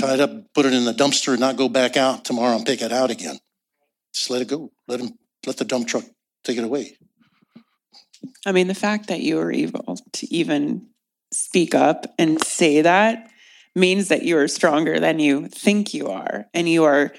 tie 0.00 0.14
it 0.14 0.20
up, 0.20 0.30
put 0.54 0.64
it 0.64 0.72
in 0.72 0.86
the 0.86 0.94
dumpster, 0.94 1.32
and 1.32 1.40
not 1.40 1.58
go 1.58 1.68
back 1.68 1.98
out 1.98 2.24
tomorrow 2.24 2.56
and 2.56 2.64
pick 2.64 2.80
it 2.80 2.90
out 2.90 3.10
again. 3.10 3.38
Just 4.16 4.30
let 4.30 4.40
it 4.40 4.48
go. 4.48 4.72
Let 4.88 5.00
him 5.00 5.18
let 5.46 5.58
the 5.58 5.64
dump 5.66 5.88
truck 5.88 6.04
take 6.42 6.56
it 6.56 6.64
away. 6.64 6.96
I 8.46 8.52
mean, 8.52 8.66
the 8.66 8.74
fact 8.74 9.08
that 9.08 9.20
you 9.20 9.36
were 9.36 9.52
able 9.52 9.98
to 10.14 10.34
even 10.34 10.88
speak 11.30 11.74
up 11.74 12.06
and 12.18 12.42
say 12.42 12.80
that 12.80 13.28
means 13.74 14.08
that 14.08 14.22
you 14.22 14.38
are 14.38 14.48
stronger 14.48 14.98
than 14.98 15.18
you 15.18 15.48
think 15.48 15.92
you 15.92 16.08
are 16.08 16.46
and 16.54 16.66
you 16.66 16.84
are 16.84 17.12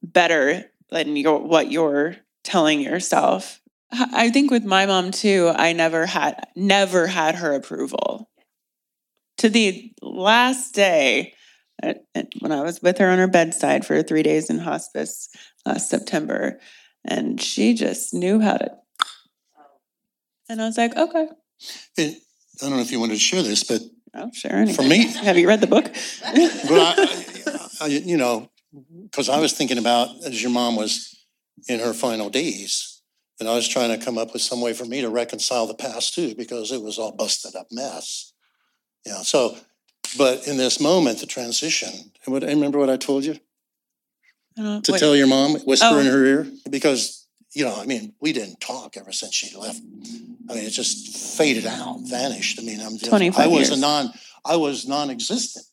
better 0.00 0.70
than 0.90 1.16
your, 1.16 1.40
what 1.40 1.72
you're 1.72 2.14
telling 2.44 2.80
yourself. 2.80 3.60
I 3.90 4.30
think 4.30 4.52
with 4.52 4.64
my 4.64 4.86
mom 4.86 5.10
too, 5.10 5.50
I 5.52 5.72
never 5.72 6.06
had 6.06 6.46
never 6.54 7.08
had 7.08 7.34
her 7.34 7.54
approval. 7.54 8.30
To 9.38 9.48
the 9.48 9.92
last 10.00 10.74
day 10.74 11.34
uh, 11.82 11.94
uh, 12.14 12.22
when 12.40 12.52
I 12.52 12.62
was 12.62 12.82
with 12.82 12.98
her 12.98 13.08
on 13.08 13.18
her 13.18 13.28
bedside 13.28 13.86
for 13.86 14.02
3 14.02 14.22
days 14.22 14.50
in 14.50 14.58
hospice 14.58 15.28
last 15.66 15.90
September 15.90 16.60
and 17.04 17.40
she 17.40 17.74
just 17.74 18.14
knew 18.14 18.40
how 18.40 18.56
to 18.56 18.70
and 20.48 20.62
I 20.62 20.66
was 20.66 20.78
like, 20.78 20.96
okay. 20.96 21.28
It, 21.96 22.22
I 22.60 22.66
don't 22.66 22.76
know 22.76 22.82
if 22.82 22.90
you 22.90 23.00
wanted 23.00 23.14
to 23.14 23.20
share 23.20 23.42
this, 23.42 23.64
but 23.64 23.82
oh, 24.14 24.20
I'll 24.20 24.32
share 24.32 24.56
anything. 24.56 24.74
for 24.74 24.88
me, 24.88 25.06
Have 25.24 25.36
you 25.36 25.46
read 25.46 25.60
the 25.60 25.66
book? 25.66 25.84
but 26.22 26.98
I, 26.98 27.68
I, 27.82 27.86
you 27.86 28.16
know, 28.16 28.50
because 29.02 29.28
I 29.28 29.40
was 29.40 29.52
thinking 29.52 29.78
about 29.78 30.08
as 30.24 30.42
your 30.42 30.50
mom 30.50 30.76
was 30.76 31.14
in 31.68 31.80
her 31.80 31.92
final 31.92 32.30
days, 32.30 33.02
and 33.40 33.48
I 33.48 33.54
was 33.54 33.68
trying 33.68 33.96
to 33.96 34.04
come 34.04 34.18
up 34.18 34.32
with 34.32 34.42
some 34.42 34.60
way 34.60 34.72
for 34.72 34.84
me 34.84 35.00
to 35.02 35.10
reconcile 35.10 35.66
the 35.66 35.74
past 35.74 36.14
too, 36.14 36.34
because 36.34 36.72
it 36.72 36.82
was 36.82 36.98
all 36.98 37.12
busted 37.12 37.54
up 37.54 37.66
mess. 37.70 38.32
Yeah. 39.04 39.22
So, 39.22 39.56
but 40.16 40.46
in 40.48 40.56
this 40.56 40.80
moment, 40.80 41.20
the 41.20 41.26
transition. 41.26 42.12
And 42.24 42.32
what, 42.32 42.42
remember 42.42 42.78
what 42.78 42.90
I 42.90 42.96
told 42.96 43.24
you 43.24 43.38
to 44.58 44.92
wait. 44.92 44.98
tell 44.98 45.16
your 45.16 45.26
mom, 45.26 45.54
whisper 45.60 45.86
Oh. 45.90 45.98
in 45.98 46.06
her 46.06 46.24
ear, 46.24 46.46
because 46.68 47.26
you 47.54 47.64
know, 47.64 47.74
I 47.74 47.86
mean, 47.86 48.12
we 48.20 48.32
didn't 48.32 48.60
talk 48.60 48.96
ever 48.96 49.10
since 49.10 49.34
she 49.34 49.56
left. 49.56 49.80
I 50.50 50.54
mean, 50.54 50.64
it 50.64 50.70
just 50.70 51.36
faded 51.36 51.66
out, 51.66 52.00
vanished. 52.02 52.60
I 52.60 52.62
mean, 52.62 52.80
I'm 52.80 52.98
just, 52.98 53.12
I 53.12 53.46
was 53.46 53.70
a 53.70 53.76
non, 53.76 54.12
I 54.44 54.56
was 54.56 54.86
non-existent. 54.86 55.64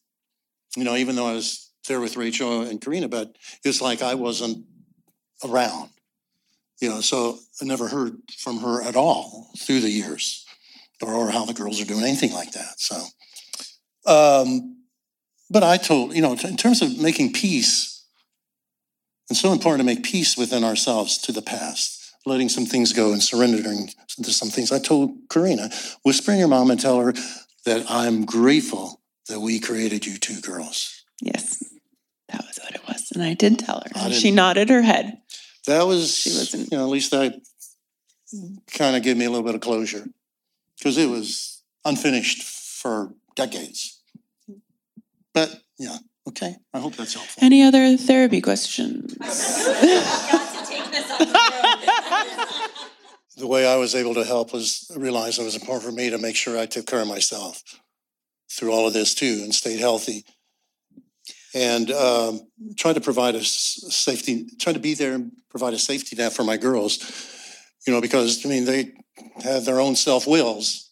You 0.77 0.83
know, 0.83 0.95
even 0.95 1.15
though 1.15 1.27
I 1.27 1.33
was 1.33 1.71
there 1.87 1.99
with 1.99 2.17
Rachel 2.17 2.61
and 2.61 2.81
Karena, 2.81 3.07
but 3.07 3.35
it's 3.63 3.81
like 3.81 4.01
I 4.01 4.15
wasn't 4.15 4.65
around. 5.43 5.89
You 6.81 6.89
know, 6.89 7.01
so 7.01 7.39
I 7.61 7.65
never 7.65 7.87
heard 7.87 8.17
from 8.37 8.59
her 8.59 8.81
at 8.81 8.95
all 8.95 9.49
through 9.57 9.81
the 9.81 9.89
years, 9.89 10.45
or, 11.01 11.13
or 11.13 11.29
how 11.29 11.45
the 11.45 11.53
girls 11.53 11.79
are 11.81 11.85
doing, 11.85 12.03
anything 12.03 12.33
like 12.33 12.51
that. 12.51 12.79
So, 12.79 12.95
um, 14.05 14.77
but 15.49 15.63
I 15.63 15.77
told 15.77 16.15
you 16.15 16.21
know, 16.21 16.33
in 16.33 16.57
terms 16.57 16.81
of 16.81 16.97
making 16.99 17.33
peace, 17.33 17.94
it's 19.29 19.39
so 19.39 19.51
important 19.51 19.79
to 19.87 19.95
make 19.95 20.03
peace 20.03 20.37
within 20.37 20.63
ourselves 20.63 21.17
to 21.19 21.31
the 21.31 21.41
past, 21.41 22.13
letting 22.25 22.49
some 22.49 22.65
things 22.65 22.93
go 22.93 23.11
and 23.13 23.21
surrendering 23.21 23.89
to 24.23 24.31
some 24.31 24.49
things. 24.49 24.71
I 24.71 24.79
told 24.79 25.27
Karena, 25.29 25.69
whisper 26.03 26.31
in 26.31 26.39
your 26.39 26.47
mom 26.47 26.71
and 26.71 26.79
tell 26.79 26.99
her 26.99 27.13
that 27.65 27.85
I'm 27.89 28.25
grateful 28.25 29.01
that 29.27 29.39
we 29.39 29.59
created 29.59 30.05
you 30.05 30.17
two 30.17 30.39
girls. 30.41 31.03
Yes, 31.21 31.63
that 32.29 32.45
was 32.45 32.59
what 32.61 32.75
it 32.75 32.81
was. 32.87 33.11
And 33.13 33.23
I 33.23 33.33
did 33.33 33.59
tell 33.59 33.81
her. 33.83 33.91
And 33.95 34.13
she 34.13 34.31
nodded 34.31 34.69
her 34.69 34.81
head. 34.83 35.19
That 35.65 35.87
was, 35.87 36.15
She 36.15 36.29
wasn't- 36.29 36.71
you 36.71 36.77
know, 36.77 36.83
at 36.83 36.89
least 36.91 37.11
that 37.11 37.41
kind 38.71 38.95
of 38.95 39.01
gave 39.03 39.17
me 39.17 39.25
a 39.25 39.29
little 39.29 39.45
bit 39.45 39.55
of 39.55 39.61
closure 39.61 40.05
because 40.77 40.97
it 40.97 41.09
was 41.09 41.61
unfinished 41.85 42.43
for 42.43 43.13
decades. 43.35 43.99
But 45.33 45.61
yeah, 45.77 45.97
okay. 46.27 46.55
I 46.73 46.79
hope 46.79 46.95
that's 46.95 47.13
helpful. 47.13 47.43
Any 47.43 47.63
other 47.63 47.97
therapy 47.97 48.41
questions? 48.41 49.13
the 53.37 53.47
way 53.47 53.67
I 53.67 53.75
was 53.77 53.95
able 53.95 54.13
to 54.15 54.23
help 54.23 54.53
was 54.53 54.89
realize 54.95 55.39
it 55.39 55.43
was 55.43 55.55
important 55.55 55.83
for 55.83 55.91
me 55.91 56.09
to 56.09 56.17
make 56.17 56.35
sure 56.35 56.57
I 56.57 56.65
took 56.65 56.85
care 56.87 57.01
of 57.01 57.07
myself 57.07 57.61
through 58.51 58.71
all 58.71 58.87
of 58.87 58.93
this 58.93 59.13
too 59.13 59.41
and 59.43 59.53
stayed 59.53 59.79
healthy 59.79 60.25
and 61.53 61.91
um, 61.91 62.41
try 62.77 62.93
to 62.93 63.01
provide 63.01 63.35
a 63.35 63.43
safety, 63.43 64.47
try 64.59 64.73
to 64.73 64.79
be 64.79 64.93
there 64.93 65.13
and 65.13 65.31
provide 65.49 65.73
a 65.73 65.79
safety 65.79 66.15
net 66.15 66.33
for 66.33 66.43
my 66.43 66.57
girls, 66.57 66.99
you 67.85 67.93
know, 67.93 68.01
because 68.01 68.45
I 68.45 68.49
mean, 68.49 68.65
they 68.65 68.93
have 69.43 69.65
their 69.65 69.79
own 69.79 69.95
self 69.95 70.27
wills 70.27 70.85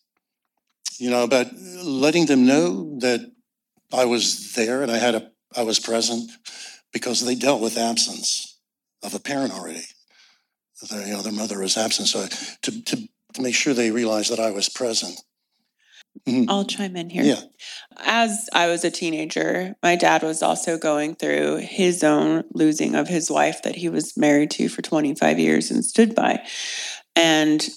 you 1.04 1.10
know, 1.10 1.28
but 1.28 1.52
letting 1.84 2.28
them 2.28 2.46
know 2.46 2.98
that 3.00 3.32
I 3.94 4.06
was 4.06 4.54
there 4.54 4.82
and 4.82 4.92
I 4.92 4.98
had 4.98 5.16
a, 5.16 5.32
I 5.56 5.64
was 5.64 5.80
present 5.80 6.32
because 6.92 7.24
they 7.24 7.36
dealt 7.36 7.62
with 7.62 7.78
absence 7.78 8.60
of 9.04 9.14
a 9.14 9.20
parent 9.20 9.54
already. 9.54 9.84
Their, 10.90 11.08
you 11.08 11.14
know, 11.14 11.22
their 11.22 11.32
mother 11.32 11.60
was 11.60 11.78
absent. 11.78 12.08
So 12.10 12.26
to, 12.28 12.84
to, 12.84 13.08
to 13.34 13.42
make 13.42 13.56
sure 13.56 13.74
they 13.74 13.92
realized 13.92 14.32
that 14.32 14.40
I 14.40 14.52
was 14.52 14.68
present. 14.68 15.22
Mhm. 16.28 16.46
I'll 16.48 16.66
chime 16.66 16.96
in 16.96 17.10
here. 17.10 17.24
Yeah. 17.24 17.42
As 17.98 18.48
I 18.54 18.68
was 18.68 18.84
a 18.84 18.92
teenager, 18.92 19.76
my 19.82 19.96
dad 19.96 20.24
was 20.24 20.44
also 20.44 20.78
going 20.78 21.16
through 21.16 21.58
his 21.58 22.04
own 22.04 22.44
losing 22.54 22.96
of 22.96 23.08
his 23.08 23.32
wife 23.32 23.64
that 23.64 23.76
he 23.76 23.90
was 23.90 24.16
married 24.18 24.52
to 24.52 24.70
for 24.70 24.82
25 24.82 25.40
years 25.40 25.72
and 25.72 25.84
stood 25.84 26.14
by. 26.14 26.46
And 27.16 27.68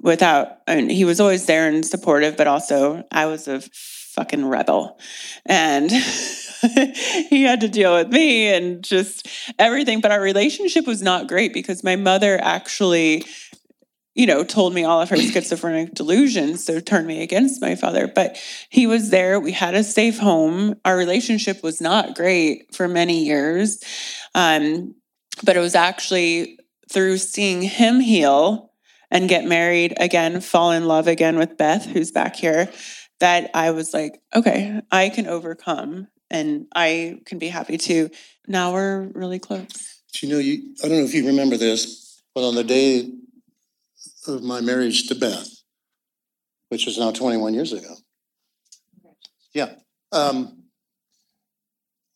without, 0.00 0.58
I 0.66 0.76
mean, 0.76 0.90
he 0.90 1.04
was 1.04 1.20
always 1.20 1.46
there 1.46 1.68
and 1.68 1.84
supportive, 1.84 2.36
but 2.36 2.46
also 2.46 3.04
I 3.10 3.26
was 3.26 3.48
a 3.48 3.62
fucking 4.14 4.46
rebel. 4.46 4.98
And 5.46 5.90
he 7.30 7.42
had 7.42 7.60
to 7.60 7.68
deal 7.68 7.94
with 7.94 8.08
me 8.08 8.48
and 8.48 8.82
just 8.82 9.28
everything. 9.58 10.00
But 10.00 10.12
our 10.12 10.20
relationship 10.20 10.86
was 10.86 11.02
not 11.02 11.28
great 11.28 11.52
because 11.52 11.82
my 11.84 11.96
mother 11.96 12.38
actually 12.40 13.24
you 14.14 14.26
know, 14.26 14.44
told 14.44 14.74
me 14.74 14.84
all 14.84 15.00
of 15.00 15.08
her 15.08 15.16
schizophrenic 15.16 15.94
delusions, 15.94 16.64
so 16.64 16.80
turned 16.80 17.06
me 17.06 17.22
against 17.22 17.62
my 17.62 17.74
father. 17.74 18.06
But 18.06 18.36
he 18.68 18.86
was 18.86 19.10
there. 19.10 19.40
We 19.40 19.52
had 19.52 19.74
a 19.74 19.82
safe 19.82 20.18
home. 20.18 20.74
Our 20.84 20.96
relationship 20.96 21.62
was 21.62 21.80
not 21.80 22.14
great 22.14 22.74
for 22.74 22.88
many 22.88 23.24
years. 23.24 23.82
Um, 24.34 24.94
but 25.44 25.56
it 25.56 25.60
was 25.60 25.74
actually 25.74 26.58
through 26.90 27.16
seeing 27.18 27.62
him 27.62 28.00
heal 28.00 28.70
and 29.10 29.28
get 29.28 29.44
married 29.44 29.94
again, 29.98 30.40
fall 30.40 30.72
in 30.72 30.86
love 30.86 31.06
again 31.06 31.38
with 31.38 31.56
Beth, 31.56 31.86
who's 31.86 32.10
back 32.10 32.36
here, 32.36 32.70
that 33.22 33.52
I 33.54 33.70
was 33.70 33.94
like, 33.94 34.20
okay, 34.34 34.80
I 34.90 35.08
can 35.08 35.28
overcome 35.28 36.08
and 36.28 36.66
I 36.74 37.20
can 37.24 37.38
be 37.38 37.46
happy 37.46 37.78
too. 37.78 38.10
Now 38.48 38.72
we're 38.72 39.02
really 39.14 39.38
close. 39.38 40.02
You 40.20 40.28
know, 40.28 40.38
you, 40.38 40.74
I 40.82 40.88
don't 40.88 40.98
know 40.98 41.04
if 41.04 41.14
you 41.14 41.24
remember 41.28 41.56
this, 41.56 42.20
but 42.34 42.44
on 42.44 42.56
the 42.56 42.64
day 42.64 43.08
of 44.26 44.42
my 44.42 44.60
marriage 44.60 45.06
to 45.06 45.14
Beth, 45.14 45.48
which 46.68 46.84
was 46.84 46.98
now 46.98 47.12
21 47.12 47.54
years 47.54 47.72
ago. 47.72 47.94
Yeah. 49.54 49.74
Um, 50.10 50.64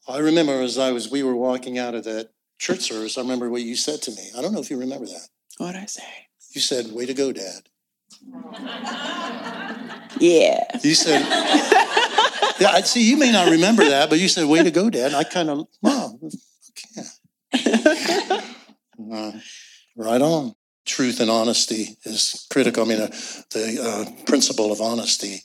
I 0.08 0.18
remember 0.18 0.60
as 0.60 0.76
I 0.76 0.90
was, 0.90 1.08
we 1.08 1.22
were 1.22 1.36
walking 1.36 1.78
out 1.78 1.94
of 1.94 2.02
that 2.02 2.30
church 2.58 2.80
service, 2.80 3.16
I 3.16 3.20
remember 3.20 3.48
what 3.48 3.62
you 3.62 3.76
said 3.76 4.02
to 4.02 4.10
me. 4.10 4.30
I 4.36 4.42
don't 4.42 4.52
know 4.52 4.60
if 4.60 4.70
you 4.70 4.78
remember 4.78 5.06
that. 5.06 5.28
What'd 5.58 5.80
I 5.80 5.86
say? 5.86 6.26
You 6.50 6.60
said, 6.60 6.90
way 6.90 7.06
to 7.06 7.14
go, 7.14 7.30
dad. 7.30 7.68
Yeah. 10.18 10.64
You 10.82 10.94
said, 10.94 11.20
yeah, 12.58 12.70
I 12.70 12.82
see, 12.84 13.08
you 13.08 13.16
may 13.16 13.30
not 13.32 13.50
remember 13.50 13.84
that, 13.84 14.08
but 14.08 14.18
you 14.18 14.28
said, 14.28 14.46
way 14.46 14.62
to 14.62 14.70
go, 14.70 14.88
dad. 14.90 15.06
And 15.06 15.16
I 15.16 15.24
kind 15.24 15.50
of, 15.50 15.66
wow, 15.82 16.18
okay. 16.22 17.02
Uh, 19.12 19.32
right 19.96 20.22
on. 20.22 20.54
Truth 20.84 21.18
and 21.18 21.30
honesty 21.30 21.96
is 22.04 22.46
critical. 22.48 22.84
I 22.84 22.86
mean, 22.86 23.00
uh, 23.00 23.08
the 23.50 23.78
uh, 23.82 24.24
principle 24.24 24.70
of 24.70 24.80
honesty, 24.80 25.42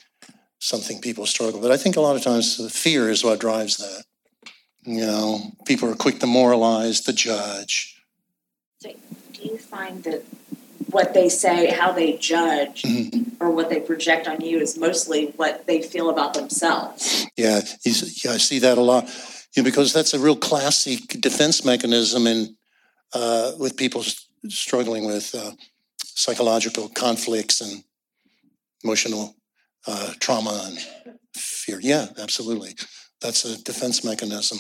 something 0.60 1.02
people 1.02 1.26
struggle. 1.26 1.60
But 1.60 1.72
I 1.72 1.78
think 1.78 1.96
a 1.96 2.02
lot 2.02 2.16
of 2.16 2.22
times 2.22 2.58
the 2.58 2.70
fear 2.70 3.10
is 3.10 3.24
what 3.24 3.40
drives 3.40 3.78
that. 3.78 4.04
You 4.84 5.06
know, 5.06 5.52
people 5.66 5.90
are 5.90 5.96
quick 5.96 6.20
to 6.20 6.28
moralize, 6.28 7.02
to 7.02 7.14
judge. 7.14 8.00
So 8.82 8.94
Do 9.34 9.42
you 9.44 9.58
find 9.58 10.04
that 10.04 10.24
what 10.92 11.14
they 11.14 11.30
say, 11.30 11.68
how 11.72 11.92
they 11.92 12.18
judge, 12.18 12.84
Mhm. 12.84 13.32
or 13.40 13.52
what 13.52 13.70
they 13.70 13.80
project 13.80 14.28
on 14.28 14.42
you 14.42 14.60
is 14.60 14.78
mostly 14.78 15.28
what 15.38 15.66
they 15.68 15.82
feel 15.82 16.10
about 16.10 16.34
themselves? 16.34 17.26
Yeah, 17.38 17.62
he's, 17.84 18.24
yeah, 18.24 18.34
I 18.34 18.38
see 18.38 18.60
that 18.60 18.78
a 18.78 18.82
lot. 18.82 19.06
You 19.54 19.64
know, 19.64 19.66
because 19.66 19.92
that's 19.94 20.14
a 20.14 20.20
real 20.20 20.36
classic 20.36 21.08
defense 21.22 21.66
mechanism 21.66 22.28
in 22.28 22.56
uh, 23.14 23.52
with 23.60 23.76
people 23.76 24.04
struggling 24.48 25.06
with 25.06 25.36
uh, 25.36 25.52
psychological 26.06 26.88
conflicts 26.90 27.60
and 27.60 27.84
emotional 28.84 29.36
uh, 29.86 30.14
trauma 30.20 30.64
and 30.68 30.80
fear. 31.36 31.80
Yeah, 31.82 32.08
absolutely. 32.18 32.76
That's 33.20 33.44
a 33.44 33.62
defense 33.64 34.04
mechanism. 34.06 34.60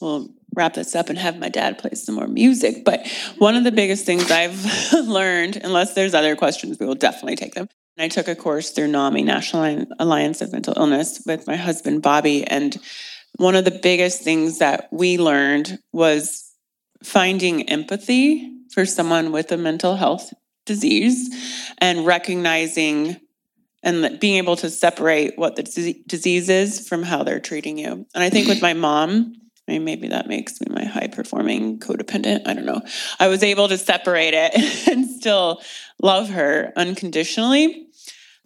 we'll 0.00 0.28
wrap 0.54 0.74
this 0.74 0.94
up 0.94 1.08
and 1.08 1.18
have 1.18 1.38
my 1.38 1.48
dad 1.48 1.78
play 1.78 1.92
some 1.94 2.14
more 2.14 2.28
music. 2.28 2.84
But 2.84 3.06
one 3.38 3.56
of 3.56 3.64
the 3.64 3.72
biggest 3.72 4.04
things 4.04 4.30
I've 4.30 4.92
learned, 4.92 5.56
unless 5.56 5.94
there's 5.94 6.14
other 6.14 6.36
questions, 6.36 6.78
we 6.78 6.86
will 6.86 6.94
definitely 6.94 7.36
take 7.36 7.54
them. 7.54 7.68
I 7.98 8.08
took 8.08 8.28
a 8.28 8.34
course 8.34 8.70
through 8.70 8.88
NAMI, 8.88 9.22
National 9.22 9.84
Alliance 9.98 10.40
of 10.40 10.52
Mental 10.52 10.74
Illness, 10.76 11.22
with 11.26 11.46
my 11.46 11.56
husband, 11.56 12.02
Bobby. 12.02 12.46
And 12.46 12.78
one 13.36 13.54
of 13.54 13.64
the 13.64 13.78
biggest 13.82 14.22
things 14.22 14.58
that 14.58 14.88
we 14.90 15.18
learned 15.18 15.78
was 15.92 16.50
finding 17.02 17.68
empathy 17.68 18.50
for 18.72 18.86
someone 18.86 19.32
with 19.32 19.52
a 19.52 19.56
mental 19.56 19.96
health 19.96 20.32
disease 20.64 21.74
and 21.78 22.06
recognizing 22.06 23.20
and 23.82 24.20
being 24.20 24.36
able 24.36 24.56
to 24.56 24.68
separate 24.68 25.38
what 25.38 25.56
the 25.56 25.62
disease 26.06 26.48
is 26.48 26.86
from 26.86 27.02
how 27.02 27.22
they're 27.22 27.40
treating 27.40 27.78
you. 27.78 28.06
And 28.14 28.22
I 28.22 28.28
think 28.28 28.46
with 28.46 28.60
my 28.60 28.74
mom, 28.74 29.34
I 29.70 29.74
mean, 29.74 29.84
maybe 29.84 30.08
that 30.08 30.26
makes 30.26 30.60
me 30.60 30.66
my 30.68 30.84
high 30.84 31.06
performing 31.06 31.78
codependent. 31.78 32.48
I 32.48 32.54
don't 32.54 32.66
know. 32.66 32.82
I 33.20 33.28
was 33.28 33.44
able 33.44 33.68
to 33.68 33.78
separate 33.78 34.34
it 34.34 34.88
and 34.88 35.08
still 35.08 35.62
love 36.02 36.28
her 36.30 36.72
unconditionally. 36.74 37.86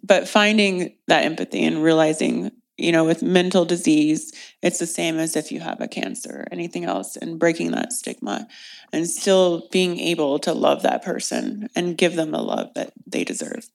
But 0.03 0.27
finding 0.27 0.95
that 1.07 1.25
empathy 1.25 1.63
and 1.63 1.81
realizing, 1.81 2.51
you 2.77 2.91
know, 2.91 3.05
with 3.05 3.23
mental 3.23 3.65
disease, 3.65 4.33
it's 4.61 4.77
the 4.77 4.85
same 4.85 5.17
as 5.17 5.35
if 5.35 5.51
you 5.51 5.61
have 5.61 5.81
a 5.81 5.87
cancer 5.87 6.41
or 6.41 6.47
anything 6.51 6.85
else, 6.85 7.15
and 7.15 7.39
breaking 7.39 7.71
that 7.71 7.91
stigma 7.91 8.47
and 8.93 9.09
still 9.09 9.67
being 9.71 9.99
able 9.99 10.37
to 10.39 10.53
love 10.53 10.83
that 10.83 11.03
person 11.03 11.69
and 11.75 11.97
give 11.97 12.15
them 12.15 12.29
the 12.29 12.43
love 12.43 12.71
that 12.75 12.93
they 13.07 13.23
deserve. 13.23 13.67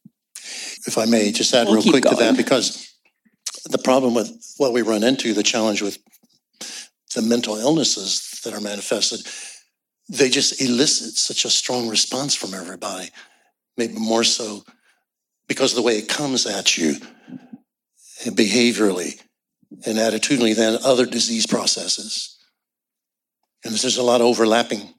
If 0.86 0.96
I 0.96 1.04
may, 1.06 1.32
just 1.32 1.52
add 1.52 1.66
We'll 1.66 1.82
real 1.82 1.90
quick 1.90 2.04
to 2.04 2.14
that, 2.14 2.36
because 2.36 2.94
the 3.68 3.78
problem 3.78 4.14
with 4.14 4.54
what 4.56 4.72
we 4.72 4.82
run 4.82 5.02
into, 5.02 5.34
the 5.34 5.42
challenge 5.42 5.82
with 5.82 5.98
the 7.14 7.22
mental 7.22 7.56
illnesses 7.56 8.40
that 8.44 8.54
are 8.54 8.60
manifested, 8.60 9.20
they 10.08 10.28
just 10.28 10.60
elicit 10.60 11.14
such 11.16 11.44
a 11.44 11.50
strong 11.50 11.88
response 11.88 12.34
from 12.34 12.54
everybody, 12.54 13.10
maybe 13.76 13.94
more 13.94 14.24
so 14.24 14.64
because 15.48 15.72
of 15.72 15.76
the 15.76 15.82
way 15.82 15.98
it 15.98 16.08
comes 16.08 16.46
at 16.46 16.76
you 16.76 16.94
behaviorally 18.26 19.20
and 19.86 19.98
attitudinally 19.98 20.54
than 20.54 20.78
other 20.84 21.06
disease 21.06 21.46
processes. 21.46 22.36
And 23.64 23.72
there's 23.74 23.96
a 23.96 24.02
lot 24.02 24.20
of 24.20 24.26
overlapping 24.26 24.94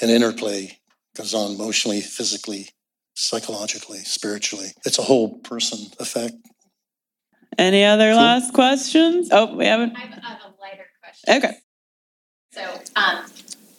and 0.00 0.10
interplay 0.10 0.78
goes 1.16 1.34
on 1.34 1.52
emotionally, 1.52 2.00
physically, 2.00 2.68
psychologically, 3.14 3.98
spiritually. 3.98 4.68
It's 4.84 4.98
a 4.98 5.02
whole 5.02 5.38
person 5.40 5.90
effect. 6.00 6.34
Any 7.58 7.84
other 7.84 8.12
Cool. 8.12 8.22
last 8.22 8.54
questions? 8.54 9.28
Oh, 9.30 9.54
we 9.54 9.66
haven't. 9.66 9.94
I 9.94 10.00
have, 10.00 10.10
I 10.24 10.28
have 10.28 10.38
a 10.40 10.60
lighter 10.60 10.86
question. 11.02 11.11
Okay. 11.28 11.56
So, 12.52 12.62
um, 12.96 13.24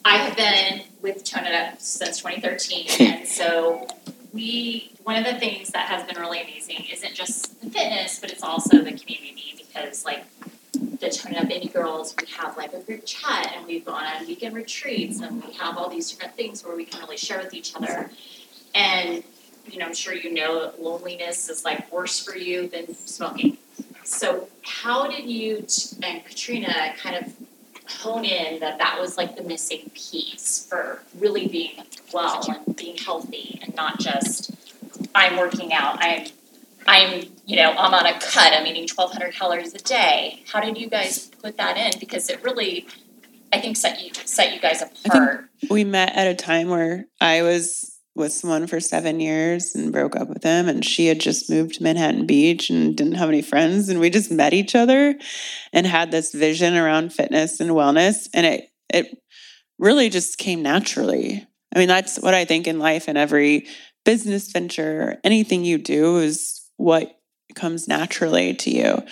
I 0.05 0.17
have 0.17 0.35
been 0.35 0.83
with 1.01 1.23
Tone 1.23 1.45
It 1.45 1.53
Up 1.53 1.79
since 1.79 2.19
2013, 2.19 2.87
and 3.07 3.27
so 3.27 3.87
we 4.33 4.91
one 5.03 5.17
of 5.17 5.25
the 5.25 5.39
things 5.39 5.69
that 5.69 5.87
has 5.87 6.05
been 6.05 6.19
really 6.19 6.41
amazing 6.41 6.85
isn't 6.91 7.13
just 7.13 7.61
the 7.61 7.69
fitness, 7.69 8.19
but 8.19 8.31
it's 8.31 8.43
also 8.43 8.77
the 8.77 8.93
community 8.97 9.55
because 9.57 10.05
like 10.05 10.25
the 10.73 11.09
Tone 11.09 11.33
It 11.33 11.43
Up 11.43 11.49
Indy 11.49 11.67
Girls, 11.67 12.15
we 12.19 12.27
have 12.37 12.55
like 12.57 12.73
a 12.73 12.79
group 12.79 13.05
chat, 13.05 13.53
and 13.55 13.67
we've 13.67 13.85
gone 13.85 14.05
on 14.05 14.25
weekend 14.25 14.55
retreats, 14.55 15.19
and 15.19 15.43
we 15.43 15.53
have 15.53 15.77
all 15.77 15.89
these 15.89 16.09
different 16.09 16.35
things 16.35 16.63
where 16.65 16.75
we 16.75 16.85
can 16.85 17.01
really 17.01 17.17
share 17.17 17.39
with 17.39 17.53
each 17.53 17.75
other, 17.75 18.09
and 18.73 19.23
you 19.69 19.79
know, 19.79 19.85
I'm 19.85 19.93
sure 19.93 20.13
you 20.13 20.33
know 20.33 20.61
that 20.65 20.81
loneliness 20.81 21.49
is 21.49 21.63
like 21.63 21.91
worse 21.91 22.23
for 22.23 22.35
you 22.35 22.67
than 22.67 22.93
smoking. 22.93 23.57
So, 24.03 24.47
how 24.61 25.07
did 25.07 25.29
you 25.29 25.65
t- 25.67 25.97
and 26.03 26.25
Katrina 26.25 26.93
kind 26.97 27.15
of 27.15 27.33
hone 27.87 28.25
in 28.25 28.59
that 28.59 28.77
that 28.79 28.99
was 28.99 29.17
like 29.17 29.35
the 29.35 29.43
missing 29.43 29.91
piece 29.93 30.65
for 30.69 31.01
really 31.19 31.47
being 31.47 31.83
well 32.13 32.43
and 32.47 32.75
being 32.75 32.97
healthy 32.97 33.59
and 33.61 33.75
not 33.75 33.99
just 33.99 34.51
I'm 35.13 35.37
working 35.37 35.73
out, 35.73 35.97
I'm 36.01 36.27
I'm 36.85 37.23
you 37.45 37.55
know 37.55 37.71
I'm 37.71 37.93
on 37.93 38.05
a 38.05 38.19
cut, 38.19 38.53
I'm 38.53 38.65
eating 38.65 38.87
1,200 38.93 39.33
calories 39.33 39.73
a 39.73 39.79
day. 39.79 40.43
How 40.51 40.59
did 40.59 40.77
you 40.77 40.89
guys 40.89 41.27
put 41.41 41.57
that 41.57 41.77
in? 41.77 41.99
Because 41.99 42.29
it 42.29 42.43
really, 42.43 42.87
I 43.51 43.59
think 43.59 43.77
set 43.77 44.01
you 44.01 44.11
set 44.25 44.53
you 44.53 44.59
guys 44.59 44.81
apart. 44.81 45.45
We 45.69 45.83
met 45.83 46.13
at 46.15 46.27
a 46.27 46.35
time 46.35 46.69
where 46.69 47.05
I 47.21 47.41
was 47.41 47.92
with 48.16 48.32
someone 48.32 48.68
for 48.68 48.80
seven 48.80 49.20
years 49.20 49.74
and 49.76 49.91
broke 49.91 50.16
up 50.16 50.30
with 50.30 50.43
him, 50.43 50.68
and 50.68 50.86
she 50.86 51.07
had 51.07 51.20
just 51.20 51.49
moved 51.49 51.76
to 51.76 51.84
Manhattan 51.84 52.26
Beach 52.26 52.70
and 52.70 52.95
didn't 52.95 53.16
have 53.16 53.30
any 53.30 53.41
friends, 53.41 53.89
and 53.89 53.99
we 53.99 54.09
just 54.09 54.32
met 54.32 54.53
each 54.53 54.76
other 54.76 55.16
and 55.72 55.88
had 55.88 56.11
this 56.11 56.32
vision 56.34 56.76
around 56.76 57.14
fitness 57.14 57.59
and 57.59 57.72
wellness, 57.72 58.28
and 58.34 58.45
it 58.45 58.70
it 58.89 59.18
really 59.80 60.09
just 60.09 60.38
came 60.38 60.61
naturally. 60.61 61.45
I 61.76 61.80
mean, 61.80 61.88
that's 61.88 62.20
what 62.20 62.36
I 62.36 62.45
think 62.45 62.68
in 62.68 62.80
life 62.80 63.07
and 63.07 63.18
every 63.18 63.68
business 64.05 64.51
venture, 64.51 65.20
anything 65.24 65.66
you 65.66 65.78
do 65.78 66.18
is 66.18 66.70
what 66.78 67.18
comes 67.55 67.88
naturally 67.88 68.55
to 68.55 68.72
you 68.72 69.03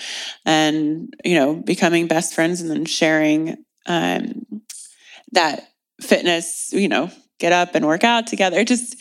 and 0.45 1.13
you 1.23 1.35
know 1.35 1.55
becoming 1.55 2.07
best 2.07 2.33
friends 2.33 2.59
and 2.61 2.71
then 2.71 2.85
sharing 2.85 3.63
um, 3.85 4.45
that 5.31 5.69
fitness 6.01 6.69
you 6.73 6.87
know 6.87 7.09
get 7.41 7.51
up 7.51 7.75
and 7.75 7.85
work 7.85 8.03
out 8.03 8.25
together 8.27 8.59
it 8.59 8.67
just 8.67 8.95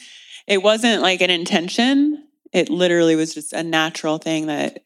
it 0.47 0.63
wasn't 0.63 1.01
like 1.03 1.21
an 1.21 1.31
intention 1.31 2.27
it 2.53 2.69
literally 2.69 3.15
was 3.15 3.33
just 3.33 3.53
a 3.53 3.63
natural 3.63 4.19
thing 4.19 4.47
that 4.47 4.83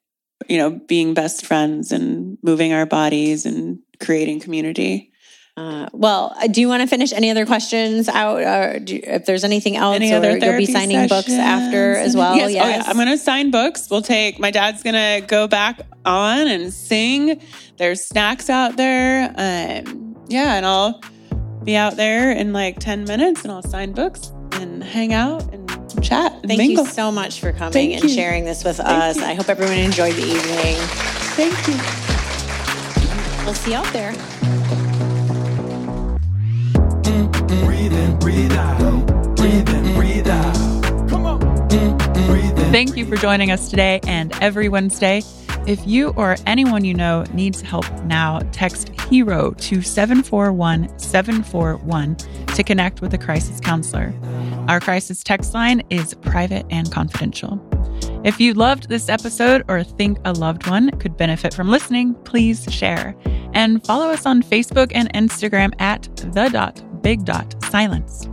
you 0.48 0.58
know 0.58 0.70
being 0.70 1.14
best 1.14 1.46
friends 1.46 1.92
and 1.92 2.36
moving 2.42 2.72
our 2.74 2.84
bodies 2.86 3.46
and 3.46 3.78
creating 4.00 4.40
community 4.40 5.10
Uh, 5.56 5.86
well, 5.92 6.34
do 6.50 6.60
you 6.60 6.68
want 6.68 6.82
to 6.82 6.88
finish 6.88 7.12
any 7.12 7.30
other 7.30 7.46
questions 7.46 8.08
out? 8.08 8.40
Or 8.42 8.80
do, 8.80 8.98
if 9.16 9.24
there's 9.24 9.44
anything 9.44 9.76
else, 9.76 9.94
Any 9.94 10.12
other 10.12 10.36
you'll 10.36 10.58
be 10.58 10.66
signing 10.66 11.06
books 11.06 11.30
after 11.30 11.94
as 11.94 12.16
well. 12.16 12.34
Yes. 12.34 12.50
Oh, 12.50 12.54
yeah. 12.58 12.82
I'm 12.88 12.96
going 12.96 13.06
to 13.06 13.16
sign 13.16 13.52
books. 13.52 13.86
We'll 13.88 14.02
take, 14.02 14.40
my 14.40 14.50
dad's 14.50 14.82
going 14.82 14.98
to 14.98 15.24
go 15.24 15.46
back 15.46 15.80
on 16.04 16.48
and 16.48 16.72
sing. 16.72 17.40
There's 17.78 18.00
snacks 18.04 18.50
out 18.50 18.76
there. 18.76 19.30
Um, 19.38 20.16
yeah. 20.28 20.56
And 20.56 20.66
I'll 20.66 21.00
be 21.64 21.76
out 21.76 21.96
there 21.96 22.30
in 22.32 22.52
like 22.52 22.78
10 22.78 23.04
minutes 23.04 23.42
and 23.42 23.50
I'll 23.52 23.62
sign 23.62 23.92
books 23.92 24.30
and 24.52 24.82
hang 24.82 25.12
out 25.12 25.42
and 25.52 25.68
chat 26.02 26.32
and 26.32 26.46
Thank 26.48 26.58
mingle. 26.58 26.84
you 26.84 26.90
so 26.90 27.10
much 27.10 27.40
for 27.40 27.52
coming 27.52 27.72
Thank 27.72 27.94
and 27.94 28.02
you. 28.04 28.08
sharing 28.10 28.44
this 28.44 28.64
with 28.64 28.76
Thank 28.76 28.88
us. 28.88 29.16
you. 29.16 29.24
I 29.24 29.34
hope 29.34 29.48
everyone 29.48 29.78
enjoyed 29.78 30.14
the 30.14 30.22
evening. 30.24 30.76
Thank 31.36 31.68
you. 31.68 33.44
We'll 33.44 33.54
see 33.54 33.70
you 33.72 33.76
out 33.78 33.92
there. 33.92 34.12
Breathe 37.64 37.92
in, 37.92 38.18
breathe 38.18 38.52
out. 38.52 39.36
Breathe 39.36 39.68
in, 39.68 39.94
breathe 39.94 40.28
out. 40.28 40.54
Come 41.08 41.26
on. 41.26 41.38
Breathe 41.68 42.58
in. 42.58 42.72
Thank 42.72 42.96
you 42.96 43.06
for 43.06 43.16
joining 43.16 43.50
us 43.50 43.68
today 43.70 44.00
and 44.06 44.32
every 44.42 44.68
Wednesday. 44.68 45.22
If 45.66 45.86
you 45.86 46.10
or 46.10 46.36
anyone 46.46 46.84
you 46.84 46.94
know 46.94 47.24
needs 47.32 47.60
help 47.60 47.90
now, 48.04 48.40
text 48.52 48.93
HERO 49.10 49.52
to 49.52 49.82
741 49.82 50.98
741 50.98 52.16
to 52.54 52.62
connect 52.62 53.00
with 53.00 53.14
a 53.14 53.18
crisis 53.18 53.60
counselor. 53.60 54.14
Our 54.68 54.80
crisis 54.80 55.22
text 55.22 55.54
line 55.54 55.82
is 55.90 56.14
private 56.14 56.66
and 56.70 56.90
confidential. 56.90 57.60
If 58.24 58.40
you 58.40 58.54
loved 58.54 58.88
this 58.88 59.08
episode 59.08 59.64
or 59.68 59.82
think 59.84 60.18
a 60.24 60.32
loved 60.32 60.66
one 60.66 60.90
could 60.98 61.16
benefit 61.16 61.52
from 61.52 61.68
listening, 61.68 62.14
please 62.24 62.66
share 62.72 63.14
and 63.52 63.84
follow 63.84 64.08
us 64.08 64.26
on 64.26 64.42
Facebook 64.42 64.92
and 64.94 65.12
Instagram 65.12 65.72
at 65.80 66.04
the 66.16 66.48
dot 66.48 66.82
big 67.02 67.24
dot 67.24 67.54
silence. 67.64 68.26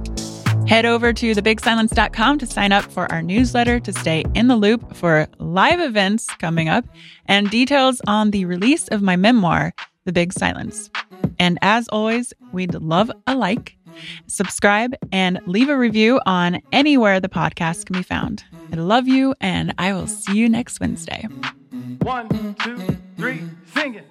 Head 0.68 0.86
over 0.86 1.12
to 1.12 1.34
thebigsilence.com 1.34 2.38
to 2.40 2.46
sign 2.46 2.72
up 2.72 2.86
for 2.86 3.12
our 3.12 3.22
newsletter 3.22 3.80
to 3.82 3.92
stay 3.92 4.24
in 4.36 4.48
the 4.48 4.56
loop 4.56 4.96
for 4.96 5.28
live 5.40 5.82
events 5.82 6.28
coming 6.28 6.70
up 6.70 6.86
and 7.26 7.50
details 7.50 8.00
on 8.08 8.32
the 8.32 8.46
release 8.46 8.88
of 8.88 9.02
my 9.02 9.18
memoir, 9.18 9.74
The 10.06 10.12
Big 10.12 10.34
Silence. 10.34 10.90
And 11.40 11.58
as 11.62 11.88
always, 11.90 12.34
we'd 12.52 12.74
love 12.76 13.12
a 13.28 13.36
like, 13.36 13.78
subscribe, 14.28 14.96
and 15.12 15.40
leave 15.46 15.70
a 15.70 15.78
review 15.78 16.20
on 16.26 16.60
anywhere 16.72 17.20
the 17.20 17.30
podcast 17.30 17.86
can 17.86 17.96
be 17.96 18.04
found. 18.04 18.44
I 18.72 18.76
love 18.78 19.08
you, 19.08 19.36
and 19.42 19.74
I 19.78 19.94
will 19.94 20.08
see 20.08 20.38
you 20.38 20.50
next 20.50 20.80
Wednesday. 20.80 21.28
One, 22.02 22.56
two, 22.56 22.98
three, 23.18 23.42
sing 23.74 23.96
it. 23.96 24.06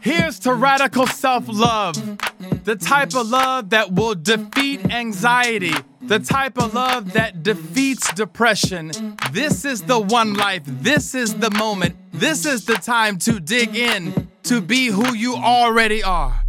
Here's 0.00 0.38
to 0.40 0.54
radical 0.54 1.06
self 1.06 1.44
love. 1.48 1.94
The 2.64 2.76
type 2.76 3.14
of 3.14 3.28
love 3.28 3.70
that 3.70 3.92
will 3.92 4.14
defeat 4.14 4.84
anxiety. 4.92 5.74
The 6.02 6.18
type 6.20 6.56
of 6.58 6.74
love 6.74 7.12
that 7.12 7.42
defeats 7.42 8.12
depression. 8.14 9.16
This 9.32 9.64
is 9.64 9.82
the 9.82 9.98
one 9.98 10.34
life. 10.34 10.62
This 10.64 11.14
is 11.14 11.34
the 11.34 11.50
moment. 11.50 11.96
This 12.12 12.46
is 12.46 12.64
the 12.64 12.74
time 12.74 13.18
to 13.18 13.40
dig 13.40 13.76
in, 13.76 14.28
to 14.48 14.62
be 14.62 14.86
who 14.86 15.14
you 15.14 15.36
already 15.36 16.02
are. 16.02 16.40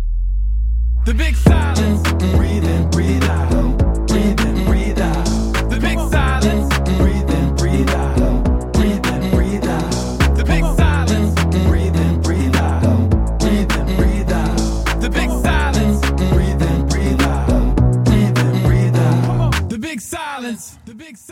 The 1.05 1.13
big 1.13 1.35
silence. 1.35 2.01
Breathe 2.33 2.63
in, 2.63 2.89
breathe 2.91 3.25
out. 3.25 4.07
Breathe 4.07 4.39
in, 4.39 4.63
breathe 4.63 4.99
out. 5.01 5.25
The 5.69 5.79
big 5.81 5.99
silence. 6.09 6.79
Breathe 6.97 7.29
in, 7.29 7.55
breathe 7.57 7.89
out. 7.89 8.71
Breathe 8.71 9.05
in, 9.05 9.31
breathe 9.31 9.67
out. 9.67 9.91
The 10.37 10.45
big 10.45 10.63
silence. 10.77 11.33
Breathe 11.67 11.95
in, 11.97 12.21
breathe 12.21 12.55
out. 12.55 13.39
Breathe 13.39 13.77
in, 13.77 13.95
breathe 13.97 14.31
out. 14.31 15.01
The 15.01 15.09
big 15.09 15.29
silence. 15.29 15.99
Breathe 16.31 16.61
in, 16.61 16.87
breathe 16.87 17.21
out. 17.21 17.75
Breathe 18.05 18.39
in, 18.39 18.63
breathe 18.63 18.95
out. 18.95 19.69
The 19.69 19.77
big 19.77 19.99
silence. 19.99 20.77
The 20.85 20.95
big 20.95 21.17
silence. 21.17 21.29